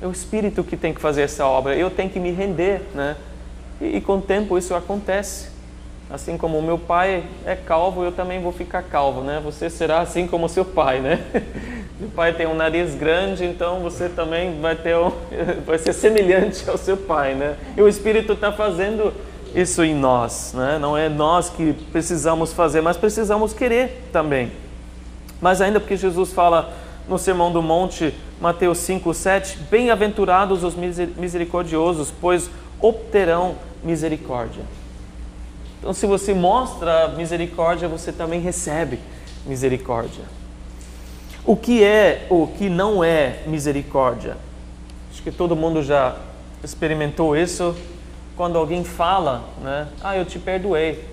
É 0.02 0.08
o 0.08 0.12
Espírito 0.12 0.64
que 0.64 0.76
tem 0.76 0.94
que 0.94 1.02
fazer 1.02 1.24
essa 1.24 1.46
obra. 1.46 1.76
Eu 1.76 1.90
tenho 1.90 2.10
que 2.10 2.20
me 2.20 2.32
render, 2.32 2.82
né? 2.94 3.16
E, 3.80 3.98
e 3.98 4.02
com 4.02 4.18
o 4.18 4.22
tempo 4.22 4.58
isso 4.58 4.76
acontece. 4.76 5.56
Assim 6.10 6.38
como 6.38 6.60
o 6.60 6.62
meu 6.62 6.78
pai 6.78 7.24
é 7.46 7.56
calvo, 7.56 8.04
eu 8.04 8.12
também 8.12 8.40
vou 8.40 8.52
ficar 8.52 8.84
calvo, 8.84 9.22
né? 9.22 9.42
Você 9.44 9.70
será 9.70 10.02
assim 10.02 10.28
como 10.28 10.48
seu 10.48 10.64
pai, 10.64 11.00
né? 11.00 11.24
Seu 11.98 12.10
pai 12.10 12.34
tem 12.34 12.46
um 12.46 12.54
nariz 12.54 12.94
grande, 12.94 13.46
então 13.46 13.80
você 13.80 14.10
também 14.10 14.60
vai 14.60 14.76
ter 14.76 14.98
um, 14.98 15.14
vai 15.66 15.78
ser 15.78 15.94
semelhante 15.94 16.70
ao 16.70 16.78
seu 16.78 16.98
pai, 16.98 17.36
né? 17.36 17.56
E 17.78 17.82
o 17.82 17.88
Espírito 17.88 18.34
está 18.34 18.52
fazendo 18.52 19.14
isso 19.56 19.82
em 19.82 19.96
nós, 19.96 20.54
né? 20.54 20.78
Não 20.78 20.98
é 20.98 21.08
nós 21.08 21.50
que 21.50 21.72
precisamos 21.94 22.52
fazer, 22.52 22.82
mas 22.82 22.98
precisamos 22.98 23.54
querer 23.54 24.10
também. 24.12 24.52
Mas 25.42 25.62
ainda 25.62 25.80
porque 25.80 25.98
Jesus 25.98 26.32
fala 26.32 26.74
no 27.08 27.18
Sermão 27.18 27.52
do 27.52 27.62
Monte, 27.62 28.14
Mateus 28.42 28.80
5, 28.80 29.14
7, 29.14 29.58
bem-aventurados 29.70 30.64
os 30.64 30.76
misericordiosos, 30.76 32.12
pois 32.20 32.50
obterão 32.80 33.56
misericórdia. 33.84 34.64
Então, 35.80 35.94
se 35.94 36.08
você 36.08 36.34
mostra 36.34 37.10
misericórdia, 37.10 37.88
você 37.88 38.12
também 38.12 38.40
recebe 38.40 39.00
misericórdia. 39.46 40.24
O 41.46 41.56
que 41.56 41.84
é 41.84 42.26
ou 42.28 42.48
que 42.48 42.70
não 42.70 43.04
é 43.04 43.44
misericórdia? 43.46 44.36
Acho 45.12 45.22
que 45.22 45.32
todo 45.32 45.56
mundo 45.56 45.84
já 45.84 46.16
experimentou 46.64 47.38
isso 47.38 47.76
quando 48.36 48.58
alguém 48.58 48.84
fala, 48.84 49.44
né? 49.62 49.88
Ah, 50.04 50.18
eu 50.18 50.26
te 50.26 50.40
perdoei. 50.40 51.06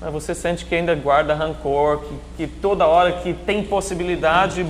Mas 0.00 0.12
você 0.12 0.34
sente 0.34 0.64
que 0.64 0.74
ainda 0.74 0.94
guarda 0.94 1.34
rancor, 1.34 2.00
que, 2.00 2.14
que 2.36 2.46
toda 2.46 2.86
hora 2.86 3.12
que 3.12 3.34
tem 3.34 3.62
possibilidade 3.62 4.66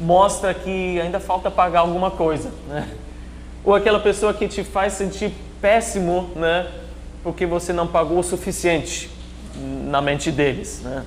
mostra 0.00 0.54
que 0.54 1.00
ainda 1.00 1.20
falta 1.20 1.50
pagar 1.50 1.80
alguma 1.80 2.10
coisa, 2.10 2.50
né? 2.68 2.88
Ou 3.62 3.74
aquela 3.74 4.00
pessoa 4.00 4.32
que 4.32 4.48
te 4.48 4.64
faz 4.64 4.94
sentir 4.94 5.32
péssimo, 5.60 6.30
né? 6.34 6.66
Porque 7.22 7.46
você 7.46 7.72
não 7.72 7.86
pagou 7.86 8.18
o 8.18 8.22
suficiente 8.22 9.10
na 9.56 10.00
mente 10.00 10.30
deles, 10.30 10.80
né? 10.82 11.04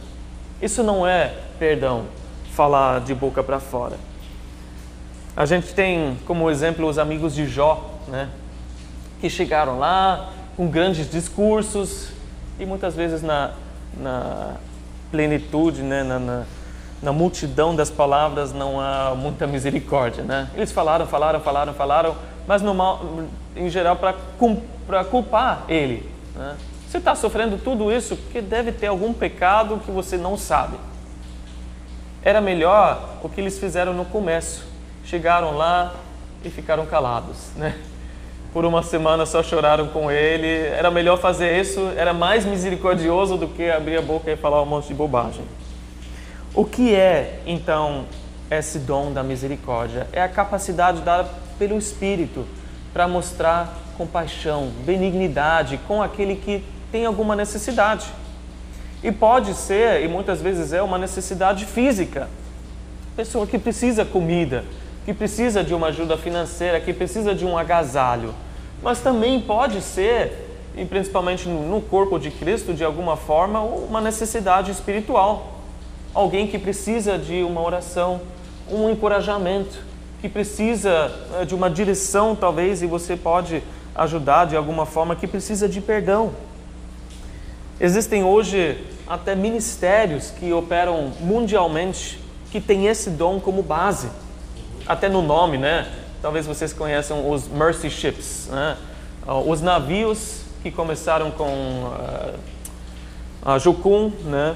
Isso 0.61 0.83
não 0.83 1.05
é 1.05 1.33
perdão 1.59 2.05
falar 2.53 3.01
de 3.01 3.13
boca 3.13 3.43
para 3.43 3.59
fora. 3.59 3.97
A 5.35 5.45
gente 5.45 5.73
tem 5.73 6.17
como 6.25 6.49
exemplo 6.49 6.87
os 6.87 6.97
amigos 6.97 7.35
de 7.35 7.47
Jó, 7.47 7.99
né? 8.07 8.29
que 9.19 9.29
chegaram 9.29 9.79
lá 9.79 10.29
com 10.55 10.67
grandes 10.67 11.09
discursos 11.09 12.09
e 12.59 12.65
muitas 12.65 12.95
vezes 12.95 13.21
na, 13.21 13.51
na 13.97 14.55
plenitude, 15.11 15.81
né? 15.81 16.03
na, 16.03 16.19
na, 16.19 16.43
na 17.01 17.13
multidão 17.13 17.75
das 17.75 17.89
palavras 17.89 18.53
não 18.53 18.79
há 18.79 19.13
muita 19.15 19.47
misericórdia. 19.47 20.23
Né? 20.23 20.49
Eles 20.55 20.71
falaram, 20.71 21.05
falaram, 21.07 21.39
falaram, 21.39 21.73
falaram, 21.73 22.15
mas 22.47 22.61
no 22.61 22.73
mal, 22.73 23.01
em 23.55 23.69
geral 23.69 23.95
para 23.95 25.03
culpar 25.05 25.63
ele. 25.67 26.09
Né? 26.35 26.55
Você 26.89 26.97
está 26.99 27.15
sofrendo 27.15 27.57
tudo 27.57 27.91
isso 27.91 28.15
porque 28.15 28.41
deve 28.41 28.71
ter 28.71 28.87
algum 28.87 29.13
pecado 29.13 29.81
que 29.85 29.91
você 29.91 30.17
não 30.17 30.37
sabe. 30.37 30.77
Era 32.23 32.41
melhor 32.41 33.17
o 33.21 33.29
que 33.29 33.39
eles 33.41 33.59
fizeram 33.59 33.93
no 33.93 34.05
começo. 34.05 34.65
Chegaram 35.05 35.55
lá 35.55 35.93
e 36.43 36.49
ficaram 36.49 36.85
calados, 36.85 37.51
né? 37.55 37.77
Por 38.53 38.65
uma 38.65 38.81
semana 38.81 39.25
só 39.25 39.43
choraram 39.43 39.87
com 39.87 40.09
ele. 40.09 40.47
Era 40.47 40.89
melhor 40.89 41.19
fazer 41.19 41.59
isso, 41.59 41.91
era 41.95 42.13
mais 42.13 42.45
misericordioso 42.45 43.37
do 43.37 43.47
que 43.47 43.69
abrir 43.69 43.97
a 43.97 44.01
boca 44.01 44.31
e 44.31 44.35
falar 44.35 44.61
um 44.61 44.65
monte 44.65 44.87
de 44.87 44.93
bobagem. 44.93 45.43
O 46.53 46.65
que 46.65 46.95
é, 46.95 47.39
então, 47.45 48.05
esse 48.49 48.79
dom 48.79 49.11
da 49.11 49.21
misericórdia? 49.21 50.07
É 50.11 50.21
a 50.21 50.27
capacidade 50.27 51.01
dada 51.01 51.29
pelo 51.59 51.77
Espírito 51.77 52.45
para 52.93 53.07
mostrar 53.07 53.77
compaixão, 53.97 54.71
benignidade 54.85 55.79
com 55.87 56.01
aquele 56.01 56.35
que 56.35 56.63
tem 56.91 57.05
alguma 57.05 57.35
necessidade. 57.35 58.07
E 59.03 59.11
pode 59.11 59.53
ser, 59.53 60.03
e 60.03 60.07
muitas 60.07 60.41
vezes 60.41 60.73
é, 60.73 60.81
uma 60.81 60.97
necessidade 60.97 61.65
física. 61.65 62.27
Pessoa 63.15 63.45
que 63.45 63.59
precisa 63.59 64.03
comida, 64.03 64.63
que 65.07 65.13
precisa 65.13 65.63
de 65.63 65.73
uma 65.73 65.87
ajuda 65.87 66.17
financeira, 66.17 66.81
que 66.81 66.91
precisa 66.91 67.33
de 67.33 67.45
um 67.45 67.57
agasalho. 67.57 68.35
Mas 68.83 68.99
também 68.99 69.39
pode 69.39 69.81
ser, 69.81 70.33
e 70.75 70.83
principalmente 70.83 71.47
no 71.47 71.79
corpo 71.79 72.19
de 72.19 72.29
Cristo, 72.29 72.73
de 72.73 72.83
alguma 72.83 73.15
forma, 73.15 73.61
uma 73.61 74.01
necessidade 74.01 74.69
espiritual. 74.69 75.61
Alguém 76.13 76.45
que 76.45 76.59
precisa 76.59 77.17
de 77.17 77.41
uma 77.41 77.61
oração, 77.61 78.19
um 78.69 78.89
encorajamento, 78.89 79.79
que 80.19 80.27
precisa 80.27 81.09
eh, 81.39 81.45
de 81.45 81.55
uma 81.55 81.69
direção, 81.69 82.35
talvez, 82.35 82.81
e 82.81 82.85
você 82.85 83.15
pode 83.15 83.63
ajudar 83.95 84.43
de 84.43 84.57
alguma 84.57 84.85
forma, 84.85 85.15
que 85.15 85.25
precisa 85.25 85.69
de 85.69 85.79
perdão. 85.79 86.33
Existem 87.79 88.25
hoje 88.25 88.77
até 89.07 89.35
ministérios 89.35 90.31
que 90.31 90.51
operam 90.51 91.13
mundialmente 91.21 92.19
que 92.51 92.59
têm 92.59 92.87
esse 92.87 93.09
dom 93.09 93.39
como 93.39 93.63
base. 93.63 94.09
Até 94.87 95.09
no 95.09 95.21
nome, 95.21 95.57
né? 95.57 95.85
Talvez 96.21 96.47
vocês 96.47 96.71
conheçam 96.71 97.29
os 97.29 97.45
Mercy 97.45 97.89
Ships, 97.89 98.47
né? 98.49 98.77
Ah, 99.27 99.37
os 99.37 99.61
navios 99.61 100.43
que 100.63 100.71
começaram 100.71 101.29
com 101.29 101.43
uh, 101.45 102.39
a 103.43 103.59
Jukun, 103.59 104.13
né? 104.23 104.55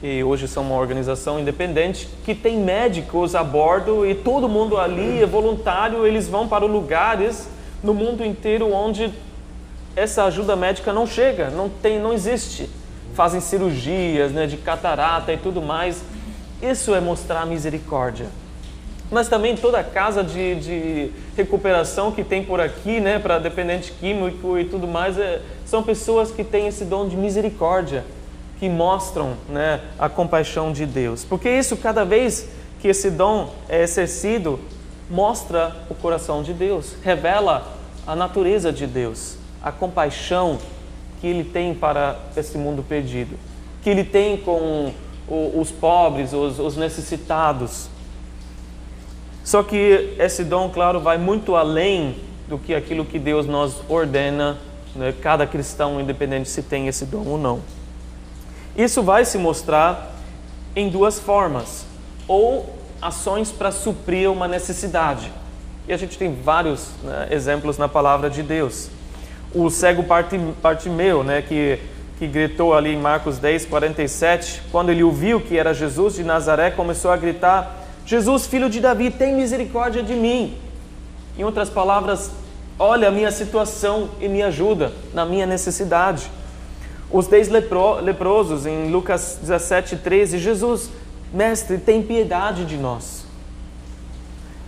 E 0.00 0.22
hoje 0.22 0.46
são 0.46 0.62
uma 0.62 0.76
organização 0.76 1.40
independente 1.40 2.08
que 2.24 2.32
tem 2.32 2.60
médicos 2.60 3.34
a 3.34 3.42
bordo 3.42 4.06
e 4.06 4.14
todo 4.14 4.48
mundo 4.48 4.78
ali 4.78 5.20
é 5.20 5.26
voluntário, 5.26 6.06
eles 6.06 6.28
vão 6.28 6.46
para 6.46 6.64
lugares 6.64 7.48
no 7.82 7.92
mundo 7.92 8.24
inteiro 8.24 8.72
onde 8.72 9.12
essa 9.96 10.24
ajuda 10.24 10.54
médica 10.54 10.92
não 10.92 11.08
chega, 11.08 11.50
não 11.50 11.68
tem, 11.68 11.98
não 11.98 12.12
existe. 12.12 12.70
Fazem 13.14 13.40
cirurgias 13.40 14.30
né, 14.30 14.46
de 14.46 14.56
catarata 14.56 15.32
e 15.32 15.36
tudo 15.36 15.60
mais. 15.60 16.04
Isso 16.62 16.94
é 16.94 17.00
mostrar 17.00 17.44
misericórdia. 17.46 18.26
Mas 19.12 19.28
também 19.28 19.54
toda 19.54 19.78
a 19.78 19.84
casa 19.84 20.24
de, 20.24 20.54
de 20.56 21.12
recuperação 21.36 22.10
que 22.10 22.24
tem 22.24 22.42
por 22.42 22.60
aqui, 22.60 22.98
né, 22.98 23.18
para 23.18 23.38
dependente 23.38 23.92
químico 23.92 24.58
e 24.58 24.64
tudo 24.64 24.88
mais, 24.88 25.18
é, 25.18 25.42
são 25.66 25.82
pessoas 25.82 26.30
que 26.30 26.42
têm 26.42 26.66
esse 26.66 26.84
dom 26.84 27.06
de 27.06 27.14
misericórdia, 27.14 28.04
que 28.58 28.70
mostram 28.70 29.34
né, 29.50 29.82
a 29.98 30.08
compaixão 30.08 30.72
de 30.72 30.86
Deus. 30.86 31.24
Porque 31.24 31.50
isso, 31.50 31.76
cada 31.76 32.04
vez 32.04 32.48
que 32.80 32.88
esse 32.88 33.10
dom 33.10 33.52
é 33.68 33.82
exercido, 33.82 34.58
mostra 35.10 35.76
o 35.90 35.94
coração 35.94 36.42
de 36.42 36.54
Deus, 36.54 36.94
revela 37.04 37.70
a 38.06 38.16
natureza 38.16 38.72
de 38.72 38.86
Deus 38.86 39.36
a 39.62 39.70
compaixão 39.70 40.58
que 41.20 41.26
ele 41.26 41.44
tem 41.44 41.74
para 41.74 42.18
esse 42.36 42.58
mundo 42.58 42.82
perdido, 42.82 43.38
que 43.82 43.88
ele 43.88 44.02
tem 44.02 44.36
com 44.36 44.92
os 45.28 45.70
pobres, 45.70 46.32
os, 46.32 46.58
os 46.58 46.76
necessitados. 46.76 47.88
Só 49.44 49.62
que 49.62 50.14
esse 50.18 50.44
dom, 50.44 50.70
claro, 50.70 51.00
vai 51.00 51.18
muito 51.18 51.56
além 51.56 52.16
do 52.48 52.58
que 52.58 52.74
aquilo 52.74 53.04
que 53.04 53.18
Deus 53.18 53.46
nos 53.46 53.82
ordena, 53.88 54.58
né? 54.94 55.12
cada 55.20 55.46
cristão, 55.46 56.00
independente 56.00 56.48
se 56.48 56.62
tem 56.62 56.88
esse 56.88 57.04
dom 57.04 57.24
ou 57.26 57.38
não. 57.38 57.60
Isso 58.76 59.02
vai 59.02 59.24
se 59.24 59.38
mostrar 59.38 60.14
em 60.76 60.88
duas 60.88 61.18
formas: 61.18 61.84
ou 62.28 62.78
ações 63.00 63.50
para 63.50 63.72
suprir 63.72 64.30
uma 64.30 64.46
necessidade. 64.46 65.32
E 65.88 65.92
a 65.92 65.96
gente 65.96 66.16
tem 66.16 66.32
vários 66.32 66.90
né, 67.02 67.28
exemplos 67.30 67.76
na 67.76 67.88
palavra 67.88 68.30
de 68.30 68.42
Deus 68.42 68.88
o 69.54 69.68
cego 69.70 70.04
Partimeu, 70.62 71.22
né, 71.22 71.42
que, 71.42 71.78
que 72.18 72.26
gritou 72.26 72.74
ali 72.74 72.94
em 72.94 72.98
Marcos 72.98 73.38
10, 73.38 73.66
47, 73.66 74.62
quando 74.70 74.90
ele 74.90 75.02
ouviu 75.02 75.40
que 75.40 75.58
era 75.58 75.74
Jesus 75.74 76.14
de 76.14 76.24
Nazaré, 76.24 76.70
começou 76.70 77.10
a 77.10 77.16
gritar: 77.16 77.81
Jesus, 78.04 78.46
filho 78.46 78.68
de 78.68 78.80
Davi, 78.80 79.10
tem 79.10 79.34
misericórdia 79.34 80.02
de 80.02 80.14
mim. 80.14 80.56
Em 81.38 81.44
outras 81.44 81.70
palavras, 81.70 82.30
olha 82.78 83.08
a 83.08 83.10
minha 83.10 83.30
situação 83.30 84.10
e 84.20 84.28
me 84.28 84.42
ajuda 84.42 84.92
na 85.14 85.24
minha 85.24 85.46
necessidade. 85.46 86.30
Os 87.10 87.26
dez 87.26 87.48
lepro, 87.48 88.00
leprosos, 88.00 88.66
em 88.66 88.90
Lucas 88.90 89.38
17, 89.40 89.96
13, 89.96 90.38
Jesus, 90.38 90.90
mestre, 91.32 91.78
tem 91.78 92.02
piedade 92.02 92.64
de 92.64 92.76
nós. 92.76 93.22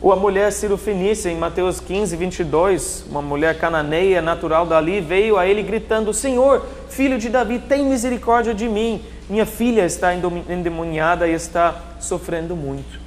Ou 0.01 0.12
a 0.12 0.16
mulher 0.16 0.53
Fenícia 0.53 1.30
em 1.30 1.39
Mateus 1.39 1.80
15, 1.80 2.14
22, 2.16 3.07
uma 3.09 3.22
mulher 3.22 3.57
cananeia 3.57 4.20
natural 4.20 4.66
dali, 4.66 5.01
veio 5.01 5.39
a 5.39 5.47
ele 5.47 5.62
gritando: 5.62 6.12
Senhor, 6.12 6.66
filho 6.91 7.18
de 7.18 7.30
Davi, 7.30 7.59
tem 7.59 7.87
misericórdia 7.87 8.53
de 8.53 8.68
mim. 8.68 9.03
Minha 9.30 9.47
filha 9.47 9.87
está 9.87 10.14
endemoniada 10.14 11.26
e 11.26 11.32
está 11.32 11.74
sofrendo 11.99 12.55
muito. 12.55 13.03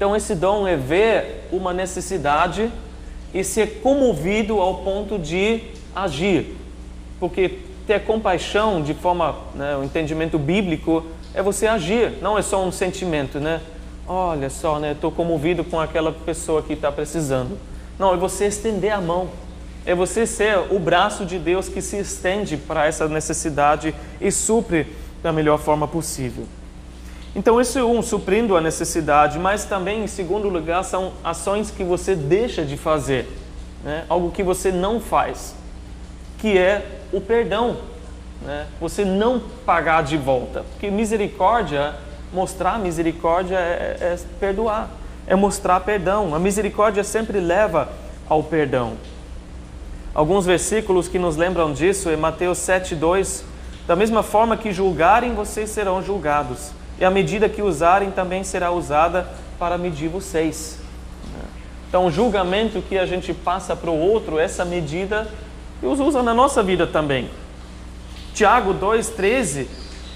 Então, 0.00 0.16
esse 0.16 0.34
dom 0.34 0.66
é 0.66 0.78
ver 0.78 1.46
uma 1.52 1.74
necessidade 1.74 2.72
e 3.34 3.44
ser 3.44 3.82
comovido 3.82 4.58
ao 4.58 4.78
ponto 4.78 5.18
de 5.18 5.60
agir. 5.94 6.56
Porque 7.20 7.58
ter 7.86 8.02
compaixão, 8.04 8.80
de 8.80 8.94
forma, 8.94 9.36
né, 9.54 9.76
o 9.76 9.84
entendimento 9.84 10.38
bíblico, 10.38 11.04
é 11.34 11.42
você 11.42 11.66
agir, 11.66 12.14
não 12.22 12.38
é 12.38 12.40
só 12.40 12.64
um 12.64 12.72
sentimento, 12.72 13.38
né? 13.38 13.60
Olha 14.08 14.48
só, 14.48 14.78
né? 14.78 14.92
Estou 14.92 15.12
comovido 15.12 15.62
com 15.64 15.78
aquela 15.78 16.12
pessoa 16.12 16.62
que 16.62 16.72
está 16.72 16.90
precisando. 16.90 17.58
Não, 17.98 18.14
é 18.14 18.16
você 18.16 18.46
estender 18.46 18.92
a 18.92 19.02
mão 19.02 19.28
É 19.84 19.94
você 19.94 20.26
ser 20.26 20.60
o 20.70 20.78
braço 20.78 21.26
de 21.26 21.38
Deus 21.38 21.68
que 21.68 21.82
se 21.82 21.98
estende 21.98 22.56
para 22.56 22.86
essa 22.86 23.06
necessidade 23.06 23.94
e 24.18 24.32
supre 24.32 24.86
da 25.22 25.30
melhor 25.30 25.58
forma 25.58 25.86
possível. 25.86 26.46
Então, 27.34 27.60
isso 27.60 27.78
é 27.78 27.84
um, 27.84 28.02
suprindo 28.02 28.56
a 28.56 28.60
necessidade, 28.60 29.38
mas 29.38 29.64
também, 29.64 30.02
em 30.02 30.06
segundo 30.08 30.48
lugar, 30.48 30.82
são 30.82 31.12
ações 31.22 31.70
que 31.70 31.84
você 31.84 32.16
deixa 32.16 32.64
de 32.64 32.76
fazer, 32.76 33.28
né? 33.84 34.04
algo 34.08 34.32
que 34.32 34.42
você 34.42 34.72
não 34.72 35.00
faz, 35.00 35.54
que 36.38 36.58
é 36.58 36.84
o 37.12 37.20
perdão. 37.20 37.76
Né? 38.42 38.66
Você 38.80 39.04
não 39.04 39.40
pagar 39.64 40.02
de 40.02 40.16
volta. 40.16 40.64
Porque 40.72 40.90
misericórdia, 40.90 41.94
mostrar 42.32 42.80
misericórdia 42.80 43.56
é, 43.56 43.96
é 44.00 44.18
perdoar, 44.40 44.90
é 45.24 45.36
mostrar 45.36 45.78
perdão. 45.80 46.34
A 46.34 46.38
misericórdia 46.38 47.04
sempre 47.04 47.38
leva 47.38 47.88
ao 48.28 48.42
perdão. 48.42 48.94
Alguns 50.12 50.44
versículos 50.44 51.06
que 51.06 51.18
nos 51.18 51.36
lembram 51.36 51.72
disso 51.72 52.08
é 52.10 52.16
Mateus 52.16 52.58
7,2. 52.58 53.44
Da 53.86 53.94
mesma 53.94 54.24
forma 54.24 54.56
que 54.56 54.72
julgarem, 54.72 55.32
vocês 55.32 55.70
serão 55.70 56.02
julgados 56.02 56.79
e 57.00 57.04
a 57.04 57.10
medida 57.10 57.48
que 57.48 57.62
usarem 57.62 58.10
também 58.10 58.44
será 58.44 58.70
usada 58.70 59.26
para 59.58 59.78
medir 59.78 60.08
vocês. 60.08 60.78
Então, 61.88 62.06
o 62.06 62.10
julgamento 62.10 62.80
que 62.82 62.96
a 62.96 63.06
gente 63.06 63.32
passa 63.32 63.74
para 63.74 63.90
o 63.90 63.98
outro, 63.98 64.38
essa 64.38 64.64
medida, 64.64 65.26
Deus 65.80 65.98
usa 65.98 66.22
na 66.22 66.34
nossa 66.34 66.62
vida 66.62 66.86
também. 66.86 67.28
Tiago 68.34 68.74
2,13: 68.74 69.66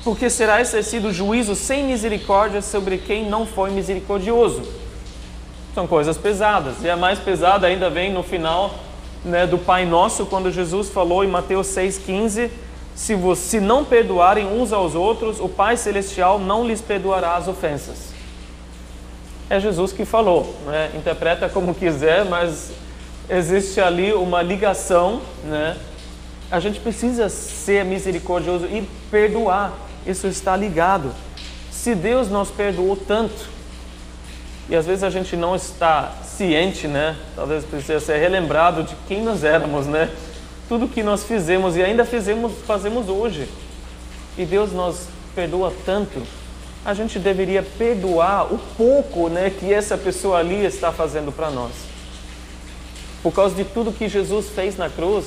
Porque 0.05 0.29
será 0.29 0.61
exercido 0.61 1.13
juízo 1.13 1.57
sem 1.57 1.85
misericórdia 1.85 2.61
sobre 2.61 2.99
quem 2.99 3.29
não 3.29 3.47
foi 3.47 3.71
misericordioso. 3.71 4.63
São 5.75 5.87
coisas 5.89 6.17
pesadas, 6.17 6.77
e 6.85 6.89
a 6.89 6.97
mais 6.97 7.19
pesada 7.19 7.67
ainda 7.67 7.91
vem 7.91 8.13
no 8.13 8.23
final 8.23 8.73
né, 9.25 9.47
do 9.47 9.59
Pai 9.59 9.85
Nosso, 9.85 10.27
quando 10.27 10.53
Jesus 10.53 10.91
falou 10.91 11.25
em 11.25 11.29
Mateus 11.29 11.67
6,15 11.69 12.51
se, 12.95 13.17
se 13.37 13.61
não 13.61 13.85
perdoarem 13.85 14.47
uns 14.47 14.73
aos 14.73 14.95
outros, 14.95 15.41
o 15.41 15.49
Pai 15.49 15.77
Celestial 15.77 16.39
não 16.39 16.67
lhes 16.67 16.81
perdoará 16.81 17.35
as 17.37 17.49
ofensas. 17.49 18.15
É 19.51 19.59
Jesus 19.59 19.93
que 19.93 20.05
falou, 20.05 20.55
né? 20.67 20.91
interpreta 20.95 21.49
como 21.49 21.75
quiser, 21.75 22.25
mas 22.25 22.71
existe 23.29 23.81
ali 23.81 24.13
uma 24.13 24.43
ligação. 24.43 25.21
Né? 25.43 25.77
A 26.51 26.61
gente 26.61 26.81
precisa 26.81 27.29
ser 27.29 27.85
misericordioso 27.85 28.67
e 28.67 28.89
perdoar, 29.11 29.73
isso 30.07 30.27
está 30.27 30.57
ligado. 30.57 31.13
Se 31.71 31.95
Deus 31.95 32.31
nos 32.31 32.51
perdoou 32.51 32.97
tanto, 32.97 33.53
e 34.69 34.77
às 34.77 34.87
vezes 34.87 35.03
a 35.03 35.11
gente 35.11 35.37
não 35.37 35.55
está 35.55 36.13
ciente, 36.25 36.87
né? 36.87 37.17
talvez 37.37 37.65
precisa 37.65 38.01
ser 38.01 38.19
relembrado 38.19 38.85
de 38.85 38.95
quem 39.07 39.23
nós 39.23 39.45
éramos, 39.45 39.87
né? 39.87 40.11
Tudo 40.69 40.89
que 40.89 41.03
nós 41.03 41.25
fizemos 41.25 41.77
e 41.77 41.83
ainda 41.83 42.05
fizemos, 42.05 42.53
fazemos 42.67 43.09
hoje. 43.09 43.49
E 44.37 44.45
Deus 44.45 44.73
nos 44.73 45.07
perdoa 45.35 45.73
tanto. 45.85 46.23
A 46.85 46.95
gente 46.95 47.19
deveria 47.19 47.63
perdoar 47.63 48.53
o 48.53 48.59
pouco 48.77 49.29
né, 49.29 49.51
que 49.51 49.73
essa 49.73 49.97
pessoa 49.97 50.39
ali 50.39 50.65
está 50.65 50.93
fazendo 50.93 51.33
para 51.33 51.51
nós. 51.51 51.73
Por 53.23 53.33
causa 53.33 53.55
de 53.55 53.65
tudo 53.65 53.93
que 53.93 54.09
Jesus 54.09 54.51
fez 54.51 54.77
na 54.77 54.91
cruz, 54.91 55.25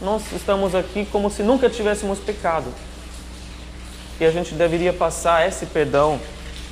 nós 0.00 0.22
estamos 0.32 0.74
aqui 0.74 1.06
como 1.10 1.30
se 1.30 1.42
nunca 1.42 1.68
tivéssemos 1.68 2.18
pecado. 2.18 2.72
E 4.18 4.24
a 4.24 4.30
gente 4.30 4.54
deveria 4.54 4.92
passar 4.92 5.46
esse 5.46 5.66
perdão 5.66 6.18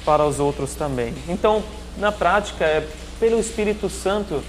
para 0.04 0.24
os 0.24 0.40
outros 0.40 0.74
também. 0.74 1.14
Então, 1.28 1.62
na 1.98 2.10
prática, 2.10 2.64
é 2.64 2.86
pelo 3.20 3.38
Espírito 3.38 3.90
Santo 3.90 4.42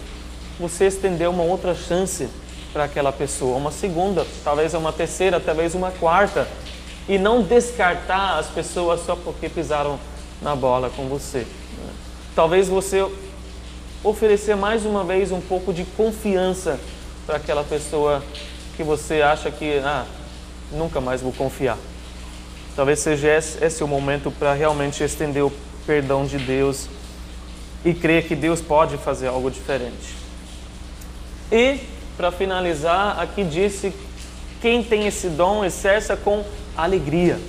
você 0.59 0.85
estender 0.85 1.29
uma 1.29 1.43
outra 1.43 1.73
chance 1.73 2.29
para 2.71 2.83
aquela 2.83 3.11
pessoa, 3.11 3.57
uma 3.57 3.71
segunda, 3.71 4.25
talvez 4.43 4.73
uma 4.73 4.93
terceira, 4.93 5.39
talvez 5.39 5.73
uma 5.73 5.91
quarta, 5.91 6.47
e 7.07 7.17
não 7.17 7.41
descartar 7.41 8.37
as 8.37 8.47
pessoas 8.47 9.01
só 9.05 9.15
porque 9.15 9.49
pisaram 9.49 9.99
na 10.41 10.55
bola 10.55 10.89
com 10.89 11.07
você. 11.07 11.39
Né? 11.39 11.93
Talvez 12.35 12.67
você 12.67 13.05
oferecer 14.03 14.55
mais 14.55 14.85
uma 14.85 15.03
vez 15.03 15.31
um 15.31 15.41
pouco 15.41 15.73
de 15.73 15.83
confiança 15.83 16.79
para 17.25 17.37
aquela 17.37 17.63
pessoa 17.63 18.23
que 18.77 18.83
você 18.83 19.21
acha 19.21 19.51
que 19.51 19.79
ah, 19.79 20.05
nunca 20.71 21.01
mais 21.01 21.21
vou 21.21 21.33
confiar. 21.33 21.77
Talvez 22.75 22.99
seja 22.99 23.27
esse, 23.27 23.63
esse 23.63 23.83
o 23.83 23.87
momento 23.87 24.31
para 24.31 24.53
realmente 24.53 25.03
estender 25.03 25.43
o 25.43 25.51
perdão 25.85 26.25
de 26.25 26.37
Deus 26.37 26.87
e 27.83 27.93
crer 27.93 28.27
que 28.27 28.35
Deus 28.35 28.61
pode 28.61 28.97
fazer 28.97 29.27
algo 29.27 29.49
diferente. 29.49 30.15
E 31.51 31.79
para 32.19 32.33
finalizar, 32.33 33.17
aqui 33.17 33.45
disse: 33.45 33.93
quem 34.61 34.83
tem 34.83 35.07
esse 35.07 35.29
dom 35.29 35.63
exerça 35.63 36.17
com 36.17 36.43
alegria. 36.75 37.39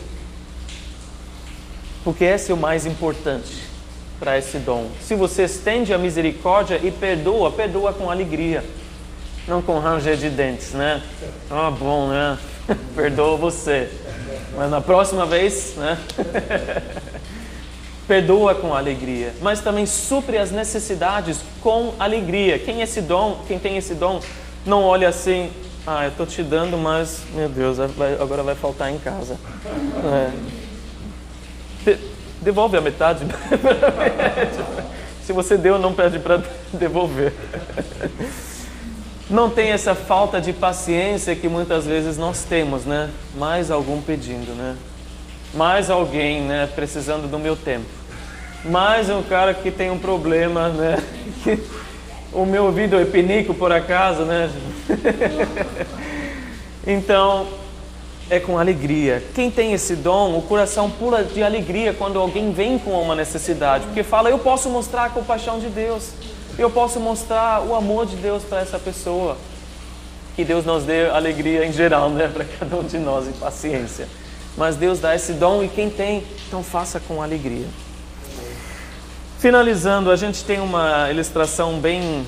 Porque 2.04 2.22
esse 2.22 2.52
é 2.52 2.54
o 2.54 2.56
mais 2.56 2.86
importante 2.86 3.64
para 4.20 4.38
esse 4.38 4.58
dom. 4.58 4.88
Se 5.00 5.16
você 5.16 5.42
estende 5.42 5.92
a 5.92 5.98
misericórdia 5.98 6.78
e 6.80 6.92
perdoa, 6.92 7.50
perdoa 7.50 7.92
com 7.92 8.08
alegria, 8.08 8.64
não 9.48 9.60
com 9.60 9.80
ranger 9.80 10.16
de 10.16 10.30
dentes, 10.30 10.70
né? 10.70 11.02
Ah, 11.50 11.72
bom, 11.72 12.06
né? 12.06 12.38
Perdoa 12.94 13.36
você. 13.36 13.90
Mas 14.56 14.70
na 14.70 14.80
próxima 14.80 15.26
vez, 15.26 15.74
né? 15.76 15.98
perdoa 18.06 18.54
com 18.54 18.72
alegria, 18.72 19.32
mas 19.40 19.60
também 19.60 19.86
supre 19.86 20.38
as 20.38 20.52
necessidades 20.52 21.40
com 21.60 21.92
alegria. 21.98 22.58
Quem 22.58 22.80
é 22.80 22.84
esse 22.84 23.00
dom, 23.00 23.40
quem 23.46 23.58
tem 23.58 23.76
esse 23.76 23.94
dom, 23.94 24.20
não 24.64 24.84
olhe 24.84 25.04
assim, 25.04 25.50
ah, 25.86 26.04
eu 26.04 26.10
estou 26.10 26.26
te 26.26 26.42
dando, 26.42 26.76
mas, 26.76 27.22
meu 27.34 27.48
Deus, 27.48 27.78
agora 27.80 28.42
vai 28.42 28.54
faltar 28.54 28.92
em 28.92 28.98
casa. 28.98 29.38
É. 31.86 31.96
devolve 32.40 32.76
a 32.76 32.80
metade. 32.80 33.24
Se 35.24 35.32
você 35.32 35.56
deu, 35.56 35.78
não 35.78 35.94
pede 35.94 36.18
para 36.18 36.42
devolver. 36.72 37.32
Não 39.30 39.48
tem 39.48 39.70
essa 39.70 39.94
falta 39.94 40.40
de 40.40 40.52
paciência 40.52 41.36
que 41.36 41.48
muitas 41.48 41.86
vezes 41.86 42.18
nós 42.18 42.42
temos, 42.42 42.84
né? 42.84 43.10
Mais 43.36 43.70
algum 43.70 44.02
pedindo, 44.02 44.52
né? 44.56 44.76
Mais 45.54 45.88
alguém, 45.88 46.42
né? 46.42 46.68
Precisando 46.74 47.30
do 47.30 47.38
meu 47.38 47.54
tempo. 47.54 47.86
Mais 48.64 49.08
um 49.08 49.22
cara 49.22 49.54
que 49.54 49.70
tem 49.70 49.90
um 49.90 49.98
problema, 49.98 50.68
né? 50.68 51.02
o 52.32 52.44
meu 52.44 52.64
ouvido 52.64 52.98
é 52.98 53.04
pinico 53.04 53.54
por 53.54 53.72
acaso, 53.72 54.22
né? 54.22 54.50
então, 56.86 57.46
é 58.30 58.38
com 58.38 58.56
alegria. 58.56 59.22
Quem 59.34 59.50
tem 59.50 59.72
esse 59.72 59.96
dom, 59.96 60.38
o 60.38 60.42
coração 60.42 60.88
pula 60.88 61.24
de 61.24 61.42
alegria 61.42 61.92
quando 61.92 62.18
alguém 62.18 62.52
vem 62.52 62.78
com 62.78 62.92
uma 62.92 63.14
necessidade, 63.14 63.84
porque 63.86 64.04
fala: 64.04 64.30
Eu 64.30 64.38
posso 64.38 64.68
mostrar 64.68 65.06
a 65.06 65.10
compaixão 65.10 65.58
de 65.58 65.68
Deus, 65.68 66.10
eu 66.56 66.70
posso 66.70 67.00
mostrar 67.00 67.62
o 67.62 67.74
amor 67.74 68.06
de 68.06 68.16
Deus 68.16 68.44
para 68.44 68.60
essa 68.60 68.78
pessoa. 68.78 69.36
Que 70.36 70.44
Deus 70.44 70.64
nos 70.64 70.84
dê 70.84 71.10
alegria 71.10 71.66
em 71.66 71.72
geral, 71.72 72.08
né, 72.08 72.30
para 72.32 72.44
cada 72.44 72.76
um 72.76 72.84
de 72.84 72.98
nós 72.98 73.26
e 73.26 73.32
paciência. 73.32 74.06
Mas 74.56 74.76
Deus 74.76 75.00
dá 75.00 75.14
esse 75.14 75.32
dom 75.32 75.62
e 75.62 75.68
quem 75.68 75.90
tem, 75.90 76.22
então 76.46 76.62
faça 76.62 77.00
com 77.00 77.20
alegria. 77.20 77.66
Finalizando, 79.40 80.10
a 80.10 80.16
gente 80.16 80.44
tem 80.44 80.60
uma 80.60 81.10
ilustração 81.10 81.80
bem 81.80 82.26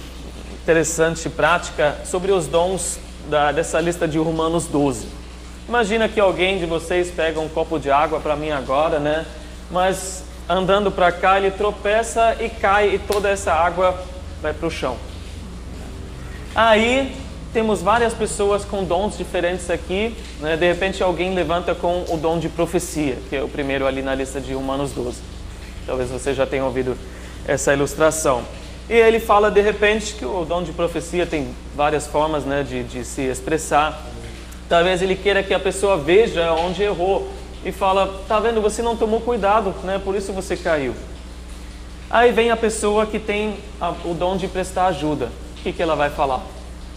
interessante 0.63 1.27
e 1.27 1.29
prática 1.29 1.95
sobre 2.07 2.33
os 2.33 2.47
dons 2.47 2.99
da, 3.29 3.53
dessa 3.53 3.79
lista 3.83 4.09
de 4.09 4.17
Romanos 4.17 4.65
12. 4.65 5.09
Imagina 5.69 6.09
que 6.09 6.19
alguém 6.19 6.59
de 6.59 6.65
vocês 6.65 7.11
pega 7.11 7.39
um 7.39 7.51
copo 7.51 7.79
de 7.79 7.91
água 7.91 8.19
para 8.19 8.35
mim 8.35 8.51
agora, 8.51 8.99
né? 8.99 9.27
Mas 9.71 10.25
andando 10.49 10.91
para 10.91 11.13
cá 11.13 11.37
ele 11.37 11.51
tropeça 11.51 12.35
e 12.41 12.49
cai 12.49 12.95
e 12.95 12.99
toda 12.99 13.29
essa 13.29 13.53
água 13.53 14.03
vai 14.41 14.55
para 14.55 14.67
o 14.67 14.71
chão. 14.71 14.97
Aí 16.55 17.15
temos 17.53 17.83
várias 17.83 18.15
pessoas 18.15 18.65
com 18.65 18.85
dons 18.85 19.19
diferentes 19.19 19.69
aqui. 19.69 20.17
Né? 20.41 20.57
De 20.57 20.67
repente 20.67 21.03
alguém 21.03 21.35
levanta 21.35 21.75
com 21.75 22.07
o 22.09 22.17
dom 22.17 22.39
de 22.39 22.49
profecia, 22.49 23.19
que 23.29 23.37
é 23.37 23.43
o 23.43 23.49
primeiro 23.49 23.87
ali 23.87 24.01
na 24.01 24.15
lista 24.15 24.41
de 24.41 24.55
Romanos 24.55 24.93
12. 24.93 25.42
Talvez 25.87 26.11
você 26.11 26.35
já 26.35 26.47
tenha 26.47 26.65
ouvido 26.65 26.97
essa 27.47 27.73
ilustração. 27.73 28.43
E 28.89 28.95
ele 28.95 29.21
fala 29.21 29.51
de 29.51 29.61
repente 29.61 30.15
que 30.15 30.25
o 30.25 30.45
dom 30.45 30.63
de 30.63 30.73
profecia 30.73 31.25
tem 31.25 31.55
várias 31.75 32.07
formas 32.07 32.45
né, 32.45 32.63
de, 32.63 32.83
de 32.83 33.05
se 33.05 33.23
expressar. 33.23 34.01
Talvez 34.69 35.03
ele 35.03 35.17
queira 35.17 35.43
que 35.43 35.55
a 35.55 35.61
pessoa 35.61 35.97
veja 35.97 36.53
onde 36.53 36.83
errou 36.83 37.29
e 37.65 37.71
fala: 37.71 38.23
Tá 38.29 38.41
vendo, 38.41 38.61
você 38.61 38.83
não 38.83 38.97
tomou 38.97 39.21
cuidado, 39.21 39.75
né, 39.85 40.01
por 40.03 40.15
isso 40.15 40.33
você 40.33 40.57
caiu. 40.57 40.95
Aí 42.11 42.33
vem 42.33 42.51
a 42.51 42.57
pessoa 42.57 43.07
que 43.07 43.19
tem 43.19 43.57
a, 43.81 43.91
o 44.05 44.15
dom 44.15 44.37
de 44.37 44.47
prestar 44.47 44.87
ajuda. 44.87 45.31
O 45.59 45.63
que, 45.63 45.73
que 45.73 45.83
ela 45.83 45.95
vai 45.95 46.11
falar? 46.11 46.43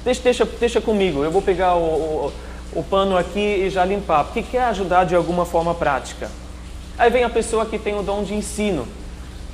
Deixa, 0.03 0.21
deixa, 0.21 0.45
deixa 0.45 0.81
comigo, 0.81 1.23
eu 1.23 1.31
vou 1.31 1.41
pegar 1.41 1.75
o, 1.75 2.31
o, 2.73 2.79
o 2.79 2.83
pano 2.83 3.17
aqui 3.17 3.39
e 3.39 3.69
já 3.69 3.85
limpar. 3.85 4.25
Porque 4.25 4.43
quer 4.43 4.63
ajudar 4.65 5.05
de 5.05 5.15
alguma 5.15 5.45
forma 5.45 5.73
prática. 5.73 6.29
Aí 6.97 7.09
vem 7.09 7.23
a 7.23 7.29
pessoa 7.29 7.65
que 7.65 7.77
tem 7.77 7.97
o 7.97 8.01
dom 8.01 8.23
de 8.23 8.33
ensino. 8.33 8.87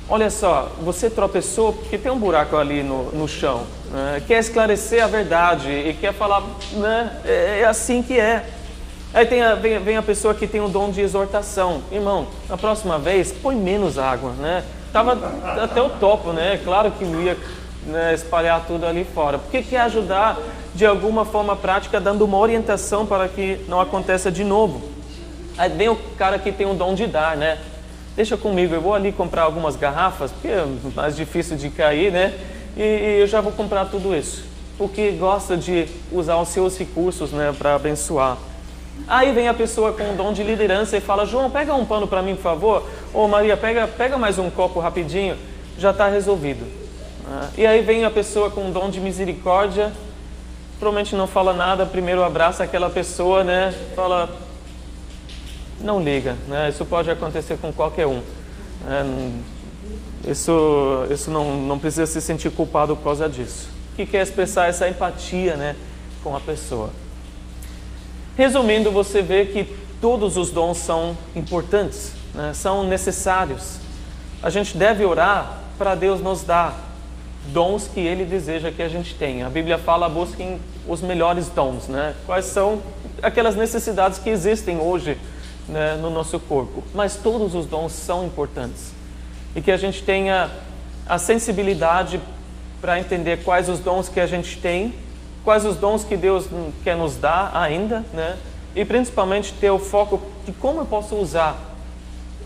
olha 0.08 0.30
só, 0.30 0.70
você 0.80 1.10
tropeçou 1.10 1.72
porque 1.72 1.98
tem 1.98 2.12
um 2.12 2.18
buraco 2.18 2.56
ali 2.56 2.82
no, 2.82 3.10
no 3.12 3.26
chão, 3.26 3.66
né? 3.90 4.22
quer 4.26 4.38
esclarecer 4.38 5.02
a 5.02 5.08
verdade 5.08 5.68
e 5.70 5.94
quer 5.94 6.12
falar, 6.12 6.42
né? 6.72 7.20
é, 7.24 7.60
é 7.60 7.64
assim 7.64 8.02
que 8.02 8.18
é. 8.18 8.46
Aí 9.12 9.40
a, 9.40 9.54
vem, 9.54 9.78
vem, 9.80 9.96
a 9.96 10.02
pessoa 10.02 10.34
que 10.34 10.46
tem 10.46 10.60
o 10.60 10.68
dom 10.68 10.90
de 10.90 11.00
exortação. 11.00 11.82
Irmão, 11.90 12.28
na 12.48 12.56
próxima 12.56 12.98
vez, 12.98 13.30
põe 13.30 13.54
menos 13.54 13.98
água, 13.98 14.32
né? 14.32 14.64
Tava 14.90 15.18
até 15.62 15.82
o 15.82 15.90
topo, 15.90 16.32
né? 16.32 16.58
Claro 16.64 16.90
que 16.92 17.04
ia 17.04 17.36
né, 17.86 18.14
espalhar 18.14 18.64
tudo 18.66 18.86
ali 18.86 19.04
fora. 19.04 19.38
Porque 19.38 19.62
quer 19.62 19.80
ajudar 19.82 20.38
de 20.74 20.86
alguma 20.86 21.24
forma 21.26 21.54
prática, 21.54 22.00
dando 22.00 22.24
uma 22.24 22.38
orientação 22.38 23.04
para 23.04 23.28
que 23.28 23.60
não 23.68 23.80
aconteça 23.80 24.30
de 24.30 24.44
novo. 24.44 24.91
Aí 25.56 25.68
vem 25.68 25.88
o 25.88 25.96
cara 26.16 26.38
que 26.38 26.50
tem 26.50 26.66
o 26.66 26.74
dom 26.74 26.94
de 26.94 27.06
dar, 27.06 27.36
né? 27.36 27.58
Deixa 28.16 28.36
comigo, 28.36 28.74
eu 28.74 28.80
vou 28.80 28.94
ali 28.94 29.10
comprar 29.10 29.42
algumas 29.42 29.76
garrafas, 29.76 30.30
porque 30.30 30.48
é 30.48 30.66
mais 30.94 31.16
difícil 31.16 31.56
de 31.56 31.70
cair, 31.70 32.12
né? 32.12 32.34
E, 32.76 32.82
e 32.82 33.20
eu 33.20 33.26
já 33.26 33.40
vou 33.40 33.52
comprar 33.52 33.86
tudo 33.86 34.14
isso. 34.14 34.44
Porque 34.76 35.10
gosta 35.12 35.56
de 35.56 35.86
usar 36.10 36.36
os 36.36 36.48
seus 36.48 36.78
recursos, 36.78 37.30
né, 37.32 37.54
para 37.56 37.74
abençoar. 37.74 38.36
Aí 39.08 39.32
vem 39.32 39.48
a 39.48 39.54
pessoa 39.54 39.92
com 39.92 40.12
o 40.12 40.16
dom 40.16 40.32
de 40.32 40.42
liderança 40.42 40.96
e 40.96 41.00
fala: 41.00 41.24
João, 41.24 41.50
pega 41.50 41.74
um 41.74 41.84
pano 41.84 42.06
para 42.06 42.22
mim, 42.22 42.34
por 42.34 42.42
favor. 42.42 42.88
Ou 43.12 43.26
Maria, 43.26 43.56
pega, 43.56 43.86
pega 43.86 44.18
mais 44.18 44.38
um 44.38 44.50
copo 44.50 44.80
rapidinho. 44.80 45.36
Já 45.78 45.90
está 45.90 46.08
resolvido. 46.08 46.66
Ah, 47.26 47.48
e 47.56 47.66
aí 47.66 47.82
vem 47.82 48.04
a 48.04 48.10
pessoa 48.10 48.50
com 48.50 48.68
o 48.68 48.72
dom 48.72 48.90
de 48.90 49.00
misericórdia, 49.00 49.92
provavelmente 50.78 51.14
não 51.14 51.26
fala 51.26 51.52
nada, 51.52 51.86
primeiro 51.86 52.22
abraça 52.22 52.64
aquela 52.64 52.90
pessoa, 52.90 53.42
né? 53.42 53.72
Fala, 53.94 54.28
não 55.82 56.02
liga, 56.02 56.36
né? 56.48 56.68
Isso 56.68 56.84
pode 56.84 57.10
acontecer 57.10 57.56
com 57.58 57.72
qualquer 57.72 58.06
um. 58.06 58.22
Né? 58.84 59.32
Isso, 60.26 61.06
isso 61.10 61.30
não, 61.30 61.56
não 61.56 61.78
precisa 61.78 62.06
se 62.06 62.20
sentir 62.20 62.50
culpado 62.50 62.96
por 62.96 63.04
causa 63.04 63.28
disso. 63.28 63.68
Que 63.96 64.06
quer 64.06 64.22
expressar 64.22 64.68
essa 64.68 64.88
empatia, 64.88 65.56
né, 65.56 65.76
com 66.22 66.36
a 66.36 66.40
pessoa. 66.40 66.90
Resumindo, 68.36 68.90
você 68.90 69.20
vê 69.20 69.46
que 69.46 69.64
todos 70.00 70.36
os 70.36 70.50
dons 70.50 70.78
são 70.78 71.16
importantes, 71.34 72.12
né? 72.34 72.52
são 72.54 72.84
necessários. 72.84 73.76
A 74.42 74.48
gente 74.48 74.76
deve 74.76 75.04
orar 75.04 75.58
para 75.76 75.94
Deus 75.94 76.20
nos 76.20 76.42
dar 76.42 76.92
dons 77.48 77.88
que 77.92 78.00
Ele 78.00 78.24
deseja 78.24 78.70
que 78.70 78.82
a 78.82 78.88
gente 78.88 79.14
tenha. 79.14 79.46
A 79.46 79.50
Bíblia 79.50 79.76
fala: 79.76 80.08
busquem 80.08 80.60
os 80.88 81.00
melhores 81.02 81.48
dons, 81.48 81.88
né? 81.88 82.14
Quais 82.24 82.46
são 82.46 82.80
aquelas 83.22 83.54
necessidades 83.54 84.18
que 84.18 84.30
existem 84.30 84.78
hoje 84.78 85.18
né, 85.68 85.96
no 86.00 86.10
nosso 86.10 86.38
corpo? 86.40 86.82
Mas 86.94 87.16
todos 87.16 87.54
os 87.54 87.66
dons 87.66 87.92
são 87.92 88.24
importantes 88.26 88.92
e 89.54 89.60
que 89.60 89.70
a 89.70 89.76
gente 89.76 90.02
tenha 90.02 90.50
a 91.06 91.18
sensibilidade 91.18 92.20
para 92.80 92.98
entender 92.98 93.44
quais 93.44 93.68
os 93.68 93.78
dons 93.78 94.08
que 94.08 94.20
a 94.20 94.26
gente 94.26 94.58
tem 94.58 94.94
quais 95.44 95.64
os 95.64 95.76
dons 95.76 96.04
que 96.04 96.16
Deus 96.16 96.46
quer 96.84 96.96
nos 96.96 97.16
dar 97.16 97.50
ainda, 97.54 98.04
né? 98.12 98.36
E 98.74 98.84
principalmente 98.84 99.52
ter 99.52 99.70
o 99.70 99.78
foco 99.78 100.20
de 100.46 100.52
como 100.52 100.80
eu 100.80 100.86
posso 100.86 101.16
usar 101.16 101.56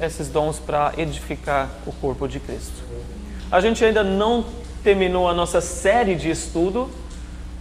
esses 0.01 0.29
dons 0.29 0.59
para 0.59 0.93
edificar 0.97 1.71
o 1.87 1.93
corpo 1.93 2.27
de 2.27 2.41
Cristo. 2.41 2.83
A 3.51 3.61
gente 3.61 3.85
ainda 3.85 4.03
não 4.03 4.45
terminou 4.83 5.29
a 5.29 5.35
nossa 5.35 5.61
série 5.61 6.15
de 6.15 6.31
estudo, 6.31 6.91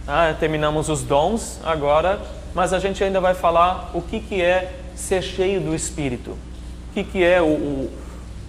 ah, 0.06 0.34
terminamos 0.38 0.88
os 0.88 1.02
dons 1.02 1.60
agora, 1.64 2.20
mas 2.54 2.72
a 2.72 2.78
gente 2.78 3.02
ainda 3.02 3.20
vai 3.20 3.34
falar 3.34 3.90
o 3.94 4.02
que, 4.02 4.20
que 4.20 4.42
é 4.42 4.80
ser 4.96 5.22
cheio 5.22 5.60
do 5.60 5.74
Espírito, 5.74 6.30
o 6.30 6.94
que, 6.94 7.04
que 7.04 7.22
é 7.22 7.40
o, 7.40 7.44
o, 7.44 7.90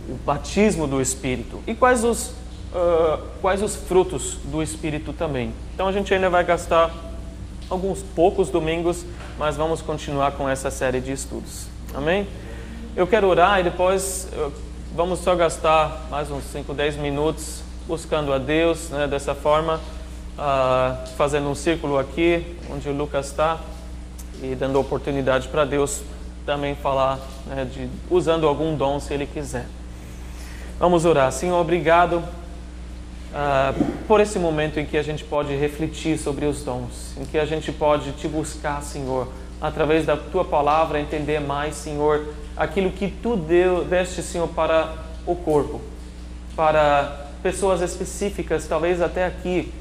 o 0.10 0.20
batismo 0.26 0.88
do 0.88 1.00
Espírito 1.02 1.62
e 1.68 1.76
quais 1.76 2.04
os 2.04 2.32
uh, 2.74 3.22
quais 3.42 3.62
os 3.62 3.76
frutos 3.76 4.38
do 4.46 4.62
Espírito 4.64 5.14
também. 5.14 5.54
Então 5.74 5.88
a 5.88 5.92
gente 5.92 6.14
ainda 6.14 6.30
vai 6.30 6.44
gastar 6.44 6.92
alguns 7.70 8.02
poucos 8.02 8.50
domingos, 8.50 9.06
mas 9.38 9.56
vamos 9.56 9.82
continuar 9.82 10.32
com 10.32 10.48
essa 10.48 10.72
série 10.72 11.02
de 11.02 11.12
estudos. 11.12 11.68
Amém? 11.94 12.28
Eu 12.96 13.06
quero 13.06 13.28
orar 13.28 13.60
e 13.60 13.64
depois 13.64 14.28
uh, 14.34 14.52
vamos 14.96 15.20
só 15.20 15.36
gastar 15.36 16.08
mais 16.10 16.32
uns 16.32 16.44
5, 16.46 16.74
10 16.74 16.98
minutos 16.98 17.62
buscando 17.88 18.34
a 18.34 18.38
Deus, 18.38 18.90
né, 18.90 19.08
dessa 19.08 19.34
forma, 19.34 19.76
uh, 19.76 21.08
fazendo 21.16 21.50
um 21.50 21.56
círculo 21.56 21.98
aqui, 21.98 22.58
onde 22.70 22.90
o 22.90 22.94
Lucas 22.94 23.28
está, 23.28 23.60
e 24.44 24.56
dando 24.56 24.78
oportunidade 24.80 25.48
para 25.48 25.64
Deus 25.64 26.02
também 26.48 26.76
falar, 26.76 27.20
né, 27.46 27.66
de, 27.66 27.90
usando 28.10 28.48
algum 28.48 28.74
dom 28.74 29.02
se 29.02 29.14
Ele 29.14 29.26
quiser. 29.26 29.66
Vamos 30.80 31.04
orar. 31.04 31.30
Senhor, 31.30 31.60
obrigado 31.60 32.24
ah, 33.36 33.74
por 34.08 34.22
esse 34.22 34.40
momento 34.40 34.80
em 34.80 34.86
que 34.86 34.98
a 34.98 35.04
gente 35.04 35.26
pode 35.26 35.54
refletir 35.54 36.18
sobre 36.18 36.46
os 36.46 36.64
dons, 36.64 37.18
em 37.18 37.26
que 37.26 37.38
a 37.38 37.46
gente 37.46 37.70
pode 37.74 38.14
te 38.14 38.30
buscar, 38.30 38.82
Senhor, 38.82 39.28
através 39.60 40.06
da 40.06 40.16
tua 40.16 40.46
palavra, 40.46 41.02
entender 41.02 41.42
mais, 41.42 41.76
Senhor, 41.76 42.34
aquilo 42.56 42.92
que 42.92 43.10
tu 43.10 43.36
deu, 43.36 43.84
deste, 43.84 44.24
Senhor, 44.24 44.48
para 44.48 44.94
o 45.26 45.36
corpo, 45.36 45.82
para 46.56 47.28
pessoas 47.44 47.82
específicas, 47.82 48.66
talvez 48.66 49.02
até 49.02 49.26
aqui, 49.26 49.74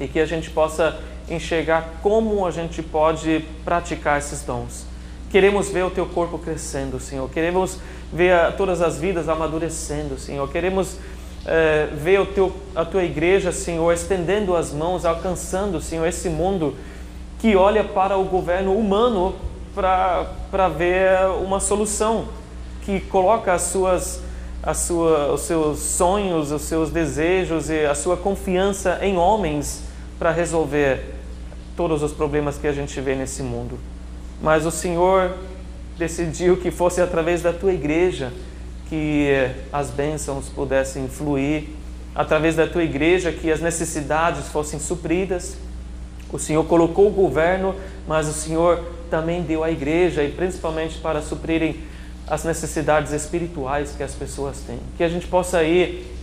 e 0.00 0.08
que 0.08 0.18
a 0.18 0.26
gente 0.26 0.50
possa 0.50 0.98
enxergar 1.30 2.00
como 2.02 2.44
a 2.44 2.50
gente 2.50 2.82
pode 2.82 3.44
praticar 3.64 4.18
esses 4.18 4.42
dons. 4.42 4.92
Queremos 5.34 5.68
ver 5.68 5.82
o 5.84 5.90
teu 5.90 6.06
corpo 6.06 6.38
crescendo, 6.38 7.00
Senhor. 7.00 7.28
Queremos 7.28 7.80
ver 8.12 8.52
todas 8.56 8.80
as 8.80 8.98
vidas 8.98 9.28
amadurecendo, 9.28 10.16
Senhor. 10.16 10.48
Queremos 10.48 10.96
é, 11.44 11.88
ver 11.92 12.20
o 12.20 12.26
teu, 12.26 12.52
a 12.72 12.84
tua 12.84 13.02
igreja, 13.02 13.50
Senhor, 13.50 13.92
estendendo 13.92 14.54
as 14.54 14.72
mãos, 14.72 15.04
alcançando, 15.04 15.80
Senhor, 15.80 16.06
esse 16.06 16.28
mundo 16.28 16.76
que 17.40 17.56
olha 17.56 17.82
para 17.82 18.16
o 18.16 18.22
governo 18.22 18.78
humano 18.78 19.34
para 19.74 20.68
ver 20.68 21.26
uma 21.44 21.58
solução, 21.58 22.28
que 22.82 23.00
coloca 23.00 23.52
as 23.52 23.62
suas, 23.62 24.22
as 24.62 24.76
sua, 24.76 25.32
os 25.32 25.40
seus 25.40 25.80
sonhos, 25.80 26.52
os 26.52 26.62
seus 26.62 26.90
desejos 26.90 27.70
e 27.70 27.84
a 27.84 27.96
sua 27.96 28.16
confiança 28.16 29.00
em 29.02 29.18
homens 29.18 29.82
para 30.16 30.30
resolver 30.30 31.12
todos 31.76 32.04
os 32.04 32.12
problemas 32.12 32.56
que 32.56 32.68
a 32.68 32.72
gente 32.72 33.00
vê 33.00 33.16
nesse 33.16 33.42
mundo. 33.42 33.93
Mas 34.44 34.66
o 34.66 34.70
Senhor 34.70 35.32
decidiu 35.96 36.58
que 36.58 36.70
fosse 36.70 37.00
através 37.00 37.40
da 37.40 37.50
tua 37.50 37.72
igreja 37.72 38.30
que 38.90 39.30
as 39.72 39.88
bênçãos 39.88 40.50
pudessem 40.50 41.08
fluir 41.08 41.64
através 42.14 42.54
da 42.54 42.66
tua 42.66 42.84
igreja, 42.84 43.32
que 43.32 43.50
as 43.50 43.62
necessidades 43.62 44.48
fossem 44.48 44.78
supridas. 44.78 45.56
O 46.30 46.38
Senhor 46.38 46.62
colocou 46.64 47.06
o 47.06 47.10
governo, 47.10 47.74
mas 48.06 48.28
o 48.28 48.34
Senhor 48.34 48.84
também 49.10 49.40
deu 49.40 49.64
à 49.64 49.70
igreja, 49.70 50.22
e 50.22 50.30
principalmente 50.30 50.98
para 50.98 51.22
suprirem 51.22 51.80
as 52.28 52.44
necessidades 52.44 53.12
espirituais 53.12 53.94
que 53.96 54.02
as 54.02 54.12
pessoas 54.12 54.60
têm. 54.66 54.78
Que 54.98 55.04
a 55.04 55.08
gente 55.08 55.26
possa 55.26 55.62
ir 55.62 56.14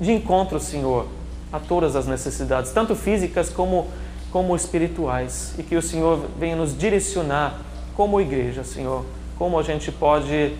de 0.00 0.12
encontro, 0.12 0.58
Senhor, 0.58 1.06
a 1.52 1.60
todas 1.60 1.94
as 1.94 2.06
necessidades, 2.06 2.72
tanto 2.72 2.96
físicas 2.96 3.50
como, 3.50 3.88
como 4.34 4.56
espirituais, 4.56 5.54
e 5.56 5.62
que 5.62 5.76
o 5.76 5.80
Senhor 5.80 6.26
venha 6.36 6.56
nos 6.56 6.76
direcionar 6.76 7.60
como 7.94 8.20
igreja, 8.20 8.64
Senhor, 8.64 9.06
como 9.38 9.56
a 9.56 9.62
gente 9.62 9.92
pode 9.92 10.56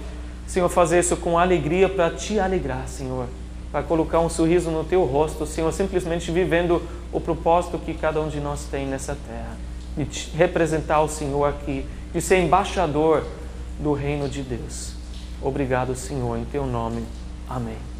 Senhor, 0.47 0.68
fazer 0.68 1.01
isso 1.01 1.16
com 1.16 1.37
alegria 1.37 1.89
para 1.89 2.09
te 2.09 2.39
alegrar, 2.39 2.87
Senhor. 2.87 3.27
Para 3.72 3.83
colocar 3.83 4.20
um 4.20 4.29
sorriso 4.29 4.70
no 4.70 4.85
teu 4.85 5.05
rosto, 5.05 5.45
Senhor, 5.45 5.72
simplesmente 5.72 6.31
vivendo 6.31 6.81
o 7.12 7.20
propósito 7.20 7.77
que 7.77 7.95
cada 7.95 8.20
um 8.20 8.29
de 8.29 8.39
nós 8.39 8.64
tem 8.70 8.87
nessa 8.87 9.18
terra. 9.27 9.57
De 9.97 10.31
representar 10.37 11.01
o 11.01 11.09
Senhor 11.09 11.45
aqui, 11.45 11.85
de 12.12 12.20
ser 12.20 12.39
embaixador 12.39 13.25
do 13.81 13.93
reino 13.93 14.29
de 14.29 14.43
Deus. 14.43 14.93
Obrigado, 15.43 15.97
Senhor, 15.97 16.39
em 16.39 16.45
teu 16.45 16.64
nome. 16.64 17.03
Amém. 17.49 17.94